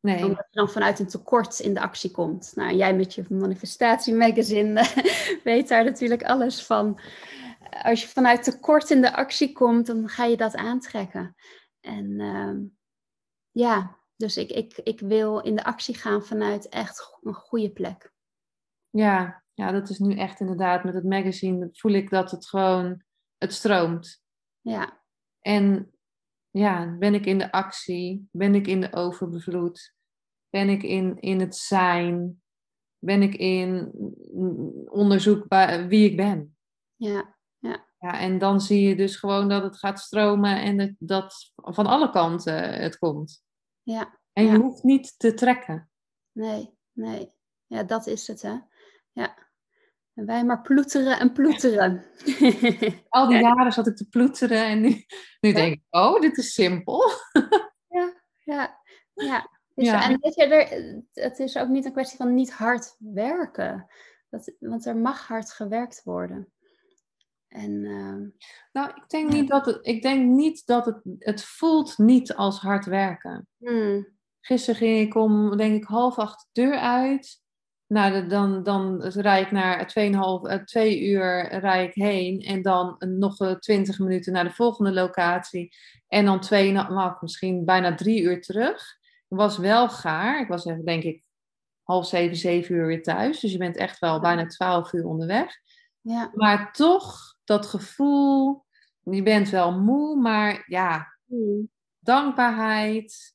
Nee. 0.00 0.24
Omdat 0.24 0.46
je 0.50 0.58
dan 0.58 0.70
vanuit 0.70 0.98
een 0.98 1.08
tekort 1.08 1.58
in 1.58 1.74
de 1.74 1.80
actie 1.80 2.10
komt. 2.10 2.52
Nou, 2.54 2.74
jij 2.74 2.94
met 2.96 3.14
je 3.14 3.24
manifestatie 3.28 4.14
magazine 4.14 4.84
weet 5.44 5.68
daar 5.68 5.84
natuurlijk 5.84 6.22
alles 6.22 6.66
van. 6.66 7.00
Als 7.82 8.02
je 8.02 8.08
vanuit 8.08 8.42
tekort 8.42 8.90
in 8.90 9.00
de 9.00 9.16
actie 9.16 9.52
komt, 9.52 9.86
dan 9.86 10.08
ga 10.08 10.24
je 10.24 10.36
dat 10.36 10.56
aantrekken. 10.56 11.34
En 11.80 12.20
um, 12.20 12.76
ja, 13.50 13.98
dus 14.16 14.36
ik, 14.36 14.50
ik, 14.50 14.80
ik 14.82 15.00
wil 15.00 15.38
in 15.38 15.56
de 15.56 15.64
actie 15.64 15.94
gaan 15.94 16.22
vanuit 16.22 16.68
echt 16.68 17.18
een 17.22 17.34
goede 17.34 17.70
plek. 17.70 18.12
Ja, 18.90 19.44
ja, 19.54 19.72
dat 19.72 19.88
is 19.88 19.98
nu 19.98 20.16
echt 20.16 20.40
inderdaad 20.40 20.84
met 20.84 20.94
het 20.94 21.04
magazine 21.04 21.68
voel 21.72 21.92
ik 21.92 22.10
dat 22.10 22.30
het 22.30 22.46
gewoon, 22.46 23.02
het 23.38 23.52
stroomt. 23.52 24.22
Ja. 24.60 25.02
En 25.40 25.92
ja, 26.50 26.96
ben 26.98 27.14
ik 27.14 27.26
in 27.26 27.38
de 27.38 27.52
actie? 27.52 28.28
Ben 28.32 28.54
ik 28.54 28.66
in 28.66 28.80
de 28.80 28.92
overbevloed? 28.92 29.94
Ben 30.50 30.68
ik 30.68 30.82
in, 30.82 31.20
in 31.20 31.40
het 31.40 31.56
zijn? 31.56 32.42
Ben 32.98 33.22
ik 33.22 33.34
in 33.34 33.90
onderzoek 34.90 35.48
bij 35.48 35.88
wie 35.88 36.10
ik 36.10 36.16
ben? 36.16 36.56
Ja, 36.96 37.36
ja. 37.58 37.86
ja. 37.98 38.18
En 38.18 38.38
dan 38.38 38.60
zie 38.60 38.88
je 38.88 38.96
dus 38.96 39.16
gewoon 39.16 39.48
dat 39.48 39.62
het 39.62 39.76
gaat 39.76 40.00
stromen 40.00 40.60
en 40.60 40.76
dat, 40.76 40.94
dat 40.98 41.52
van 41.54 41.86
alle 41.86 42.10
kanten 42.10 42.82
het 42.82 42.98
komt. 42.98 43.44
Ja. 43.82 44.18
En 44.32 44.44
je 44.44 44.58
hoeft 44.58 44.82
niet 44.82 45.18
te 45.18 45.34
trekken. 45.34 45.90
Nee, 46.32 46.78
nee. 46.92 47.32
Ja, 47.66 47.82
dat 47.82 48.06
is 48.06 48.26
het, 48.26 48.42
hè. 48.42 48.58
Ja. 49.12 49.49
En 50.20 50.26
wij 50.26 50.44
maar 50.44 50.60
ploeteren 50.60 51.18
en 51.18 51.32
ploeteren. 51.32 52.04
Al 53.08 53.28
die 53.28 53.40
jaren 53.40 53.72
zat 53.72 53.86
ik 53.86 53.96
te 53.96 54.08
ploeteren 54.08 54.64
en 54.64 54.80
nu, 54.80 55.04
nu 55.40 55.52
denk 55.52 55.72
ik, 55.72 55.82
oh, 55.90 56.20
dit 56.20 56.36
is 56.36 56.54
simpel. 56.54 57.02
ja, 57.96 58.12
ja, 58.44 58.80
ja. 59.14 59.50
Dus, 59.74 59.86
ja. 59.86 60.08
En 60.08 60.18
weet 60.20 60.34
je, 60.34 60.44
er, 60.44 61.02
het 61.12 61.38
is 61.38 61.56
ook 61.56 61.68
niet 61.68 61.84
een 61.84 61.92
kwestie 61.92 62.16
van 62.16 62.34
niet 62.34 62.52
hard 62.52 62.96
werken. 62.98 63.86
Dat, 64.28 64.52
want 64.58 64.86
er 64.86 64.96
mag 64.96 65.26
hard 65.26 65.52
gewerkt 65.52 66.02
worden. 66.04 66.52
En, 67.48 67.84
ehm, 67.84 68.28
nou, 68.72 68.88
ik 68.88 69.08
denk 69.08 69.32
niet 69.32 69.48
dat 69.48 69.66
het, 69.66 69.78
ik 69.86 70.02
denk 70.02 70.26
niet 70.26 70.66
dat 70.66 70.86
het, 70.86 71.00
het 71.18 71.44
voelt 71.44 71.98
niet 71.98 72.34
als 72.34 72.60
hard 72.60 72.84
werken. 72.84 73.48
Hmm. 73.56 74.08
Gisteren 74.40 74.80
ging 74.80 75.06
ik 75.06 75.14
om, 75.14 75.56
denk 75.56 75.82
ik, 75.82 75.88
half 75.88 76.18
acht 76.18 76.48
de 76.52 76.62
deur 76.62 76.78
uit. 76.78 77.39
Nou, 77.92 78.26
dan, 78.26 78.62
dan 78.62 79.02
rijd 79.02 79.46
ik 79.46 79.52
naar 79.52 79.92
2,5, 80.58 80.64
2 80.64 80.96
eh, 80.96 81.10
uur 81.10 81.58
rijd 81.58 81.88
ik 81.88 82.02
heen. 82.02 82.40
En 82.40 82.62
dan 82.62 82.96
nog 82.98 83.58
20 83.58 83.98
minuten 83.98 84.32
naar 84.32 84.44
de 84.44 84.52
volgende 84.52 84.92
locatie. 84.92 85.76
En 86.08 86.24
dan 86.24 86.40
2, 86.40 86.72
nou, 86.72 87.16
misschien 87.20 87.64
bijna 87.64 87.94
drie 87.94 88.22
uur 88.22 88.40
terug. 88.40 88.82
Was 89.28 89.58
wel 89.58 89.88
gaar. 89.88 90.40
Ik 90.40 90.48
was 90.48 90.64
denk 90.64 91.02
ik 91.02 91.22
half 91.82 92.06
zeven, 92.06 92.36
zeven 92.36 92.74
uur 92.74 92.86
weer 92.86 93.02
thuis. 93.02 93.40
Dus 93.40 93.52
je 93.52 93.58
bent 93.58 93.76
echt 93.76 93.98
wel 93.98 94.20
bijna 94.20 94.46
12 94.46 94.92
uur 94.92 95.06
onderweg. 95.06 95.56
Ja. 96.00 96.30
Maar 96.34 96.72
toch, 96.72 97.34
dat 97.44 97.66
gevoel, 97.66 98.64
je 99.00 99.22
bent 99.22 99.48
wel 99.48 99.80
moe, 99.80 100.20
maar 100.20 100.64
ja, 100.66 101.16
hmm. 101.26 101.70
dankbaarheid, 101.98 103.34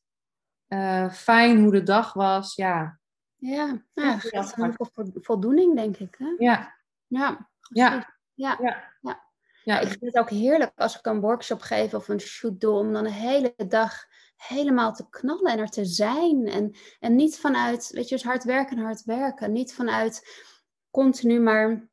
uh, 0.67 1.11
fijn 1.11 1.59
hoe 1.59 1.71
de 1.71 1.83
dag 1.83 2.13
was, 2.13 2.55
ja. 2.55 2.99
Ja, 3.45 3.81
ja, 3.93 4.19
ja 4.29 4.43
voor 4.43 5.01
voldoening, 5.21 5.75
denk 5.75 5.97
ik. 5.97 6.15
Hè? 6.17 6.33
Ja. 6.37 6.75
Ja, 7.07 7.49
ja. 7.59 8.15
Ja. 8.33 8.57
Ja. 8.61 9.23
ja. 9.63 9.79
Ik 9.79 9.87
vind 9.87 10.01
het 10.01 10.17
ook 10.17 10.29
heerlijk 10.29 10.71
als 10.75 10.97
ik 10.97 11.05
een 11.05 11.21
workshop 11.21 11.61
geef 11.61 11.93
of 11.93 12.07
een 12.07 12.19
shoot 12.19 12.59
doe, 12.59 12.77
om 12.77 12.93
dan 12.93 13.05
een 13.05 13.11
hele 13.11 13.53
dag 13.67 14.05
helemaal 14.35 14.93
te 14.93 15.09
knallen 15.09 15.51
en 15.51 15.59
er 15.59 15.69
te 15.69 15.85
zijn. 15.85 16.47
En, 16.47 16.75
en 16.99 17.15
niet 17.15 17.39
vanuit, 17.39 17.89
weet 17.91 18.09
je, 18.09 18.15
dus 18.15 18.23
hard 18.23 18.43
werken, 18.43 18.77
hard 18.77 19.03
werken. 19.03 19.51
Niet 19.51 19.73
vanuit 19.73 20.43
continu 20.91 21.39
maar 21.39 21.89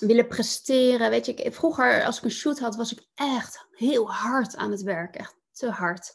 willen 0.00 0.28
presteren. 0.28 1.10
Weet 1.10 1.26
je, 1.26 1.34
ik, 1.34 1.54
vroeger 1.54 2.04
als 2.04 2.18
ik 2.18 2.24
een 2.24 2.30
shoot 2.30 2.58
had, 2.58 2.76
was 2.76 2.92
ik 2.92 3.06
echt 3.14 3.66
heel 3.70 4.10
hard 4.12 4.56
aan 4.56 4.70
het 4.70 4.82
werk. 4.82 5.16
Echt 5.16 5.36
te 5.52 5.70
hard. 5.70 6.12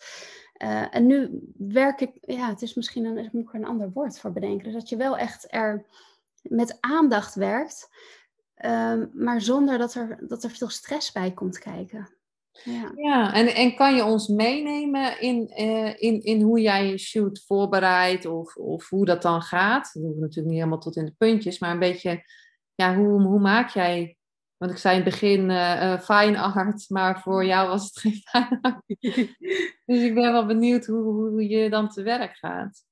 Uh, 0.63 0.95
en 0.95 1.05
nu 1.05 1.39
werk 1.57 2.01
ik, 2.01 2.11
ja, 2.21 2.49
het 2.49 2.61
is 2.61 2.73
misschien 2.73 3.05
een, 3.05 3.17
ik 3.17 3.33
moet 3.33 3.47
er 3.47 3.55
een 3.55 3.65
ander 3.65 3.91
woord 3.91 4.19
voor 4.19 4.31
bedenken. 4.31 4.63
Dus 4.63 4.73
dat 4.73 4.89
je 4.89 4.97
wel 4.97 5.17
echt 5.17 5.47
er 5.53 5.85
met 6.41 6.77
aandacht 6.79 7.35
werkt, 7.35 7.89
um, 8.65 9.09
maar 9.13 9.41
zonder 9.41 9.77
dat 9.77 9.93
er, 9.93 10.27
dat 10.27 10.43
er 10.43 10.49
veel 10.49 10.69
stress 10.69 11.11
bij 11.11 11.31
komt 11.31 11.59
kijken. 11.59 12.09
Ja, 12.63 12.91
ja 12.95 13.33
en, 13.33 13.55
en 13.55 13.75
kan 13.75 13.95
je 13.95 14.03
ons 14.03 14.27
meenemen 14.27 15.21
in, 15.21 15.51
uh, 15.57 16.01
in, 16.01 16.23
in 16.23 16.41
hoe 16.41 16.61
jij 16.61 16.87
je 16.87 16.97
shoot 16.97 17.43
voorbereidt 17.45 18.25
of, 18.25 18.55
of 18.55 18.89
hoe 18.89 19.05
dat 19.05 19.21
dan 19.21 19.41
gaat? 19.41 19.93
Dat 19.93 20.03
hoeven 20.03 20.21
natuurlijk 20.21 20.47
niet 20.47 20.57
helemaal 20.57 20.79
tot 20.79 20.95
in 20.95 21.05
de 21.05 21.15
puntjes, 21.17 21.59
maar 21.59 21.71
een 21.71 21.79
beetje 21.79 22.23
ja, 22.75 22.95
hoe, 22.95 23.21
hoe 23.21 23.39
maak 23.39 23.69
jij 23.69 24.17
want 24.59 24.71
ik 24.71 24.77
zei 24.77 24.97
in 24.97 25.01
het 25.01 25.11
begin 25.11 25.49
uh, 25.49 25.99
fine 25.99 26.39
art, 26.39 26.89
maar 26.89 27.21
voor 27.21 27.45
jou 27.45 27.67
was 27.67 27.83
het 27.83 27.99
geen 27.99 28.21
fine 28.23 28.59
art. 28.61 28.83
dus 29.85 30.01
ik 30.01 30.13
ben 30.13 30.31
wel 30.31 30.45
benieuwd 30.45 30.85
hoe, 30.85 31.29
hoe 31.29 31.47
je 31.47 31.69
dan 31.69 31.89
te 31.89 32.01
werk 32.01 32.35
gaat. 32.35 32.83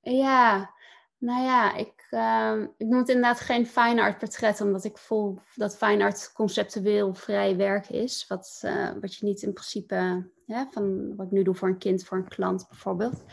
Ja, 0.00 0.70
nou 1.18 1.42
ja, 1.42 1.74
ik, 1.74 2.06
uh, 2.10 2.66
ik 2.76 2.86
noem 2.86 2.98
het 2.98 3.08
inderdaad 3.08 3.40
geen 3.40 3.66
fine 3.66 4.02
art 4.02 4.18
portret, 4.18 4.60
omdat 4.60 4.84
ik 4.84 4.98
voel 4.98 5.38
dat 5.54 5.76
fine 5.76 6.04
art 6.04 6.32
conceptueel 6.32 7.14
vrij 7.14 7.56
werk 7.56 7.88
is. 7.88 8.24
Wat, 8.28 8.62
uh, 8.64 8.90
wat 9.00 9.14
je 9.14 9.26
niet 9.26 9.42
in 9.42 9.52
principe, 9.52 10.30
van 10.70 11.16
wat 11.16 11.26
ik 11.26 11.32
nu 11.32 11.42
doe 11.42 11.54
voor 11.54 11.68
een 11.68 11.78
kind, 11.78 12.04
voor 12.04 12.16
een 12.16 12.28
klant 12.28 12.66
bijvoorbeeld. 12.68 13.24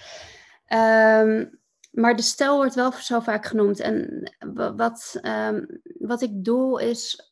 Um, 0.67 1.59
maar 1.91 2.15
de 2.15 2.21
stijl 2.21 2.55
wordt 2.55 2.75
wel 2.75 2.91
zo 2.91 3.19
vaak 3.19 3.45
genoemd. 3.45 3.79
En 3.79 4.31
wat, 4.75 5.19
um, 5.21 5.81
wat 5.99 6.21
ik 6.21 6.43
doe 6.43 6.83
is 6.83 7.30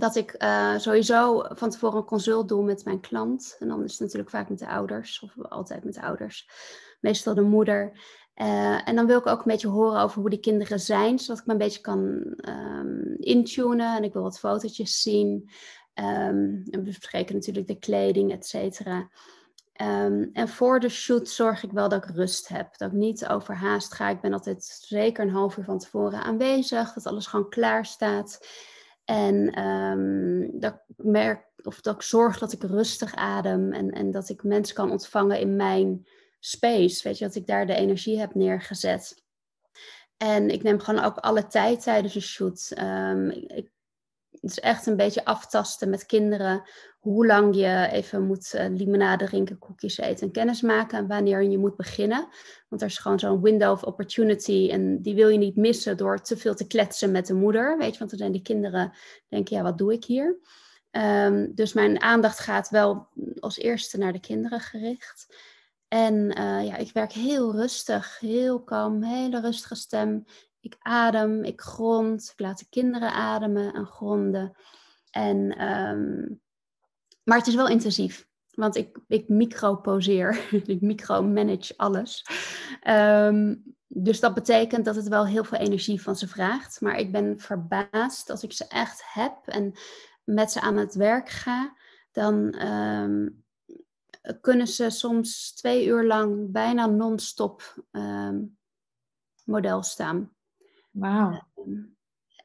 dat 0.00 0.16
ik 0.16 0.34
uh, 0.42 0.78
sowieso 0.78 1.44
van 1.48 1.70
tevoren 1.70 1.98
een 1.98 2.04
consult 2.04 2.48
doe 2.48 2.64
met 2.64 2.84
mijn 2.84 3.00
klant. 3.00 3.56
En 3.58 3.68
dan 3.68 3.84
is 3.84 3.92
het 3.92 4.00
natuurlijk 4.00 4.30
vaak 4.30 4.48
met 4.48 4.58
de 4.58 4.68
ouders, 4.68 5.20
of 5.20 5.32
altijd 5.48 5.84
met 5.84 5.94
de 5.94 6.02
ouders. 6.02 6.48
Meestal 7.00 7.34
de 7.34 7.42
moeder. 7.42 7.98
Uh, 8.36 8.88
en 8.88 8.96
dan 8.96 9.06
wil 9.06 9.18
ik 9.18 9.26
ook 9.26 9.38
een 9.38 9.52
beetje 9.52 9.68
horen 9.68 10.00
over 10.00 10.20
hoe 10.20 10.30
die 10.30 10.40
kinderen 10.40 10.80
zijn, 10.80 11.18
zodat 11.18 11.38
ik 11.38 11.46
me 11.46 11.52
een 11.52 11.58
beetje 11.58 11.80
kan 11.80 11.98
um, 12.48 13.16
intunen. 13.18 13.96
En 13.96 14.04
ik 14.04 14.12
wil 14.12 14.22
wat 14.22 14.38
fotootjes 14.38 15.02
zien. 15.02 15.50
Um, 15.94 16.62
en 16.70 16.70
we 16.70 16.82
bespreken 16.82 17.34
natuurlijk 17.34 17.66
de 17.66 17.78
kleding, 17.78 18.32
et 18.32 18.46
cetera. 18.46 19.08
Um, 19.82 20.30
en 20.32 20.48
voor 20.48 20.80
de 20.80 20.88
shoot 20.88 21.28
zorg 21.28 21.62
ik 21.62 21.72
wel 21.72 21.88
dat 21.88 22.04
ik 22.04 22.16
rust 22.16 22.48
heb. 22.48 22.76
Dat 22.76 22.92
ik 22.92 22.96
niet 22.96 23.26
overhaast 23.26 23.94
ga. 23.94 24.08
Ik 24.08 24.20
ben 24.20 24.32
altijd 24.32 24.64
zeker 24.64 25.24
een 25.24 25.30
half 25.30 25.56
uur 25.56 25.64
van 25.64 25.78
tevoren 25.78 26.22
aanwezig. 26.22 26.92
Dat 26.92 27.06
alles 27.06 27.26
gewoon 27.26 27.48
klaar 27.48 27.86
staat. 27.86 28.46
En 29.10 29.64
um, 29.64 30.60
dat 30.60 30.74
ik 30.86 31.04
merk 31.04 31.44
of 31.62 31.80
dat 31.80 31.94
ik 31.94 32.02
zorg 32.02 32.38
dat 32.38 32.52
ik 32.52 32.62
rustig 32.62 33.14
adem 33.14 33.72
en, 33.72 33.90
en 33.90 34.10
dat 34.10 34.28
ik 34.28 34.42
mensen 34.42 34.74
kan 34.74 34.90
ontvangen 34.90 35.40
in 35.40 35.56
mijn 35.56 36.06
space. 36.40 37.02
Weet 37.02 37.18
je, 37.18 37.24
dat 37.24 37.34
ik 37.34 37.46
daar 37.46 37.66
de 37.66 37.74
energie 37.74 38.18
heb 38.18 38.34
neergezet. 38.34 39.24
En 40.16 40.50
ik 40.50 40.62
neem 40.62 40.80
gewoon 40.80 41.04
ook 41.04 41.16
alle 41.16 41.46
tijd 41.46 41.82
tijdens 41.82 42.14
een 42.14 42.20
shoot. 42.20 42.72
Um, 42.78 43.30
ik, 43.30 43.70
is 44.40 44.60
echt 44.60 44.86
een 44.86 44.96
beetje 44.96 45.24
aftasten 45.24 45.90
met 45.90 46.06
kinderen 46.06 46.62
hoe 46.98 47.26
lang 47.26 47.56
je 47.56 47.88
even 47.92 48.26
moet 48.26 48.52
uh, 48.54 48.66
limonade 48.68 49.24
drinken, 49.24 49.58
koekjes 49.58 49.98
eten 49.98 50.26
en 50.26 50.32
kennis 50.32 50.60
maken 50.60 50.98
en 50.98 51.06
wanneer 51.06 51.42
je 51.42 51.58
moet 51.58 51.76
beginnen. 51.76 52.28
Want 52.68 52.82
er 52.82 52.88
is 52.88 52.98
gewoon 52.98 53.18
zo'n 53.18 53.42
window 53.42 53.72
of 53.72 53.82
opportunity 53.82 54.68
en 54.72 55.02
die 55.02 55.14
wil 55.14 55.28
je 55.28 55.38
niet 55.38 55.56
missen 55.56 55.96
door 55.96 56.22
te 56.22 56.36
veel 56.36 56.54
te 56.54 56.66
kletsen 56.66 57.10
met 57.10 57.26
de 57.26 57.34
moeder. 57.34 57.78
Weet 57.78 57.92
je, 57.92 57.98
want 57.98 58.10
dan 58.10 58.18
zijn 58.18 58.32
die 58.32 58.42
kinderen 58.42 58.92
denken, 59.28 59.56
ja, 59.56 59.62
wat 59.62 59.78
doe 59.78 59.92
ik 59.92 60.04
hier? 60.04 60.38
Um, 60.90 61.54
dus 61.54 61.72
mijn 61.72 62.00
aandacht 62.00 62.38
gaat 62.38 62.68
wel 62.68 63.08
als 63.38 63.58
eerste 63.58 63.98
naar 63.98 64.12
de 64.12 64.20
kinderen 64.20 64.60
gericht. 64.60 65.36
En 65.88 66.14
uh, 66.14 66.66
ja, 66.66 66.76
ik 66.76 66.92
werk 66.92 67.12
heel 67.12 67.52
rustig, 67.52 68.18
heel 68.18 68.62
kalm, 68.62 69.02
hele 69.02 69.40
rustige 69.40 69.74
stem. 69.74 70.24
Ik 70.60 70.76
adem, 70.78 71.44
ik 71.44 71.60
grond, 71.60 72.30
ik 72.32 72.40
laat 72.40 72.58
de 72.58 72.66
kinderen 72.70 73.12
ademen 73.12 73.74
en 73.74 73.86
gronden. 73.86 74.56
En 75.10 75.68
um, 75.70 76.40
maar 77.22 77.38
het 77.38 77.46
is 77.46 77.54
wel 77.54 77.68
intensief. 77.68 78.28
Want 78.50 78.76
ik, 78.76 78.98
ik 79.08 79.28
microposeer, 79.28 80.48
ik 80.66 80.80
micromanage 80.80 81.74
alles. 81.76 82.26
Um, 82.88 83.76
dus 83.86 84.20
dat 84.20 84.34
betekent 84.34 84.84
dat 84.84 84.96
het 84.96 85.08
wel 85.08 85.26
heel 85.26 85.44
veel 85.44 85.58
energie 85.58 86.02
van 86.02 86.16
ze 86.16 86.28
vraagt. 86.28 86.80
Maar 86.80 86.98
ik 86.98 87.12
ben 87.12 87.38
verbaasd 87.38 88.30
als 88.30 88.42
ik 88.42 88.52
ze 88.52 88.66
echt 88.68 89.02
heb 89.12 89.46
en 89.46 89.72
met 90.24 90.52
ze 90.52 90.60
aan 90.60 90.76
het 90.76 90.94
werk 90.94 91.28
ga. 91.28 91.76
Dan 92.12 92.66
um, 92.66 93.44
kunnen 94.40 94.66
ze 94.66 94.90
soms 94.90 95.52
twee 95.54 95.86
uur 95.86 96.04
lang 96.04 96.52
bijna 96.52 96.86
non-stop 96.86 97.84
model 99.44 99.82
staan. 99.82 100.34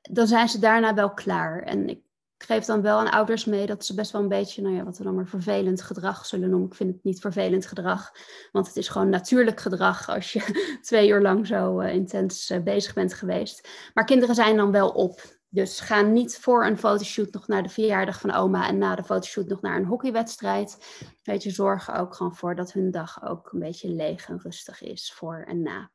Dan 0.01 0.27
zijn 0.27 0.49
ze 0.49 0.59
daarna 0.59 0.93
wel 0.93 1.13
klaar. 1.13 1.61
En 1.61 1.87
ik 1.87 2.05
geef 2.37 2.65
dan 2.65 2.81
wel 2.81 2.99
aan 2.99 3.11
ouders 3.11 3.45
mee 3.45 3.65
dat 3.65 3.85
ze 3.85 3.93
best 3.93 4.11
wel 4.11 4.21
een 4.21 4.27
beetje, 4.27 4.61
nou 4.61 4.75
ja, 4.75 4.83
wat 4.83 4.97
we 4.97 5.03
dan 5.03 5.15
maar 5.15 5.27
vervelend 5.27 5.81
gedrag 5.81 6.25
zullen 6.25 6.49
noemen. 6.49 6.67
Ik 6.67 6.75
vind 6.75 6.93
het 6.93 7.03
niet 7.03 7.21
vervelend 7.21 7.65
gedrag, 7.65 8.11
want 8.51 8.67
het 8.67 8.75
is 8.75 8.87
gewoon 8.87 9.09
natuurlijk 9.09 9.59
gedrag 9.59 10.09
als 10.09 10.33
je 10.33 10.77
twee 10.81 11.09
uur 11.09 11.21
lang 11.21 11.47
zo 11.47 11.81
uh, 11.81 11.93
intens 11.93 12.49
uh, 12.49 12.63
bezig 12.63 12.93
bent 12.93 13.13
geweest. 13.13 13.69
Maar 13.93 14.05
kinderen 14.05 14.35
zijn 14.35 14.57
dan 14.57 14.71
wel 14.71 14.89
op. 14.89 15.21
Dus 15.49 15.79
ga 15.79 16.01
niet 16.01 16.37
voor 16.37 16.65
een 16.65 16.77
fotoshoot 16.77 17.33
nog 17.33 17.47
naar 17.47 17.63
de 17.63 17.69
verjaardag 17.69 18.19
van 18.19 18.31
oma 18.31 18.67
en 18.67 18.77
na 18.77 18.95
de 18.95 19.03
fotoshoot 19.03 19.47
nog 19.47 19.61
naar 19.61 19.77
een 19.77 19.85
hockeywedstrijd. 19.85 20.77
Weet 21.23 21.43
je, 21.43 21.49
zorg 21.49 21.87
er 21.87 21.95
ook 21.95 22.15
gewoon 22.15 22.35
voor 22.35 22.55
dat 22.55 22.73
hun 22.73 22.91
dag 22.91 23.23
ook 23.23 23.51
een 23.51 23.59
beetje 23.59 23.89
leeg 23.89 24.29
en 24.29 24.39
rustig 24.39 24.81
is 24.81 25.13
voor 25.13 25.43
en 25.47 25.61
na. 25.61 25.91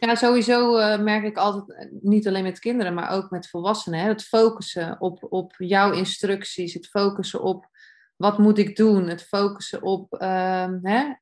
Ja, 0.00 0.14
sowieso 0.14 0.78
uh, 0.78 0.98
merk 0.98 1.24
ik 1.24 1.36
altijd, 1.36 1.78
eh, 1.78 1.86
niet 2.00 2.28
alleen 2.28 2.42
met 2.42 2.58
kinderen, 2.58 2.94
maar 2.94 3.10
ook 3.10 3.30
met 3.30 3.48
volwassenen, 3.48 4.00
hè, 4.00 4.08
het 4.08 4.22
focussen 4.22 5.00
op, 5.00 5.26
op 5.28 5.54
jouw 5.58 5.92
instructies, 5.92 6.74
het 6.74 6.86
focussen 6.86 7.42
op 7.42 7.68
wat 8.16 8.38
moet 8.38 8.58
ik 8.58 8.76
doen, 8.76 9.08
het 9.08 9.22
focussen 9.22 9.82
op 9.82 10.14
uh, 10.22 10.68
hè, 10.82 11.14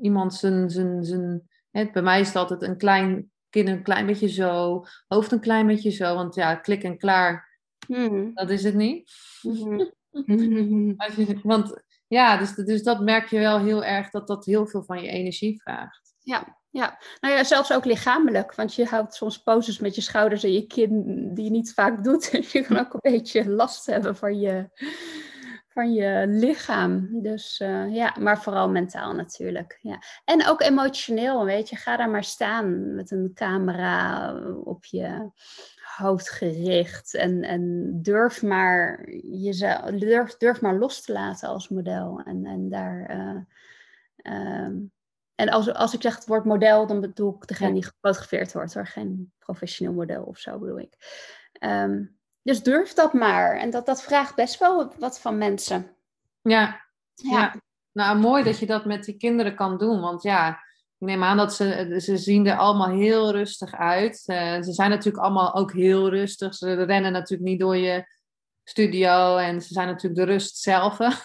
iemand 0.00 0.34
zijn, 0.34 0.70
zijn, 0.70 1.04
zijn 1.04 1.48
hè, 1.70 1.90
bij 1.90 2.02
mij 2.02 2.20
is 2.20 2.26
het 2.26 2.36
altijd 2.36 2.62
een 2.62 2.76
klein 2.76 3.30
kind 3.50 3.68
een 3.68 3.82
klein 3.82 4.06
beetje 4.06 4.28
zo, 4.28 4.84
hoofd 5.08 5.32
een 5.32 5.40
klein 5.40 5.66
beetje 5.66 5.90
zo, 5.90 6.14
want 6.14 6.34
ja, 6.34 6.54
klik 6.54 6.82
en 6.82 6.98
klaar, 6.98 7.58
hmm. 7.86 8.30
dat 8.34 8.50
is 8.50 8.64
het 8.64 8.74
niet. 8.74 9.10
Mm 10.26 10.96
want 11.42 11.82
ja, 12.06 12.36
dus, 12.36 12.54
dus 12.54 12.82
dat 12.82 13.00
merk 13.00 13.28
je 13.28 13.38
wel 13.38 13.58
heel 13.58 13.84
erg 13.84 14.10
dat 14.10 14.26
dat 14.26 14.44
heel 14.44 14.66
veel 14.66 14.82
van 14.82 15.02
je 15.02 15.08
energie 15.08 15.60
vraagt. 15.60 16.14
Ja, 16.22 16.57
ja, 16.70 16.98
nou 17.20 17.34
ja, 17.34 17.44
zelfs 17.44 17.72
ook 17.72 17.84
lichamelijk. 17.84 18.54
Want 18.54 18.74
je 18.74 18.84
houdt 18.84 19.14
soms 19.14 19.42
poses 19.42 19.78
met 19.78 19.94
je 19.94 20.00
schouders 20.00 20.44
en 20.44 20.52
je 20.52 20.66
kin 20.66 21.30
die 21.34 21.44
je 21.44 21.50
niet 21.50 21.74
vaak 21.74 22.04
doet. 22.04 22.30
En 22.32 22.44
je 22.52 22.62
kan 22.62 22.78
ook 22.78 22.92
een 22.92 23.12
beetje 23.12 23.48
last 23.48 23.86
hebben 23.86 24.16
van 24.16 24.40
je, 24.40 24.68
van 25.68 25.92
je 25.92 26.24
lichaam. 26.28 27.08
Dus 27.22 27.60
uh, 27.60 27.94
ja, 27.94 28.14
maar 28.20 28.42
vooral 28.42 28.68
mentaal 28.68 29.14
natuurlijk. 29.14 29.78
Ja. 29.82 30.02
En 30.24 30.46
ook 30.46 30.60
emotioneel, 30.60 31.44
weet 31.44 31.68
je. 31.68 31.76
Ga 31.76 31.96
daar 31.96 32.10
maar 32.10 32.24
staan 32.24 32.94
met 32.94 33.10
een 33.10 33.30
camera 33.34 34.32
op 34.64 34.84
je 34.84 35.30
hoofd 35.96 36.30
gericht. 36.30 37.14
En, 37.14 37.42
en 37.42 37.92
durf, 38.02 38.42
maar 38.42 39.10
jezelf, 39.22 39.90
durf, 39.90 40.36
durf 40.36 40.60
maar 40.60 40.78
los 40.78 41.02
te 41.02 41.12
laten 41.12 41.48
als 41.48 41.68
model. 41.68 42.20
En, 42.24 42.46
en 42.46 42.68
daar... 42.68 43.16
Uh, 44.22 44.66
en 45.38 45.48
als, 45.48 45.72
als 45.72 45.94
ik 45.94 46.02
zeg 46.02 46.14
het 46.14 46.26
woord 46.26 46.44
model, 46.44 46.86
dan 46.86 47.00
bedoel 47.00 47.34
ik 47.34 47.46
degene 47.46 47.72
die 47.72 47.84
gefotografeerd 47.84 48.52
wordt, 48.52 48.74
hoor. 48.74 48.86
Geen 48.86 49.32
professioneel 49.38 49.92
model 49.92 50.22
of 50.22 50.38
zo 50.38 50.58
bedoel 50.58 50.78
ik. 50.78 50.92
Um, 51.60 52.18
dus 52.42 52.62
durf 52.62 52.92
dat 52.92 53.12
maar. 53.12 53.56
En 53.56 53.70
dat, 53.70 53.86
dat 53.86 54.02
vraagt 54.02 54.34
best 54.34 54.58
wel 54.58 54.92
wat 54.98 55.20
van 55.20 55.38
mensen. 55.38 55.96
Ja. 56.42 56.84
ja. 57.14 57.54
Nou, 57.92 58.18
mooi 58.18 58.42
dat 58.44 58.58
je 58.58 58.66
dat 58.66 58.84
met 58.84 59.04
die 59.04 59.16
kinderen 59.16 59.54
kan 59.54 59.78
doen. 59.78 60.00
Want 60.00 60.22
ja, 60.22 60.50
ik 60.98 61.06
neem 61.06 61.22
aan 61.22 61.36
dat 61.36 61.54
ze, 61.54 61.96
ze 62.00 62.16
zien 62.16 62.46
er 62.46 62.56
allemaal 62.56 62.90
heel 62.90 63.32
rustig 63.32 63.74
uit. 63.74 64.22
Uh, 64.26 64.62
ze 64.62 64.72
zijn 64.72 64.90
natuurlijk 64.90 65.24
allemaal 65.24 65.54
ook 65.54 65.72
heel 65.72 66.08
rustig. 66.08 66.54
Ze 66.54 66.84
rennen 66.84 67.12
natuurlijk 67.12 67.48
niet 67.48 67.60
door 67.60 67.76
je 67.76 68.04
studio 68.68 69.36
en 69.36 69.62
ze 69.62 69.72
zijn 69.72 69.86
natuurlijk 69.86 70.26
de 70.26 70.32
rust 70.32 70.56
zelf. 70.56 70.98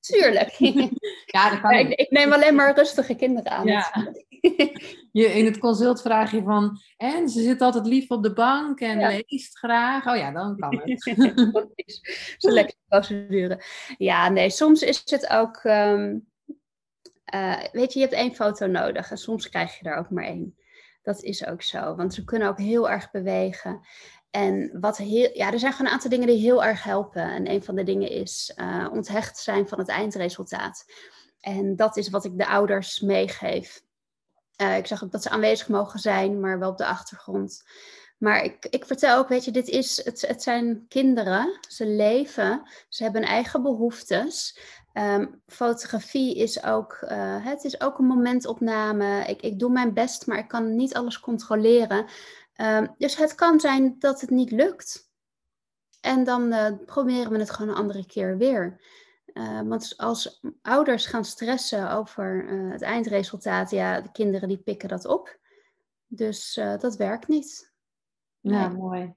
Tuurlijk. 0.00 0.50
ja, 1.34 1.50
dat 1.50 1.60
kan 1.60 1.72
ik, 1.72 1.88
ik, 1.88 2.10
neem 2.10 2.32
alleen 2.32 2.54
maar 2.54 2.74
rustige 2.74 3.14
kinderen 3.14 3.52
aan. 3.52 3.66
Ja. 3.66 4.12
je, 5.12 5.24
in 5.24 5.44
het 5.44 5.58
consult 5.58 6.02
vraag 6.02 6.30
je 6.30 6.42
van, 6.42 6.78
en 6.96 7.28
ze 7.28 7.42
zit 7.42 7.60
altijd 7.60 7.86
lief 7.86 8.10
op 8.10 8.22
de 8.22 8.32
bank 8.32 8.80
en 8.80 8.98
leest 8.98 9.58
graag. 9.58 10.06
Oh 10.06 10.16
ja, 10.16 10.30
dan 10.30 10.56
kan 10.56 10.82
het. 10.84 11.02
Zo'n 12.38 12.52
lekkere 12.52 12.78
procedure. 12.88 13.62
Ja, 13.98 14.28
nee, 14.28 14.50
soms 14.50 14.82
is 14.82 15.02
het 15.04 15.30
ook, 15.30 15.56
ehm, 15.56 16.18
eh, 17.24 17.62
weet 17.72 17.92
je, 17.92 17.98
je 17.98 18.04
hebt 18.06 18.18
één 18.18 18.34
foto 18.34 18.66
nodig 18.66 19.10
en 19.10 19.18
soms 19.18 19.48
krijg 19.48 19.78
je 19.78 19.88
er 19.88 19.96
ook 19.96 20.10
maar 20.10 20.24
één. 20.24 20.56
Dat 21.02 21.22
is 21.22 21.46
ook 21.46 21.62
zo, 21.62 21.94
want 21.94 22.14
ze 22.14 22.24
kunnen 22.24 22.48
ook 22.48 22.58
heel 22.58 22.90
erg 22.90 23.10
bewegen. 23.10 23.80
En 24.30 24.80
wat 24.80 24.96
heel, 24.96 25.30
ja, 25.32 25.52
er 25.52 25.58
zijn 25.58 25.72
gewoon 25.72 25.86
een 25.86 25.92
aantal 25.92 26.10
dingen 26.10 26.26
die 26.26 26.38
heel 26.38 26.64
erg 26.64 26.82
helpen. 26.82 27.22
En 27.22 27.50
een 27.50 27.64
van 27.64 27.74
de 27.74 27.82
dingen 27.82 28.10
is 28.10 28.52
uh, 28.56 28.86
onthecht 28.92 29.38
zijn 29.38 29.68
van 29.68 29.78
het 29.78 29.88
eindresultaat. 29.88 30.84
En 31.40 31.76
dat 31.76 31.96
is 31.96 32.08
wat 32.08 32.24
ik 32.24 32.38
de 32.38 32.46
ouders 32.46 33.00
meegeef. 33.00 33.82
Uh, 34.62 34.76
ik 34.76 34.86
zeg 34.86 35.04
ook 35.04 35.12
dat 35.12 35.22
ze 35.22 35.30
aanwezig 35.30 35.68
mogen 35.68 35.98
zijn, 35.98 36.40
maar 36.40 36.58
wel 36.58 36.70
op 36.70 36.78
de 36.78 36.86
achtergrond. 36.86 37.62
Maar 38.18 38.44
ik, 38.44 38.66
ik 38.70 38.84
vertel 38.84 39.18
ook, 39.18 39.28
weet 39.28 39.44
je, 39.44 39.50
dit 39.50 39.68
is, 39.68 40.04
het, 40.04 40.20
het 40.26 40.42
zijn 40.42 40.84
kinderen, 40.88 41.58
ze 41.68 41.86
leven, 41.86 42.62
ze 42.88 43.02
hebben 43.02 43.22
eigen 43.22 43.62
behoeftes. 43.62 44.58
Um, 44.92 45.42
fotografie 45.46 46.36
is 46.36 46.62
ook, 46.62 46.98
uh, 47.02 47.44
het 47.44 47.64
is 47.64 47.80
ook 47.80 47.98
een 47.98 48.06
momentopname. 48.06 49.24
Ik, 49.26 49.42
ik 49.42 49.58
doe 49.58 49.70
mijn 49.70 49.94
best, 49.94 50.26
maar 50.26 50.38
ik 50.38 50.48
kan 50.48 50.76
niet 50.76 50.94
alles 50.94 51.20
controleren. 51.20 52.06
Ehm, 52.58 52.86
dus 52.96 53.16
het 53.16 53.34
kan 53.34 53.60
zijn 53.60 53.96
dat 53.98 54.20
het 54.20 54.30
niet 54.30 54.50
lukt. 54.50 55.10
En 56.00 56.24
dan 56.24 56.52
uh, 56.52 56.66
proberen 56.84 57.32
we 57.32 57.38
het 57.38 57.50
gewoon 57.50 57.70
een 57.70 57.80
andere 57.80 58.06
keer 58.06 58.36
weer. 58.36 58.80
Uh, 59.34 59.60
want 59.60 59.94
als 59.96 60.44
ouders 60.62 61.06
gaan 61.06 61.24
stressen 61.24 61.90
over 61.90 62.44
uh, 62.44 62.72
het 62.72 62.82
eindresultaat, 62.82 63.70
ja, 63.70 64.00
de 64.00 64.12
kinderen 64.12 64.48
die 64.48 64.58
pikken 64.58 64.88
dat 64.88 65.04
op. 65.04 65.38
Dus 66.06 66.54
dat 66.54 66.96
werkt 66.96 67.28
niet. 67.28 67.72
Ja, 68.40 68.68
mooi. 68.68 69.14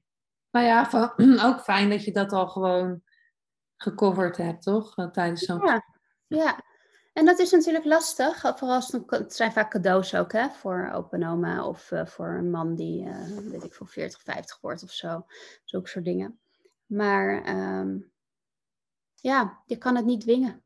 Nou 0.52 0.66
ja, 0.66 0.90
ook 1.48 1.62
fijn 1.62 1.90
dat 1.90 2.04
je 2.04 2.12
dat 2.12 2.32
al 2.32 2.48
gewoon 2.48 3.02
gecoverd 3.76 4.38
hebt, 4.38 4.64
toch? 4.64 4.94
Tijdens 5.12 5.42
zo'n... 5.42 5.66
Ja, 5.66 5.84
ja. 6.28 6.64
En 7.14 7.26
dat 7.26 7.40
is 7.40 7.52
natuurlijk 7.52 7.86
lastig, 7.86 8.40
vooral 8.40 8.76
als 8.76 8.92
het, 9.08 9.34
zijn 9.34 9.52
vaak 9.52 9.72
cadeaus 9.72 10.16
ook, 10.16 10.32
hè, 10.32 10.50
voor 10.50 10.92
open 10.94 11.24
oma 11.24 11.66
of 11.66 11.92
uh, 11.92 12.06
voor 12.06 12.28
een 12.28 12.52
man 12.52 12.76
die, 12.76 13.06
uh, 13.06 13.28
weet 13.28 13.64
ik 13.64 13.74
veel, 13.74 13.86
40, 13.86 14.22
50 14.22 14.58
wordt 14.62 14.84
of 14.84 14.92
zo. 14.92 15.26
Zulke 15.64 15.90
soort 15.90 16.06
dingen. 16.06 16.40
Maar 16.86 17.50
um, 17.80 18.12
ja, 19.16 19.62
je 19.66 19.78
kan 19.78 19.96
het 19.96 20.06
niet 20.06 20.22
dwingen. 20.22 20.64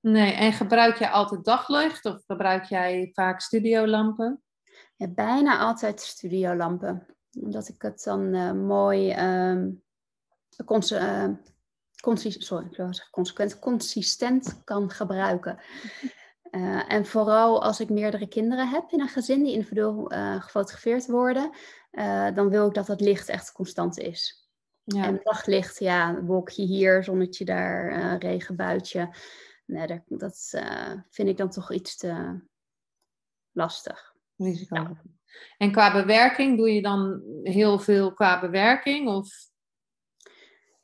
Nee, 0.00 0.32
en 0.32 0.52
gebruik 0.52 0.98
jij 0.98 1.10
altijd 1.10 1.44
daglicht 1.44 2.04
of 2.04 2.24
gebruik 2.26 2.64
jij 2.64 3.10
vaak 3.12 3.40
studiolampen? 3.40 4.42
Ja, 4.96 5.08
bijna 5.08 5.58
altijd 5.58 6.00
studiolampen. 6.00 7.06
Omdat 7.40 7.68
ik 7.68 7.82
het 7.82 8.02
dan 8.02 8.34
uh, 8.34 8.52
mooi 8.52 9.14
um, 9.50 9.82
sorry, 12.14 12.66
ik 12.66 12.76
wil 12.76 12.94
zeggen 12.94 13.12
consequent, 13.12 13.58
consistent 13.58 14.60
kan 14.64 14.90
gebruiken. 14.90 15.58
Uh, 16.50 16.92
en 16.92 17.06
vooral 17.06 17.62
als 17.62 17.80
ik 17.80 17.88
meerdere 17.88 18.28
kinderen 18.28 18.68
heb 18.68 18.90
in 18.90 19.00
een 19.00 19.08
gezin 19.08 19.42
die 19.42 19.52
individueel 19.52 20.12
uh, 20.12 20.42
gefotografeerd 20.42 21.06
worden, 21.06 21.50
uh, 21.92 22.34
dan 22.34 22.48
wil 22.48 22.66
ik 22.66 22.74
dat 22.74 22.86
het 22.86 23.00
licht 23.00 23.28
echt 23.28 23.52
constant 23.52 23.98
is. 23.98 24.48
Ja. 24.84 25.04
En 25.04 25.20
daglicht, 25.22 25.78
ja, 25.78 26.22
wolkje 26.22 26.62
hier, 26.62 27.04
zonnetje 27.04 27.44
daar, 27.44 28.16
regenbuitje. 28.18 29.14
Nee, 29.64 29.86
dat, 29.86 30.02
dat 30.06 30.62
vind 31.10 31.28
ik 31.28 31.36
dan 31.36 31.50
toch 31.50 31.72
iets 31.72 31.96
te 31.96 32.40
lastig. 33.52 34.14
Ja. 34.36 34.92
En 35.58 35.72
qua 35.72 35.92
bewerking, 35.92 36.56
doe 36.56 36.70
je 36.70 36.82
dan 36.82 37.22
heel 37.42 37.78
veel 37.78 38.12
qua 38.12 38.40
bewerking? 38.40 39.08
Of 39.08 39.28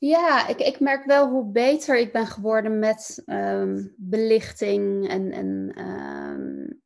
ja, 0.09 0.49
ik, 0.49 0.59
ik 0.59 0.81
merk 0.81 1.05
wel 1.05 1.29
hoe 1.29 1.53
beter 1.53 1.99
ik 1.99 2.13
ben 2.13 2.27
geworden 2.27 2.79
met 2.79 3.23
ehm, 3.27 3.87
belichting 3.97 5.09
en, 5.09 5.33
en 5.33 5.73
ehm, 5.75 6.79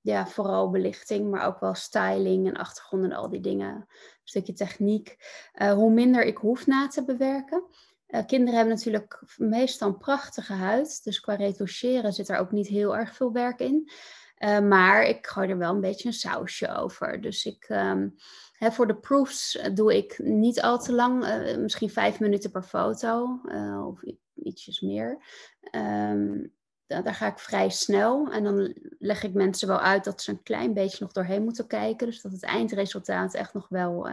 ja, 0.00 0.26
vooral 0.26 0.70
belichting, 0.70 1.30
maar 1.30 1.46
ook 1.46 1.60
wel 1.60 1.74
styling 1.74 2.46
en 2.46 2.56
achtergrond 2.56 3.04
en 3.04 3.12
al 3.12 3.28
die 3.28 3.40
dingen. 3.40 3.74
Een 3.74 3.86
stukje 4.24 4.52
techniek. 4.52 5.16
Uh, 5.54 5.72
hoe 5.72 5.90
minder 5.90 6.24
ik 6.24 6.36
hoef 6.36 6.66
na 6.66 6.88
te 6.88 7.04
bewerken. 7.04 7.64
Uh, 8.08 8.26
kinderen 8.26 8.54
hebben 8.54 8.74
natuurlijk 8.74 9.22
meestal 9.36 9.88
een 9.88 9.98
prachtige 9.98 10.52
huid, 10.52 11.04
dus 11.04 11.20
qua 11.20 11.34
retoucheren 11.34 12.12
zit 12.12 12.28
er 12.28 12.38
ook 12.38 12.52
niet 12.52 12.68
heel 12.68 12.96
erg 12.96 13.14
veel 13.14 13.32
werk 13.32 13.60
in. 13.60 13.90
Uh, 14.38 14.60
maar 14.60 15.02
ik 15.02 15.26
gooi 15.26 15.48
er 15.48 15.58
wel 15.58 15.74
een 15.74 15.80
beetje 15.80 16.08
een 16.08 16.14
sausje 16.14 16.74
over. 16.74 17.20
Dus 17.20 17.44
ik, 17.44 17.68
um, 17.68 18.14
voor 18.58 18.86
de 18.86 18.96
proofs 18.96 19.68
doe 19.74 19.96
ik 19.96 20.18
niet 20.18 20.62
al 20.62 20.78
te 20.78 20.92
lang, 20.92 21.24
uh, 21.24 21.56
misschien 21.56 21.90
vijf 21.90 22.20
minuten 22.20 22.50
per 22.50 22.62
foto 22.62 23.40
uh, 23.44 23.86
of 23.86 24.02
ietsjes 24.34 24.80
meer. 24.80 25.24
Um, 25.72 26.56
daar 26.86 27.14
ga 27.14 27.26
ik 27.26 27.38
vrij 27.38 27.70
snel 27.70 28.32
en 28.32 28.44
dan 28.44 28.74
leg 28.98 29.22
ik 29.22 29.34
mensen 29.34 29.68
wel 29.68 29.80
uit 29.80 30.04
dat 30.04 30.22
ze 30.22 30.30
een 30.30 30.42
klein 30.42 30.74
beetje 30.74 30.98
nog 31.00 31.12
doorheen 31.12 31.44
moeten 31.44 31.66
kijken. 31.66 32.06
Dus 32.06 32.22
dat 32.22 32.32
het 32.32 32.42
eindresultaat 32.42 33.34
echt 33.34 33.54
nog 33.54 33.68
wel 33.68 34.08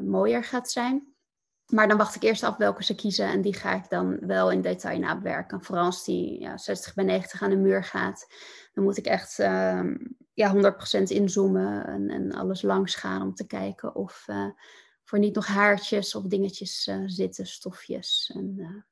mooier 0.00 0.44
gaat 0.44 0.70
zijn. 0.70 1.12
Maar 1.72 1.88
dan 1.88 1.96
wacht 1.96 2.14
ik 2.14 2.22
eerst 2.22 2.42
af 2.42 2.56
welke 2.56 2.84
ze 2.84 2.94
kiezen 2.94 3.26
en 3.26 3.40
die 3.40 3.54
ga 3.54 3.74
ik 3.74 3.88
dan 3.88 4.18
wel 4.26 4.50
in 4.50 4.60
detail 4.60 4.98
nabewerken. 4.98 5.62
Vooral 5.62 5.84
als 5.84 6.04
die 6.04 6.40
ja, 6.40 6.58
60 6.58 6.94
bij 6.94 7.04
90 7.04 7.42
aan 7.42 7.50
de 7.50 7.56
muur 7.56 7.84
gaat, 7.84 8.26
dan 8.72 8.84
moet 8.84 8.96
ik 8.96 9.06
echt 9.06 9.38
uh, 9.38 9.80
ja, 10.34 10.74
100% 10.98 11.02
inzoomen 11.02 11.86
en, 11.86 12.10
en, 12.10 12.32
alles 12.32 12.62
langs 12.62 12.94
gaan 12.94 13.22
om 13.22 13.34
te 13.34 13.46
kijken 13.46 13.94
of 13.94 14.24
uh, 14.30 14.46
voor 15.04 15.18
niet 15.18 15.34
nog 15.34 15.46
haartjes 15.46 16.14
of 16.14 16.22
dingetjes 16.22 16.86
uh, 16.86 17.02
zitten, 17.06 17.46
stofjes. 17.46 18.32
En, 18.34 18.54
uh, 18.58 18.82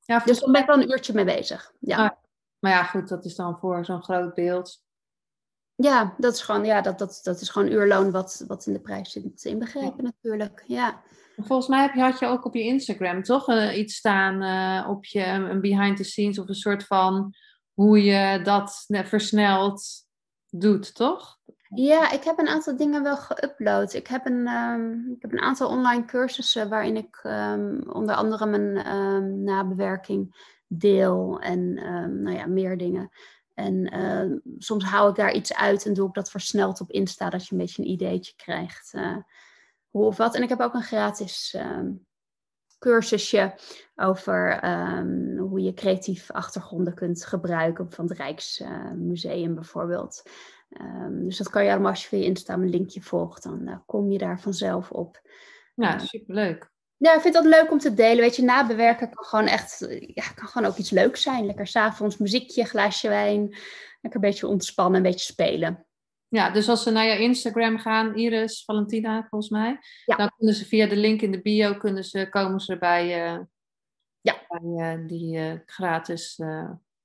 ja, 0.00 0.18
dus 0.18 0.40
daar 0.40 0.50
ben 0.50 0.60
ik 0.60 0.66
wel 0.66 0.82
een 0.82 0.90
uurtje 0.90 1.12
mee 1.12 1.24
bezig. 1.24 1.72
Ja. 1.78 2.04
Ah, 2.04 2.10
maar 2.58 2.72
ja, 2.72 2.84
goed, 2.84 3.08
dat 3.08 3.24
is 3.24 3.34
dan 3.34 3.58
voor 3.58 3.84
zo'n 3.84 4.02
groot 4.02 4.34
beeld. 4.34 4.82
Ja, 5.74 6.14
dat 6.18 6.34
is 6.34 6.42
gewoon, 6.42 6.64
ja, 6.64 6.80
dat, 6.80 6.98
dat, 6.98 7.20
dat 7.22 7.40
is 7.40 7.48
gewoon 7.48 7.72
uurloon 7.72 8.10
wat, 8.10 8.44
wat 8.46 8.66
in 8.66 8.72
de 8.72 8.80
prijs 8.80 9.10
zit 9.10 9.44
inbegrepen 9.44 9.94
ja. 9.96 10.02
natuurlijk. 10.02 10.64
Ja. 10.66 11.02
Volgens 11.36 11.68
mij 11.68 11.82
heb 11.82 11.94
je, 11.94 12.00
had 12.00 12.18
je 12.18 12.26
ook 12.26 12.44
op 12.44 12.54
je 12.54 12.62
Instagram 12.62 13.22
toch 13.22 13.72
iets 13.72 13.94
staan 13.94 14.86
op 14.88 15.04
je 15.04 15.24
een 15.24 15.60
behind 15.60 15.96
the 15.96 16.04
scenes 16.04 16.38
of 16.38 16.48
een 16.48 16.54
soort 16.54 16.84
van 16.84 17.34
hoe 17.72 18.02
je 18.02 18.40
dat 18.42 18.84
versneld 18.88 20.04
doet, 20.52 20.94
toch? 20.94 21.40
Ja, 21.74 22.10
ik 22.10 22.24
heb 22.24 22.38
een 22.38 22.48
aantal 22.48 22.76
dingen 22.76 23.02
wel 23.02 23.16
geüpload. 23.16 23.94
Ik 23.94 24.06
heb 24.06 24.26
een, 24.26 24.48
um, 24.48 25.12
ik 25.16 25.22
heb 25.22 25.32
een 25.32 25.40
aantal 25.40 25.68
online 25.68 26.04
cursussen 26.04 26.68
waarin 26.68 26.96
ik 26.96 27.20
um, 27.22 27.82
onder 27.88 28.14
andere 28.14 28.46
mijn 28.46 28.96
um, 28.96 29.42
nabewerking 29.42 30.50
deel 30.66 31.40
en 31.40 31.74
nou 32.22 32.36
ja, 32.36 32.46
meer 32.46 32.78
dingen. 32.78 33.10
En 33.54 34.42
soms 34.58 34.84
hou 34.84 35.10
ik 35.10 35.16
daar 35.16 35.32
iets 35.32 35.54
uit 35.54 35.86
en 35.86 35.94
doe 35.94 36.08
ik 36.08 36.14
dat 36.14 36.30
versneld 36.30 36.80
op 36.80 36.90
Insta, 36.90 37.30
dat 37.30 37.46
je 37.46 37.52
een 37.52 37.60
beetje 37.60 37.82
een 37.82 37.90
ideetje 37.90 38.32
krijgt. 38.36 38.92
Uh, 38.94 39.16
hoe 39.90 40.04
of 40.04 40.16
wat. 40.16 40.34
En 40.34 40.42
ik 40.42 40.48
heb 40.48 40.60
ook 40.60 40.74
een 40.74 40.82
gratis 40.82 41.56
cursusje 42.82 43.54
over 43.96 44.64
um, 44.64 45.38
hoe 45.38 45.60
je 45.60 45.74
creatief 45.74 46.30
achtergronden 46.30 46.94
kunt 46.94 47.24
gebruiken 47.24 47.90
van 47.90 48.08
het 48.08 48.18
Rijksmuseum 48.18 49.48
uh, 49.48 49.54
bijvoorbeeld. 49.54 50.22
Um, 50.80 51.24
dus 51.24 51.36
dat 51.36 51.50
kan 51.50 51.64
je 51.64 51.70
allemaal 51.70 51.90
als 51.90 52.02
je 52.02 52.08
via 52.08 52.24
Insta 52.24 52.54
een 52.54 52.68
linkje 52.68 53.00
volgt, 53.00 53.42
dan 53.42 53.68
uh, 53.68 53.76
kom 53.86 54.10
je 54.10 54.18
daar 54.18 54.40
vanzelf 54.40 54.90
op. 54.90 55.20
Ja, 55.74 55.98
superleuk. 55.98 56.70
Ja, 56.96 57.14
ik 57.14 57.20
vind 57.20 57.34
dat 57.34 57.44
leuk 57.44 57.70
om 57.70 57.78
te 57.78 57.94
delen. 57.94 58.20
Weet 58.20 58.36
je, 58.36 58.42
nabewerken 58.42 59.10
kan 59.10 59.24
gewoon 59.24 59.46
echt, 59.46 59.86
ja, 60.14 60.24
kan 60.34 60.48
gewoon 60.48 60.68
ook 60.68 60.76
iets 60.76 60.90
leuks 60.90 61.22
zijn. 61.22 61.46
Lekker 61.46 61.66
s'avonds 61.66 62.16
muziekje, 62.16 62.64
glaasje 62.64 63.08
wijn. 63.08 63.40
Lekker 64.00 64.22
een 64.22 64.30
beetje 64.30 64.46
ontspannen, 64.46 64.96
een 64.96 65.10
beetje 65.10 65.32
spelen. 65.32 65.86
Ja, 66.32 66.50
dus 66.50 66.68
als 66.68 66.82
ze 66.82 66.90
naar 66.90 67.06
jouw 67.06 67.18
Instagram 67.18 67.78
gaan, 67.78 68.14
Iris, 68.14 68.64
Valentina 68.64 69.26
volgens 69.30 69.50
mij, 69.50 69.78
dan 70.04 70.32
kunnen 70.36 70.54
ze 70.54 70.64
via 70.64 70.86
de 70.86 70.96
link 70.96 71.22
in 71.22 71.32
de 71.32 71.42
bio, 71.42 71.74
kunnen 71.74 72.04
ze, 72.04 72.28
komen 72.28 72.60
ze 72.60 72.78
bij, 72.78 73.04
uh, 73.04 73.40
ja. 74.20 74.46
bij 74.48 74.96
uh, 74.96 75.08
die 75.08 75.36
uh, 75.36 75.52
gratis 75.66 76.38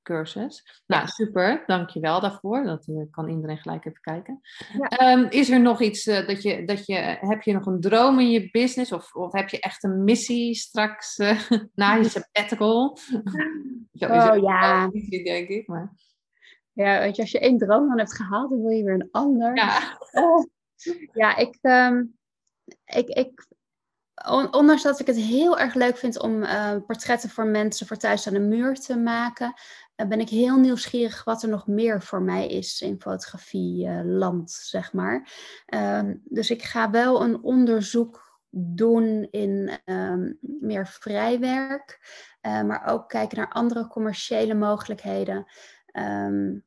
cursus. 0.01 0.84
Nou, 0.86 1.07
super. 1.07 1.63
Dankjewel 1.65 2.19
daarvoor. 2.19 2.63
Dat 2.63 2.88
kan 3.11 3.30
iedereen 3.30 3.57
gelijk 3.57 3.86
even 3.86 4.01
kijken. 4.01 4.39
Ja. 4.89 5.11
Um, 5.11 5.28
is 5.30 5.49
er 5.49 5.61
nog 5.61 5.82
iets 5.82 6.03
dat, 6.03 6.41
je, 6.41 6.65
dat 6.65 6.86
je, 6.86 7.17
heb 7.19 7.41
je 7.41 7.53
nog 7.53 7.65
een 7.65 7.82
droom 7.82 8.19
in 8.19 8.32
je 8.32 8.51
business? 8.51 8.91
Of, 8.91 9.15
of 9.15 9.32
heb 9.32 9.49
je 9.49 9.59
echt 9.59 9.84
een 9.84 10.03
missie 10.03 10.55
straks 10.55 11.17
na 11.75 11.95
je 11.95 12.09
sabbatical? 12.09 12.97
oh 13.99 14.38
ja. 14.41 14.89
Missie, 14.91 15.23
denk 15.23 15.47
ik, 15.47 15.67
maar... 15.67 15.93
Ja, 16.78 16.99
weet 16.99 17.15
je, 17.15 17.21
als 17.21 17.32
je 17.32 17.39
één 17.39 17.57
droom 17.57 17.88
dan 17.88 17.97
hebt 17.97 18.15
gehaald, 18.15 18.49
dan 18.49 18.61
wil 18.61 18.69
je 18.69 18.84
weer 18.84 18.93
een 18.93 19.09
ander. 19.11 19.55
Ja, 19.55 19.97
oh. 20.11 20.45
ja 21.13 21.36
ik, 21.36 21.57
um, 21.61 22.17
ik, 22.86 23.07
ik, 23.07 23.47
ondanks 24.51 24.84
dat 24.84 24.99
ik 24.99 25.07
het 25.07 25.15
heel 25.15 25.59
erg 25.59 25.73
leuk 25.73 25.97
vind 25.97 26.19
om 26.19 26.43
uh, 26.43 26.75
portretten 26.86 27.30
voor 27.30 27.45
mensen 27.45 27.88
voor 27.88 27.97
thuis 27.97 28.28
aan 28.28 28.34
de 28.34 28.39
muur 28.39 28.75
te 28.75 28.97
maken, 28.97 29.53
uh, 29.95 30.07
ben 30.07 30.19
ik 30.19 30.30
heel 30.30 30.57
nieuwsgierig 30.57 31.23
wat 31.23 31.43
er 31.43 31.49
nog 31.49 31.67
meer 31.67 32.01
voor 32.01 32.21
mij 32.21 32.47
is 32.47 32.82
in 32.82 33.01
fotografieland, 33.01 34.49
uh, 34.49 34.65
zeg 34.65 34.93
maar. 34.93 35.32
Ehm, 35.65 36.15
dus 36.23 36.49
ik 36.49 36.63
ga 36.63 36.89
wel 36.89 37.21
een 37.21 37.43
onderzoek 37.43 38.39
doen 38.49 39.28
in 39.32 39.71
um, 39.86 40.38
meer 40.41 40.88
vrijwerk, 40.88 41.99
maar 42.41 42.86
ook 42.86 43.09
kijken 43.09 43.38
naar 43.38 43.51
andere 43.51 43.88
commerciële 43.88 44.53
mogelijkheden. 44.53 45.45
Um, 45.98 46.66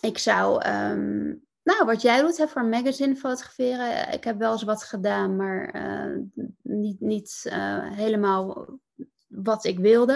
ik 0.00 0.18
zou, 0.18 0.62
ehm, 0.62 1.26
nou, 1.62 1.84
wat 1.84 2.02
jij 2.02 2.20
doet, 2.20 2.36
hè, 2.36 2.48
voor 2.48 2.62
een 2.62 2.68
magazine 2.68 3.16
fotograferen. 3.16 4.12
Ik 4.12 4.24
heb 4.24 4.38
wel 4.38 4.52
eens 4.52 4.62
wat 4.62 4.82
gedaan, 4.82 5.36
maar 5.36 5.74
uh, 5.74 6.16
niet, 6.62 7.00
niet 7.00 7.44
uh, 7.46 7.92
helemaal 7.92 8.68
wat 9.28 9.64
ik 9.64 9.78
wilde. 9.78 10.14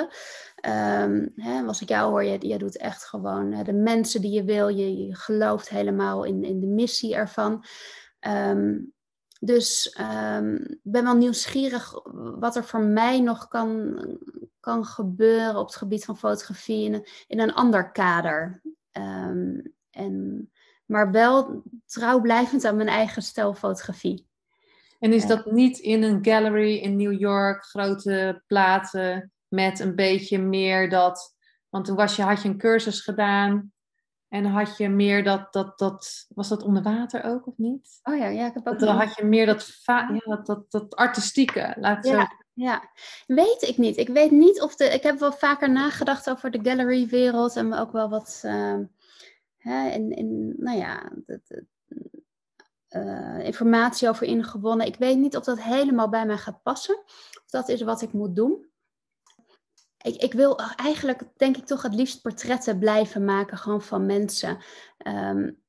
Um, 0.67 1.33
hè, 1.37 1.63
als 1.63 1.83
ik 1.83 1.89
jou 1.89 2.11
hoor, 2.11 2.25
je 2.25 2.59
doet 2.59 2.77
echt 2.77 3.05
gewoon 3.05 3.53
hè, 3.53 3.63
de 3.63 3.73
mensen 3.73 4.21
die 4.21 4.33
je 4.33 4.45
wil. 4.45 4.69
Je, 4.69 5.07
je 5.07 5.15
gelooft 5.15 5.69
helemaal 5.69 6.25
in, 6.25 6.45
in 6.45 6.61
de 6.61 6.67
missie 6.67 7.15
ervan. 7.15 7.65
Dus 9.45 9.86
ik 9.86 9.99
um, 10.38 10.78
ben 10.82 11.05
wel 11.05 11.16
nieuwsgierig 11.16 11.95
wat 12.38 12.57
er 12.57 12.64
voor 12.64 12.80
mij 12.80 13.20
nog 13.20 13.49
kan, 13.49 13.99
kan 14.61 14.84
gebeuren 14.84 15.57
op 15.57 15.66
het 15.66 15.76
gebied 15.76 16.05
van 16.05 16.18
fotografie 16.18 16.84
in 16.84 16.95
een, 16.95 17.07
in 17.26 17.40
een 17.40 17.55
ander 17.55 17.90
kader. 17.90 18.62
Um, 18.93 19.74
en, 19.90 20.51
maar 20.86 21.11
wel 21.11 21.62
trouw 21.86 22.20
blijvend 22.20 22.64
aan 22.64 22.76
mijn 22.76 22.88
eigen 22.88 23.22
stijl 23.22 23.55
fotografie. 23.55 24.26
En 24.99 25.12
is 25.12 25.26
dat 25.26 25.53
niet 25.53 25.78
in 25.78 26.03
een 26.03 26.24
gallery 26.24 26.76
in 26.76 26.97
New 26.97 27.20
York, 27.20 27.64
grote 27.64 28.43
platen, 28.47 29.32
met 29.49 29.80
een 29.80 29.95
beetje 29.95 30.38
meer 30.38 30.88
dat. 30.88 31.36
Want 31.68 31.84
toen 31.84 31.97
was 31.97 32.16
je, 32.16 32.22
had 32.22 32.43
je 32.43 32.49
een 32.49 32.59
cursus 32.59 33.01
gedaan 33.01 33.72
en 34.33 34.45
had 34.45 34.76
je 34.76 34.89
meer 34.89 35.24
dat, 35.24 35.53
dat, 35.53 35.78
dat, 35.78 36.26
was 36.35 36.49
dat 36.49 36.62
onder 36.62 36.83
water 36.83 37.24
ook 37.24 37.47
of 37.47 37.57
niet? 37.57 38.01
Oh 38.03 38.16
ja, 38.16 38.26
ja 38.26 38.47
ik 38.47 38.55
heb 38.55 38.66
ook. 38.66 38.78
Dan 38.78 38.97
had 38.97 39.14
je 39.14 39.24
meer 39.24 39.47
dat, 39.47 39.80
ja, 39.85 40.20
dat, 40.24 40.47
dat, 40.47 40.70
dat 40.70 40.95
artistieke, 40.95 41.74
laat 41.78 42.07
ja, 42.07 42.20
zo. 42.20 42.26
Ja, 42.53 42.91
weet 43.26 43.62
ik 43.62 43.78
niet. 43.78 43.97
Ik 43.97 44.09
weet 44.09 44.30
niet 44.30 44.61
of 44.61 44.76
de. 44.76 44.85
Ik 44.85 45.03
heb 45.03 45.18
wel 45.18 45.33
vaker 45.33 45.70
nagedacht 45.70 46.30
over 46.30 46.51
de 46.51 46.59
gallery-wereld 46.62 47.57
en 47.57 47.74
ook 47.74 47.93
wel 47.93 48.09
wat. 48.09 48.43
Uh, 48.45 48.78
hè, 49.57 49.89
in, 49.89 50.11
in, 50.11 50.55
nou 50.57 50.78
ja, 50.78 51.12
de, 51.26 51.41
de, 51.45 51.66
uh, 52.89 53.45
informatie 53.45 54.09
over 54.09 54.26
ingewonnen. 54.26 54.87
Ik 54.87 54.97
weet 54.97 55.18
niet 55.18 55.37
of 55.37 55.45
dat 55.45 55.62
helemaal 55.62 56.09
bij 56.09 56.26
mij 56.26 56.39
gaat 56.39 56.62
passen. 56.62 56.99
Of 57.45 57.51
dat 57.51 57.68
is 57.68 57.83
wat 57.83 58.03
ik 58.03 58.12
moet 58.12 58.37
doen 58.37 58.72
ik, 60.03 60.23
ik 60.23 60.33
wil 60.33 60.59
eigenlijk, 60.77 61.23
denk 61.37 61.57
ik, 61.57 61.67
toch 61.67 61.83
het 61.83 61.95
liefst 61.95 62.23
portretten 62.23 62.79
blijven 62.79 63.25
maken, 63.25 63.59
gewoon 63.59 63.83
van 63.83 64.07
mensen. 64.07 64.59
Um, 65.07 65.62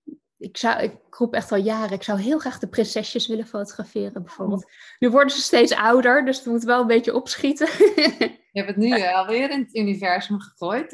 ik, 0.44 0.58
zou, 0.58 0.82
ik 0.82 0.96
roep 1.10 1.34
echt 1.34 1.52
al 1.52 1.58
jaren, 1.58 1.92
ik 1.92 2.04
zou 2.04 2.22
heel 2.22 2.40
graag 2.40 2.60
de 2.60 2.68
prinsesjes 2.68 3.28
willen 3.28 3.48
fotograferen, 3.48 4.24
bijvoorbeeld. 4.24 4.72
Nu 5.00 5.10
worden 5.10 5.36
ze 5.36 5.42
steeds 5.42 5.76
ouder, 5.76 6.26
dus 6.26 6.38
het 6.38 6.46
moet 6.46 6.64
wel 6.64 6.82
een 6.82 6.88
beetje 6.88 7.16
opschieten. 7.16 7.68
Je 8.54 8.60
hebt 8.60 8.68
het 8.68 8.78
nu 8.78 9.02
alweer 9.02 9.50
in 9.50 9.60
het 9.60 9.76
universum 9.76 10.40
gegooid. 10.40 10.88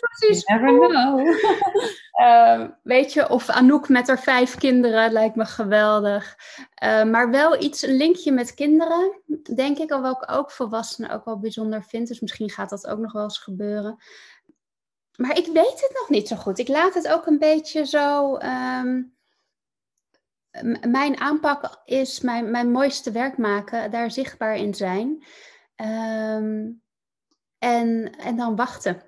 Precies. 0.00 0.42
You 0.48 0.62
never 0.62 0.88
know. 0.88 1.26
Uh, 2.20 2.68
weet 2.82 3.12
je, 3.12 3.28
of 3.28 3.48
Anouk 3.48 3.88
met 3.88 4.06
haar 4.06 4.20
vijf 4.20 4.56
kinderen 4.56 5.12
lijkt 5.12 5.36
me 5.36 5.44
geweldig. 5.44 6.36
Uh, 6.84 7.04
maar 7.04 7.30
wel 7.30 7.62
iets, 7.62 7.82
een 7.82 7.96
linkje 7.96 8.32
met 8.32 8.54
kinderen, 8.54 9.20
denk 9.54 9.78
ik, 9.78 9.90
al 9.90 10.02
welke 10.02 10.28
ook 10.28 10.50
volwassenen 10.50 11.10
ook 11.10 11.24
wel 11.24 11.38
bijzonder 11.38 11.84
vindt. 11.84 12.08
Dus 12.08 12.20
misschien 12.20 12.50
gaat 12.50 12.70
dat 12.70 12.86
ook 12.86 12.98
nog 12.98 13.12
wel 13.12 13.22
eens 13.22 13.38
gebeuren. 13.38 13.98
Maar 15.16 15.38
ik 15.38 15.46
weet 15.46 15.80
het 15.80 15.96
nog 16.00 16.08
niet 16.08 16.28
zo 16.28 16.36
goed. 16.36 16.58
Ik 16.58 16.68
laat 16.68 16.94
het 16.94 17.08
ook 17.08 17.26
een 17.26 17.38
beetje 17.38 17.86
zo. 17.86 18.34
Um, 18.34 19.16
mijn 20.90 21.20
aanpak 21.20 21.80
is 21.84 22.20
mijn, 22.20 22.50
mijn 22.50 22.70
mooiste 22.70 23.10
werk 23.10 23.38
maken, 23.38 23.90
daar 23.90 24.10
zichtbaar 24.10 24.56
in 24.56 24.74
zijn. 24.74 25.24
Um, 25.76 26.82
en, 27.58 28.16
en 28.18 28.36
dan 28.36 28.56
wachten. 28.56 29.02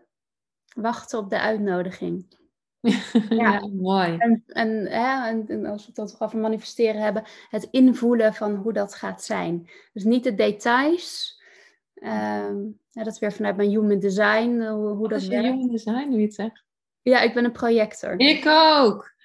Wachten 0.75 1.19
op 1.19 1.31
de 1.31 1.41
uitnodiging. 1.41 2.43
Ja, 3.29 3.53
ja 3.53 3.69
mooi. 3.73 4.17
En, 4.19 4.45
en, 4.47 4.85
ja, 4.85 5.29
en, 5.29 5.67
als 5.67 5.81
we 5.81 5.87
het 5.87 5.95
dan 5.95 6.15
over 6.19 6.39
manifesteren 6.39 7.01
hebben, 7.01 7.25
het 7.49 7.69
invoelen 7.71 8.35
van 8.35 8.55
hoe 8.55 8.73
dat 8.73 8.95
gaat 8.95 9.25
zijn. 9.25 9.69
Dus 9.93 10.05
niet 10.05 10.25
de 10.25 10.35
details. 10.35 11.43
Um, 11.95 12.79
ja, 12.91 13.05
dat 13.05 13.13
is 13.13 13.19
weer 13.19 13.33
vanuit 13.33 13.57
mijn 13.57 13.69
human 13.69 13.99
design. 13.99 14.61
Eh, 14.61 14.71
hoe, 14.71 14.89
hoe 14.89 15.09
dat 15.09 15.21
is 15.21 15.27
je 15.27 15.37
human 15.37 15.69
design, 15.69 16.07
hoe 16.09 16.19
je 16.19 16.25
het 16.25 16.35
zegt? 16.35 16.65
Ja, 17.03 17.21
ik 17.21 17.35
ben 17.35 17.45
een 17.45 17.53
projector. 17.53 18.21
Ik 18.21 18.47
ook! 18.47 19.13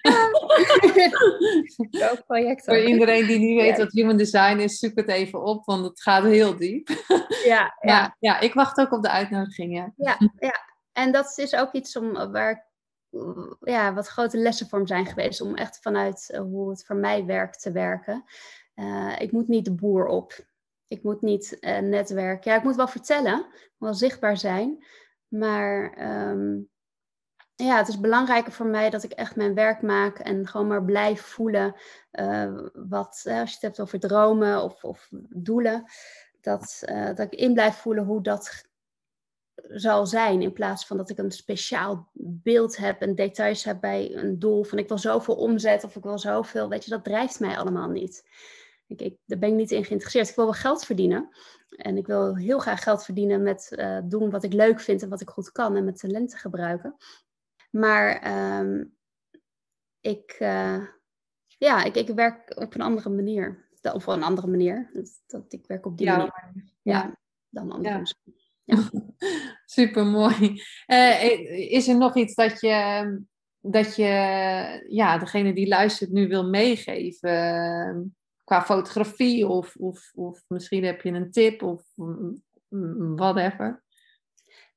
ik 1.90 2.10
ook 2.12 2.24
projector. 2.26 2.74
Voor 2.74 2.84
iedereen 2.84 3.26
die 3.26 3.38
niet 3.38 3.60
weet 3.60 3.78
wat 3.78 3.92
human 3.92 4.16
design 4.16 4.58
is, 4.58 4.78
zoek 4.78 4.96
het 4.96 5.08
even 5.08 5.42
op, 5.42 5.64
want 5.64 5.84
het 5.84 6.02
gaat 6.02 6.24
heel 6.24 6.56
diep. 6.56 6.88
ja, 7.44 7.76
ja. 7.80 8.16
ja, 8.18 8.40
ik 8.40 8.54
wacht 8.54 8.78
ook 8.78 8.92
op 8.92 9.02
de 9.02 9.10
uitnodiging. 9.10 9.76
Ja, 9.76 9.92
ja, 9.96 10.30
ja. 10.38 10.54
en 10.92 11.12
dat 11.12 11.38
is 11.38 11.54
ook 11.54 11.72
iets 11.72 11.96
om, 11.96 12.12
waar 12.12 12.68
ja, 13.60 13.94
wat 13.94 14.08
grote 14.08 14.38
lessen 14.38 14.68
voor 14.68 14.78
me 14.78 14.86
zijn 14.86 15.06
geweest. 15.06 15.40
Om 15.40 15.54
echt 15.54 15.78
vanuit 15.82 16.30
eh, 16.30 16.40
hoe 16.40 16.70
het 16.70 16.84
voor 16.84 16.96
mij 16.96 17.24
werkt 17.24 17.62
te 17.62 17.72
werken. 17.72 18.24
Uh, 18.74 19.14
ik 19.18 19.32
moet 19.32 19.48
niet 19.48 19.64
de 19.64 19.74
boer 19.74 20.06
op. 20.06 20.32
Ik 20.90 21.02
moet 21.02 21.22
niet 21.22 21.56
uh, 21.60 21.78
netwerken. 21.78 22.50
Ja, 22.50 22.56
ik 22.56 22.62
moet 22.64 22.76
wel 22.76 22.88
vertellen, 22.88 23.46
wel 23.78 23.94
zichtbaar 23.94 24.36
zijn. 24.36 24.84
Maar 25.28 25.98
um, 26.30 26.68
ja, 27.54 27.76
het 27.76 27.88
is 27.88 28.00
belangrijker 28.00 28.52
voor 28.52 28.66
mij 28.66 28.90
dat 28.90 29.02
ik 29.02 29.12
echt 29.12 29.36
mijn 29.36 29.54
werk 29.54 29.82
maak 29.82 30.18
en 30.18 30.46
gewoon 30.46 30.66
maar 30.66 30.84
blijf 30.84 31.20
voelen 31.20 31.74
uh, 32.12 32.68
wat, 32.72 33.22
als 33.24 33.48
je 33.48 33.54
het 33.54 33.60
hebt 33.60 33.80
over 33.80 34.00
dromen 34.00 34.62
of, 34.62 34.84
of 34.84 35.08
doelen, 35.28 35.84
dat, 36.40 36.82
dat 37.14 37.18
ik 37.18 37.34
in 37.34 37.52
blijf 37.52 37.76
voelen 37.76 38.04
hoe 38.04 38.22
dat 38.22 38.68
zal 39.68 40.06
zijn. 40.06 40.42
In 40.42 40.52
plaats 40.52 40.86
van 40.86 40.96
dat 40.96 41.10
ik 41.10 41.18
een 41.18 41.30
speciaal 41.30 42.10
beeld 42.12 42.76
heb 42.76 43.00
en 43.00 43.14
details 43.14 43.64
heb 43.64 43.80
bij 43.80 44.14
een 44.14 44.38
doel 44.38 44.64
van 44.64 44.78
ik 44.78 44.88
wil 44.88 44.98
zoveel 44.98 45.34
omzet 45.34 45.84
of 45.84 45.96
ik 45.96 46.02
wil 46.02 46.18
zoveel. 46.18 46.68
Weet 46.68 46.84
je, 46.84 46.90
dat 46.90 47.04
drijft 47.04 47.40
mij 47.40 47.58
allemaal 47.58 47.88
niet. 47.88 48.24
Ik, 48.90 49.00
ik, 49.00 49.16
daar 49.24 49.38
ben 49.38 49.48
ik 49.48 49.54
niet 49.54 49.70
in 49.70 49.84
geïnteresseerd. 49.84 50.28
Ik 50.28 50.34
wil 50.34 50.44
wel 50.44 50.54
geld 50.54 50.84
verdienen. 50.84 51.28
En 51.68 51.96
ik 51.96 52.06
wil 52.06 52.36
heel 52.36 52.58
graag 52.58 52.82
geld 52.82 53.04
verdienen 53.04 53.42
met 53.42 53.72
uh, 53.76 54.00
doen 54.04 54.30
wat 54.30 54.44
ik 54.44 54.52
leuk 54.52 54.80
vind 54.80 55.02
en 55.02 55.08
wat 55.08 55.20
ik 55.20 55.28
goed 55.28 55.52
kan 55.52 55.76
en 55.76 55.84
mijn 55.84 55.96
talenten 55.96 56.38
gebruiken. 56.38 56.96
Maar 57.70 58.32
um, 58.60 58.96
ik, 60.00 60.36
uh, 60.40 60.86
ja, 61.58 61.84
ik, 61.84 61.94
ik 61.94 62.08
werk 62.08 62.56
op 62.56 62.74
een 62.74 62.80
andere 62.80 63.10
manier. 63.10 63.68
Of 63.82 64.08
op 64.08 64.14
een 64.14 64.22
andere 64.22 64.46
manier. 64.46 64.90
Dat, 64.92 65.22
dat 65.26 65.52
ik 65.52 65.66
werk 65.66 65.86
op 65.86 65.98
die 65.98 66.06
ja, 66.06 66.16
manier. 66.16 66.32
Ja, 66.82 66.92
ja, 66.92 67.18
dan 67.48 67.72
anders. 67.72 68.14
Ja. 68.64 68.76
ja. 68.90 69.02
Super 69.64 70.06
mooi. 70.06 70.62
Uh, 70.86 71.70
is 71.70 71.88
er 71.88 71.96
nog 71.96 72.16
iets 72.16 72.34
dat 72.34 72.60
je, 72.60 73.22
dat 73.60 73.96
je 73.96 74.04
ja, 74.88 75.18
degene 75.18 75.52
die 75.52 75.68
luistert 75.68 76.10
nu 76.10 76.28
wil 76.28 76.48
meegeven? 76.48 78.14
Qua 78.50 78.62
fotografie 78.62 79.46
of, 79.46 79.76
of, 79.76 80.10
of 80.14 80.44
misschien 80.48 80.84
heb 80.84 81.00
je 81.00 81.10
een 81.10 81.30
tip 81.30 81.62
of 81.62 81.82
whatever? 83.16 83.82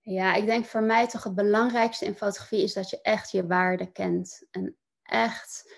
Ja, 0.01 0.33
ik 0.33 0.45
denk 0.45 0.65
voor 0.65 0.83
mij 0.83 1.07
toch 1.07 1.23
het 1.23 1.35
belangrijkste 1.35 2.05
in 2.05 2.15
fotografie 2.15 2.63
is 2.63 2.73
dat 2.73 2.89
je 2.89 3.01
echt 3.01 3.31
je 3.31 3.47
waarde 3.47 3.91
kent. 3.91 4.47
En 4.51 4.75
echt 5.03 5.73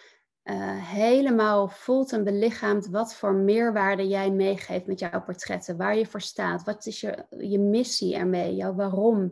helemaal 0.79 1.67
voelt 1.67 2.11
en 2.11 2.23
belichaamt 2.23 2.87
wat 2.87 3.15
voor 3.15 3.33
meerwaarde 3.33 4.07
jij 4.07 4.31
meegeeft 4.31 4.87
met 4.87 4.99
jouw 4.99 5.23
portretten, 5.23 5.77
waar 5.77 5.97
je 5.97 6.05
voor 6.05 6.21
staat, 6.21 6.63
wat 6.63 6.85
is 6.85 7.01
je, 7.01 7.25
je 7.37 7.59
missie 7.59 8.15
ermee, 8.15 8.55
jouw 8.55 8.73
waarom. 8.73 9.31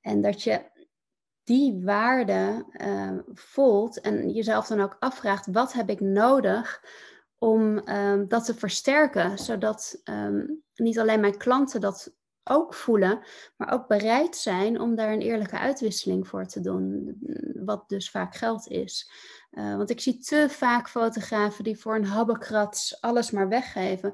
En 0.00 0.20
dat 0.20 0.42
je 0.42 0.70
die 1.44 1.84
waarde 1.84 2.66
uh, 2.72 3.18
voelt 3.32 4.00
en 4.00 4.30
jezelf 4.30 4.66
dan 4.66 4.80
ook 4.80 4.96
afvraagt, 4.98 5.46
wat 5.52 5.72
heb 5.72 5.90
ik 5.90 6.00
nodig 6.00 6.82
om 7.42 7.88
um, 7.88 8.28
dat 8.28 8.44
te 8.44 8.54
versterken, 8.54 9.38
zodat 9.38 10.00
um, 10.04 10.62
niet 10.74 10.98
alleen 10.98 11.20
mijn 11.20 11.36
klanten 11.36 11.80
dat 11.80 12.14
ook 12.44 12.74
voelen, 12.74 13.22
maar 13.56 13.72
ook 13.72 13.88
bereid 13.88 14.36
zijn 14.36 14.80
om 14.80 14.94
daar 14.94 15.12
een 15.12 15.20
eerlijke 15.20 15.58
uitwisseling 15.58 16.28
voor 16.28 16.46
te 16.46 16.60
doen, 16.60 17.16
wat 17.64 17.88
dus 17.88 18.10
vaak 18.10 18.34
geld 18.34 18.68
is. 18.68 19.10
Uh, 19.50 19.76
want 19.76 19.90
ik 19.90 20.00
zie 20.00 20.18
te 20.18 20.46
vaak 20.48 20.88
fotografen 20.88 21.64
die 21.64 21.78
voor 21.78 21.94
een 21.94 22.04
habbekrats 22.04 23.00
alles 23.00 23.30
maar 23.30 23.48
weggeven. 23.48 24.12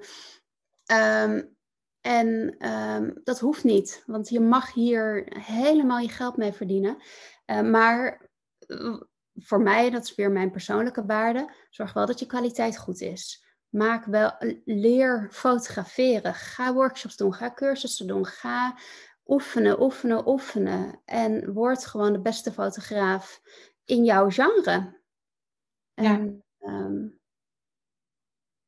Um, 0.93 1.57
en 2.01 2.57
dat 3.25 3.39
hoeft 3.39 3.65
niet, 3.65 4.03
want 4.07 4.29
je 4.29 4.41
mag 4.41 4.73
hier 4.73 5.33
helemaal 5.39 5.99
je 5.99 6.09
geld 6.09 6.37
mee 6.37 6.53
verdienen. 6.53 6.97
Uh, 7.47 7.61
maar 7.61 8.31
voor 9.39 9.61
mij, 9.61 9.91
dat 9.91 10.05
is 10.05 10.15
weer 10.15 10.31
mijn 10.31 10.51
persoonlijke 10.51 11.07
waarde, 11.07 11.53
zorg 11.71 11.93
wel 11.93 12.07
dat 12.07 12.19
je 12.19 12.27
kwaliteit 12.27 12.79
goed 12.79 13.01
is. 13.01 13.47
Maak 13.69 14.05
wel, 14.05 14.33
leer 14.65 15.29
fotograferen. 15.31 16.35
Ga 16.35 16.73
workshops 16.73 17.17
doen, 17.17 17.35
ga 17.35 17.53
cursussen 17.55 18.07
doen, 18.07 18.27
ga 18.27 18.79
oefenen, 19.27 19.83
oefenen, 19.83 20.29
oefenen. 20.29 21.01
En 21.05 21.53
word 21.53 21.87
gewoon 21.87 22.13
de 22.13 22.21
beste 22.21 22.53
fotograaf 22.53 23.41
in 23.85 24.05
jouw 24.05 24.31
genre. 24.31 25.01
En, 25.95 26.45
ja. 26.59 26.69
Um, 26.69 27.19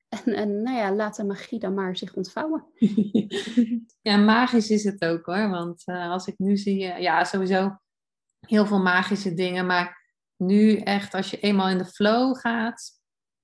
en, 0.09 0.35
en 0.35 0.63
nou 0.63 0.77
ja, 0.77 0.95
laat 0.95 1.17
de 1.17 1.25
magie 1.25 1.59
dan 1.59 1.75
maar 1.75 1.97
zich 1.97 2.15
ontvouwen. 2.15 2.67
ja, 4.09 4.17
magisch 4.17 4.71
is 4.71 4.85
het 4.85 5.05
ook 5.05 5.27
hoor. 5.27 5.49
Want 5.49 5.83
uh, 5.87 6.11
als 6.11 6.27
ik 6.27 6.39
nu 6.39 6.57
zie, 6.57 6.83
uh, 6.83 7.01
ja, 7.01 7.25
sowieso 7.25 7.79
heel 8.41 8.67
veel 8.67 8.81
magische 8.81 9.35
dingen. 9.35 9.67
Maar 9.67 10.00
nu 10.41 10.77
echt, 10.77 11.15
als 11.15 11.31
je 11.31 11.41
eenmaal 11.41 11.69
in 11.69 11.79
de 11.79 11.85
flow 11.85 12.37
gaat. 12.37 12.91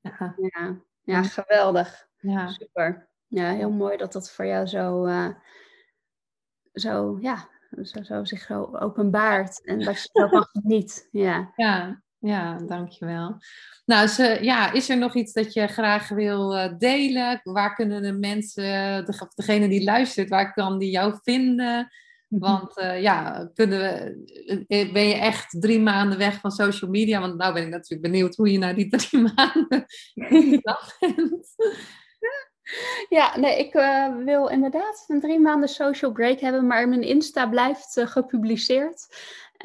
Ja, 0.00 0.34
ja, 0.36 0.80
ja 1.02 1.22
geweldig. 1.22 2.06
Ja. 2.16 2.48
Super. 2.48 3.08
Ja, 3.26 3.50
heel 3.52 3.70
mooi 3.70 3.96
dat 3.96 4.12
dat 4.12 4.30
voor 4.30 4.46
jou 4.46 4.66
zo, 4.66 5.06
uh, 5.06 5.28
zo, 6.72 7.18
ja, 7.20 7.48
zo, 7.82 8.02
zo 8.02 8.24
zich 8.24 8.40
zo 8.40 8.76
openbaart. 8.76 9.64
En 9.64 9.80
dat 9.80 10.02
je 10.02 10.08
ervan 10.12 10.46
geniet. 10.52 11.08
Ja. 11.10 11.52
ja, 11.56 12.02
ja, 12.18 12.58
dankjewel. 12.58 13.36
Nou, 13.84 14.06
ze, 14.06 14.38
ja, 14.40 14.72
is 14.72 14.88
er 14.88 14.98
nog 14.98 15.14
iets 15.14 15.32
dat 15.32 15.52
je 15.52 15.66
graag 15.66 16.08
wil 16.08 16.56
uh, 16.56 16.78
delen? 16.78 17.40
Waar 17.42 17.74
kunnen 17.74 18.02
de 18.02 18.12
mensen, 18.12 19.04
de, 19.04 19.28
degene 19.34 19.68
die 19.68 19.84
luistert, 19.84 20.28
waar 20.28 20.52
kan 20.52 20.78
die 20.78 20.90
jou 20.90 21.18
vinden? 21.22 21.88
Want 22.28 22.78
uh, 22.78 23.02
ja, 23.08 23.48
kunnen 23.54 23.78
we, 23.78 24.64
eh, 24.68 24.92
ben 24.92 25.08
je 25.08 25.14
echt 25.14 25.56
drie 25.60 25.80
maanden 25.80 26.18
weg 26.18 26.40
van 26.40 26.50
social 26.50 26.90
media? 26.90 27.20
Want 27.20 27.36
nou 27.36 27.54
ben 27.54 27.62
ik 27.62 27.68
natuurlijk 27.68 28.12
benieuwd 28.12 28.36
hoe 28.36 28.52
je 28.52 28.58
na 28.58 28.72
die 28.72 28.88
drie 28.88 29.22
maanden 29.34 29.86
bent. 30.14 30.66
Ja, 33.08 33.38
nee, 33.38 33.58
ik 33.58 33.74
uh, 33.74 34.16
wil 34.24 34.46
inderdaad 34.46 35.04
een 35.08 35.20
drie 35.20 35.40
maanden 35.40 35.68
social 35.68 36.12
break 36.12 36.40
hebben, 36.40 36.66
maar 36.66 36.88
mijn 36.88 37.02
Insta 37.02 37.46
blijft 37.46 37.96
uh, 37.96 38.06
gepubliceerd. 38.06 39.06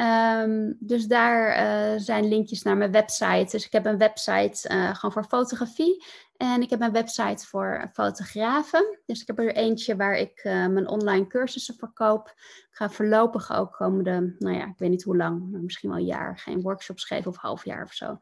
Um, 0.02 0.78
dus 0.80 1.06
daar 1.06 1.50
uh, 1.50 2.00
zijn 2.00 2.28
linkjes 2.28 2.62
naar 2.62 2.78
mijn 2.78 2.92
website. 2.92 3.48
Dus 3.52 3.66
ik 3.66 3.72
heb 3.72 3.86
een 3.86 3.98
website 3.98 4.70
gewoon 4.94 5.12
voor 5.12 5.24
fotografie. 5.24 6.04
En 6.42 6.62
ik 6.62 6.70
heb 6.70 6.82
een 6.82 6.92
website 6.92 7.46
voor 7.46 7.90
fotografen. 7.94 9.00
Dus 9.06 9.22
ik 9.22 9.28
heb 9.28 9.40
er 9.40 9.56
eentje 9.56 9.96
waar 9.96 10.18
ik 10.18 10.44
uh, 10.44 10.68
mijn 10.68 10.88
online 10.88 11.28
cursussen 11.28 11.76
verkoop. 11.76 12.28
Ik 12.38 12.68
ga 12.72 12.90
voorlopig 12.90 13.52
ook 13.52 13.72
komende, 13.72 14.36
nou 14.40 14.56
ja, 14.56 14.66
ik 14.66 14.78
weet 14.78 14.90
niet 14.90 15.04
hoe 15.04 15.18
lang, 15.18 15.52
maar 15.52 15.62
misschien 15.62 15.90
wel 15.90 16.00
een 16.00 16.06
jaar, 16.06 16.38
geen 16.38 16.62
workshops 16.62 17.04
geven 17.04 17.32
of 17.32 17.38
half 17.38 17.66
jaar 17.66 17.84
of 17.84 17.94
zo. 17.94 18.18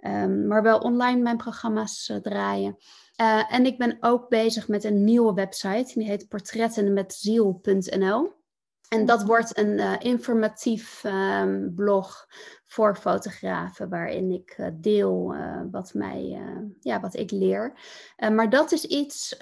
Um, 0.00 0.46
maar 0.46 0.62
wel 0.62 0.78
online 0.78 1.22
mijn 1.22 1.36
programma's 1.36 2.08
uh, 2.08 2.16
draaien. 2.16 2.76
Uh, 3.20 3.54
en 3.54 3.66
ik 3.66 3.78
ben 3.78 3.96
ook 4.00 4.28
bezig 4.28 4.68
met 4.68 4.84
een 4.84 5.04
nieuwe 5.04 5.34
website. 5.34 5.92
Die 5.94 6.08
heet 6.08 6.28
portrettenmetziel.nl. 6.28 8.39
En 8.90 9.06
dat 9.06 9.22
wordt 9.22 9.58
een 9.58 9.78
uh, 9.78 9.94
informatief 9.98 11.04
um, 11.04 11.74
blog 11.74 12.26
voor 12.66 12.96
fotografen, 12.96 13.88
waarin 13.88 14.30
ik 14.30 14.54
uh, 14.58 14.66
deel 14.72 15.34
uh, 15.34 15.62
wat, 15.70 15.94
mij, 15.94 16.42
ja, 16.80 17.00
wat 17.00 17.16
ik 17.16 17.30
leer. 17.30 17.72
maar 18.16 18.50
dat 18.50 18.72
is 18.72 18.84
iets 18.84 19.36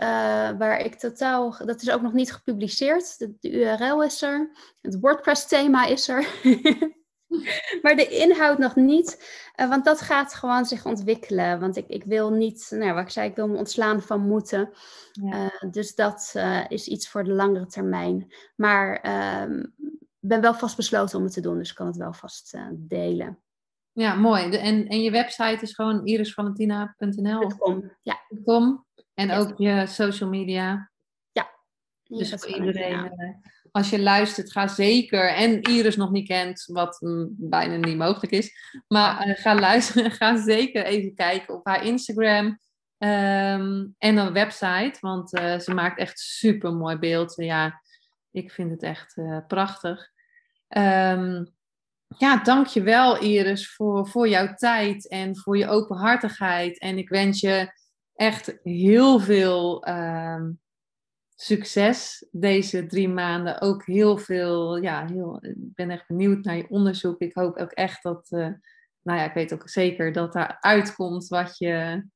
waar 0.58 0.80
ik 0.80 0.94
totaal, 0.94 1.56
dat 1.64 1.82
is 1.82 1.90
ook 1.90 2.02
nog 2.02 2.12
niet 2.12 2.32
gepubliceerd. 2.32 3.18
De, 3.18 3.34
de 3.40 3.50
URL 3.50 4.02
is 4.02 4.22
er, 4.22 4.50
het 4.80 5.00
WordPress-thema 5.00 5.86
is 5.86 6.08
er. 6.08 6.26
maar 7.82 7.96
de 7.96 8.08
inhoud 8.08 8.58
nog 8.58 8.76
niet, 8.76 9.30
uh, 9.60 9.68
want 9.68 9.84
dat 9.84 10.00
gaat 10.00 10.34
gewoon 10.34 10.64
zich 10.64 10.86
ontwikkelen. 10.86 11.60
Want 11.60 11.76
ik, 11.76 11.88
ik 11.88 12.04
wil 12.04 12.30
niet, 12.30 12.66
nou, 12.70 12.92
wat 12.92 13.02
ik 13.02 13.10
zei, 13.10 13.28
ik 13.28 13.36
wil 13.36 13.48
me 13.48 13.56
ontslaan 13.56 14.02
van 14.02 14.20
moeten. 14.20 14.70
Ja. 15.12 15.44
Uh, 15.44 15.70
dus 15.70 15.94
dat 15.94 16.32
uh, 16.36 16.64
is 16.68 16.88
iets 16.88 17.08
voor 17.08 17.24
de 17.24 17.32
langere 17.32 17.66
termijn. 17.66 18.34
Maar 18.56 18.94
ik 18.94 19.02
ehm, 19.02 19.64
ben 20.18 20.40
wel 20.40 20.54
vast 20.54 20.76
besloten 20.76 21.18
om 21.18 21.24
het 21.24 21.32
te 21.32 21.40
doen, 21.40 21.58
dus 21.58 21.70
ik 21.70 21.74
kan 21.74 21.86
het 21.86 21.96
wel 21.96 22.12
vast 22.12 22.58
delen. 22.72 23.38
Ja, 23.92 24.14
mooi. 24.14 24.50
De, 24.50 24.58
en, 24.58 24.86
en 24.86 25.02
je 25.02 25.10
website 25.10 25.58
is 25.60 25.74
gewoon 25.74 26.06
irisvalentina.nl? 26.06 27.56
.com, 27.56 27.92
ja. 28.02 28.20
.com. 28.44 28.86
En 29.14 29.30
ook 29.30 29.52
je 29.56 29.86
social 29.86 30.28
media? 30.28 30.90
Ja. 31.32 31.50
Dus 32.02 32.30
voor 32.30 32.54
iedereen 32.54 33.10
als 33.70 33.90
je 33.90 34.00
luistert, 34.00 34.52
ga 34.52 34.68
zeker, 34.68 35.34
en 35.34 35.62
Iris 35.62 35.96
nog 35.96 36.10
niet 36.10 36.26
kent, 36.26 36.64
wat 36.66 37.00
mm, 37.00 37.28
bijna 37.30 37.76
niet 37.76 37.96
mogelijk 37.96 38.32
is, 38.32 38.52
maar 38.88 39.28
uh, 39.28 39.34
ga 39.34 39.54
luisteren, 39.54 40.10
ga 40.20 40.36
zeker 40.36 40.84
even 40.84 41.14
kijken 41.14 41.54
op 41.54 41.66
haar 41.66 41.84
Instagram 41.84 42.46
um, 42.98 43.94
en 43.98 44.16
een 44.16 44.32
website, 44.32 44.96
want 45.00 45.34
uh, 45.34 45.58
ze 45.58 45.74
maakt 45.74 45.98
echt 45.98 46.18
super 46.18 46.72
mooi 46.72 46.96
beeld. 46.96 47.34
Ja, 47.36 47.82
ik 48.30 48.50
vind 48.50 48.70
het 48.70 48.82
echt 48.82 49.16
uh, 49.16 49.38
prachtig. 49.46 50.10
Um, 50.68 51.56
ja, 52.16 52.42
dankjewel 52.42 53.20
Iris 53.20 53.74
voor, 53.74 54.08
voor 54.08 54.28
jouw 54.28 54.54
tijd 54.54 55.08
en 55.08 55.36
voor 55.36 55.58
je 55.58 55.68
openhartigheid. 55.68 56.78
En 56.78 56.98
ik 56.98 57.08
wens 57.08 57.40
je 57.40 57.72
echt 58.14 58.58
heel 58.62 59.20
veel 59.20 59.88
um, 59.88 60.60
succes 61.40 62.26
deze 62.30 62.86
drie 62.86 63.08
maanden. 63.08 63.60
Ook 63.60 63.84
heel 63.84 64.18
veel, 64.18 64.76
ja, 64.76 65.06
heel, 65.06 65.44
ik 65.44 65.74
ben 65.74 65.90
echt 65.90 66.06
benieuwd 66.06 66.44
naar 66.44 66.56
je 66.56 66.68
onderzoek. 66.68 67.20
Ik 67.20 67.34
hoop 67.34 67.56
ook 67.56 67.70
echt 67.70 68.02
dat, 68.02 68.26
uh, 68.30 68.48
nou 69.02 69.18
ja, 69.18 69.24
ik 69.24 69.34
weet 69.34 69.52
ook 69.52 69.68
zeker 69.68 70.12
dat 70.12 70.32
daar 70.32 70.56
uitkomt 70.60 71.28
wat 71.28 71.58
je, 71.58 72.06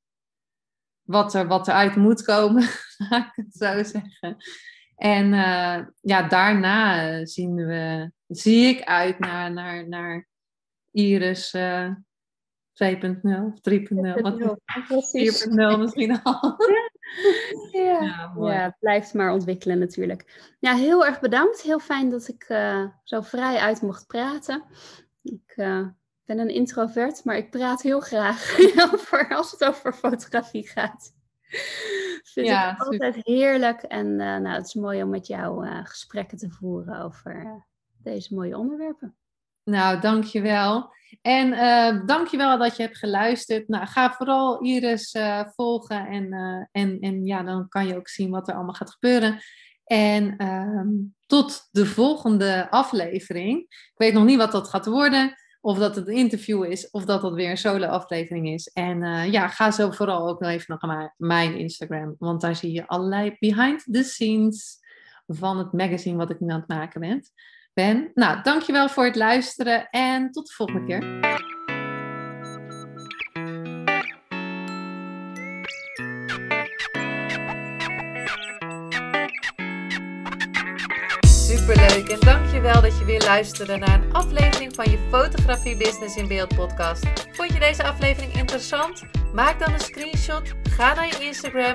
wat 1.03 1.35
er, 1.35 1.47
wat 1.47 1.69
eruit 1.69 1.97
moet 1.97 2.23
komen, 2.23 2.69
laat 3.09 3.27
ik 3.27 3.45
het 3.45 3.55
zo 3.55 3.83
zeggen. 3.83 4.37
En 4.97 5.27
uh, 5.27 5.87
ja, 6.01 6.29
daarna 6.29 7.27
zien 7.27 7.55
we, 7.55 8.11
zie 8.27 8.67
ik 8.67 8.83
uit 8.85 9.19
naar, 9.19 9.53
naar, 9.53 9.89
naar 9.89 10.29
Iris 10.91 11.55
2.0 12.73 13.45
of 13.45 13.61
3.0, 13.71 13.79
4.0 15.53 15.79
misschien 15.79 16.23
al. 16.23 16.57
ja, 17.73 18.33
ja, 18.39 18.65
het 18.65 18.79
blijft 18.79 19.15
maar 19.15 19.33
ontwikkelen 19.33 19.79
natuurlijk. 19.79 20.55
Ja, 20.59 20.75
heel 20.75 21.07
erg 21.07 21.21
bedankt. 21.21 21.63
Heel 21.63 21.79
fijn 21.79 22.11
dat 22.11 22.29
ik 22.29 22.49
uh, 22.49 22.85
zo 23.05 23.21
vrij 23.21 23.59
uit 23.59 23.83
mocht 23.83 24.07
praten. 24.07 24.63
Ik 25.23 25.53
uh, 25.57 25.87
ben 26.25 26.39
een 26.39 26.49
introvert, 26.49 27.25
maar 27.25 27.37
ik 27.37 27.51
praat 27.51 27.83
heel 27.83 28.01
graag 28.01 28.57
over, 28.93 29.35
als 29.35 29.51
het 29.51 29.65
over 29.65 29.93
fotografie 29.93 30.69
gaat. 30.69 31.15
Vind 32.23 32.47
ja, 32.47 32.73
ik 32.73 32.81
altijd 32.81 33.17
heerlijk. 33.23 33.83
En 33.83 34.07
uh, 34.07 34.17
nou, 34.17 34.49
het 34.49 34.67
is 34.67 34.75
mooi 34.75 35.03
om 35.03 35.11
met 35.11 35.27
jou 35.27 35.67
gesprekken 35.85 36.39
te 36.39 36.51
voeren 36.51 37.01
over 37.01 37.65
deze 38.03 38.35
mooie 38.35 38.59
onderwerpen. 38.59 39.17
Nou, 39.65 40.01
dankjewel. 40.01 40.91
En 41.23 41.53
uh, 41.53 42.07
dankjewel 42.07 42.59
dat 42.59 42.77
je 42.77 42.83
hebt 42.83 42.99
geluisterd. 42.99 43.69
Nou, 43.69 43.87
ga 43.87 44.13
vooral 44.13 44.63
Iris 44.63 45.15
uh, 45.15 45.41
volgen 45.55 46.07
en, 46.07 46.33
uh, 46.33 46.83
en, 46.83 47.01
en 47.01 47.25
ja, 47.27 47.43
dan 47.43 47.69
kan 47.69 47.87
je 47.87 47.97
ook 47.97 48.09
zien 48.09 48.31
wat 48.31 48.49
er 48.49 48.55
allemaal 48.55 48.75
gaat 48.75 48.91
gebeuren. 48.91 49.41
En 49.85 50.37
ehm, 50.37 50.89
tot 51.27 51.69
de 51.71 51.87
volgende 51.87 52.71
aflevering. 52.71 53.59
Ik 53.69 53.93
weet 53.95 54.13
nog 54.13 54.25
niet 54.25 54.39
wat 54.39 54.53
dat 54.53 54.69
gaat 54.69 54.87
worden. 54.87 55.35
Of 55.61 55.79
dat 55.79 55.97
het 55.97 56.09
een 56.09 56.17
interview 56.17 56.65
is, 56.65 56.91
of 56.91 57.05
dat 57.05 57.23
het 57.23 57.35
weer 57.35 57.51
een 57.51 57.57
solo 57.57 57.87
aflevering 57.87 58.49
is. 58.49 58.69
En 58.69 59.31
ja, 59.31 59.49
ga 59.49 59.71
zo 59.71 59.91
vooral 59.91 60.29
ook 60.29 60.41
nog 60.41 60.51
even 60.51 60.79
naar 60.81 61.15
mijn 61.17 61.57
Instagram. 61.57 62.15
Want 62.19 62.41
daar 62.41 62.57
zie 62.57 62.73
je 62.73 62.87
allerlei 62.87 63.37
behind 63.39 63.85
the 63.93 64.03
scenes 64.03 64.79
van 65.27 65.59
het 65.59 65.73
magazine 65.73 66.17
wat 66.17 66.31
ik 66.31 66.41
nu 66.41 66.51
aan 66.53 66.59
het 66.59 66.69
maken 66.69 67.01
ben 67.01 67.23
ben. 67.75 68.11
Nou, 68.15 68.43
dankjewel 68.43 68.89
voor 68.89 69.05
het 69.05 69.17
luisteren 69.17 69.89
en 69.91 70.31
tot 70.31 70.47
de 70.47 70.53
volgende 70.53 70.85
keer. 70.87 71.41
superleuk 81.67 82.09
en 82.09 82.21
dankjewel 82.21 82.81
dat 82.81 82.99
je 82.99 83.05
weer 83.05 83.21
luisterde 83.21 83.77
naar 83.77 84.03
een 84.03 84.13
aflevering 84.13 84.75
van 84.75 84.91
je 84.91 84.99
Fotografie 85.11 85.77
Business 85.77 86.17
in 86.17 86.29
Beeld 86.29 86.55
podcast. 86.55 87.07
Vond 87.33 87.53
je 87.53 87.59
deze 87.59 87.85
aflevering 87.85 88.33
interessant? 88.33 89.03
Maak 89.35 89.59
dan 89.59 89.73
een 89.73 89.81
screenshot, 89.81 90.53
ga 90.63 90.95
naar 90.95 91.07
je 91.07 91.25
Instagram 91.25 91.75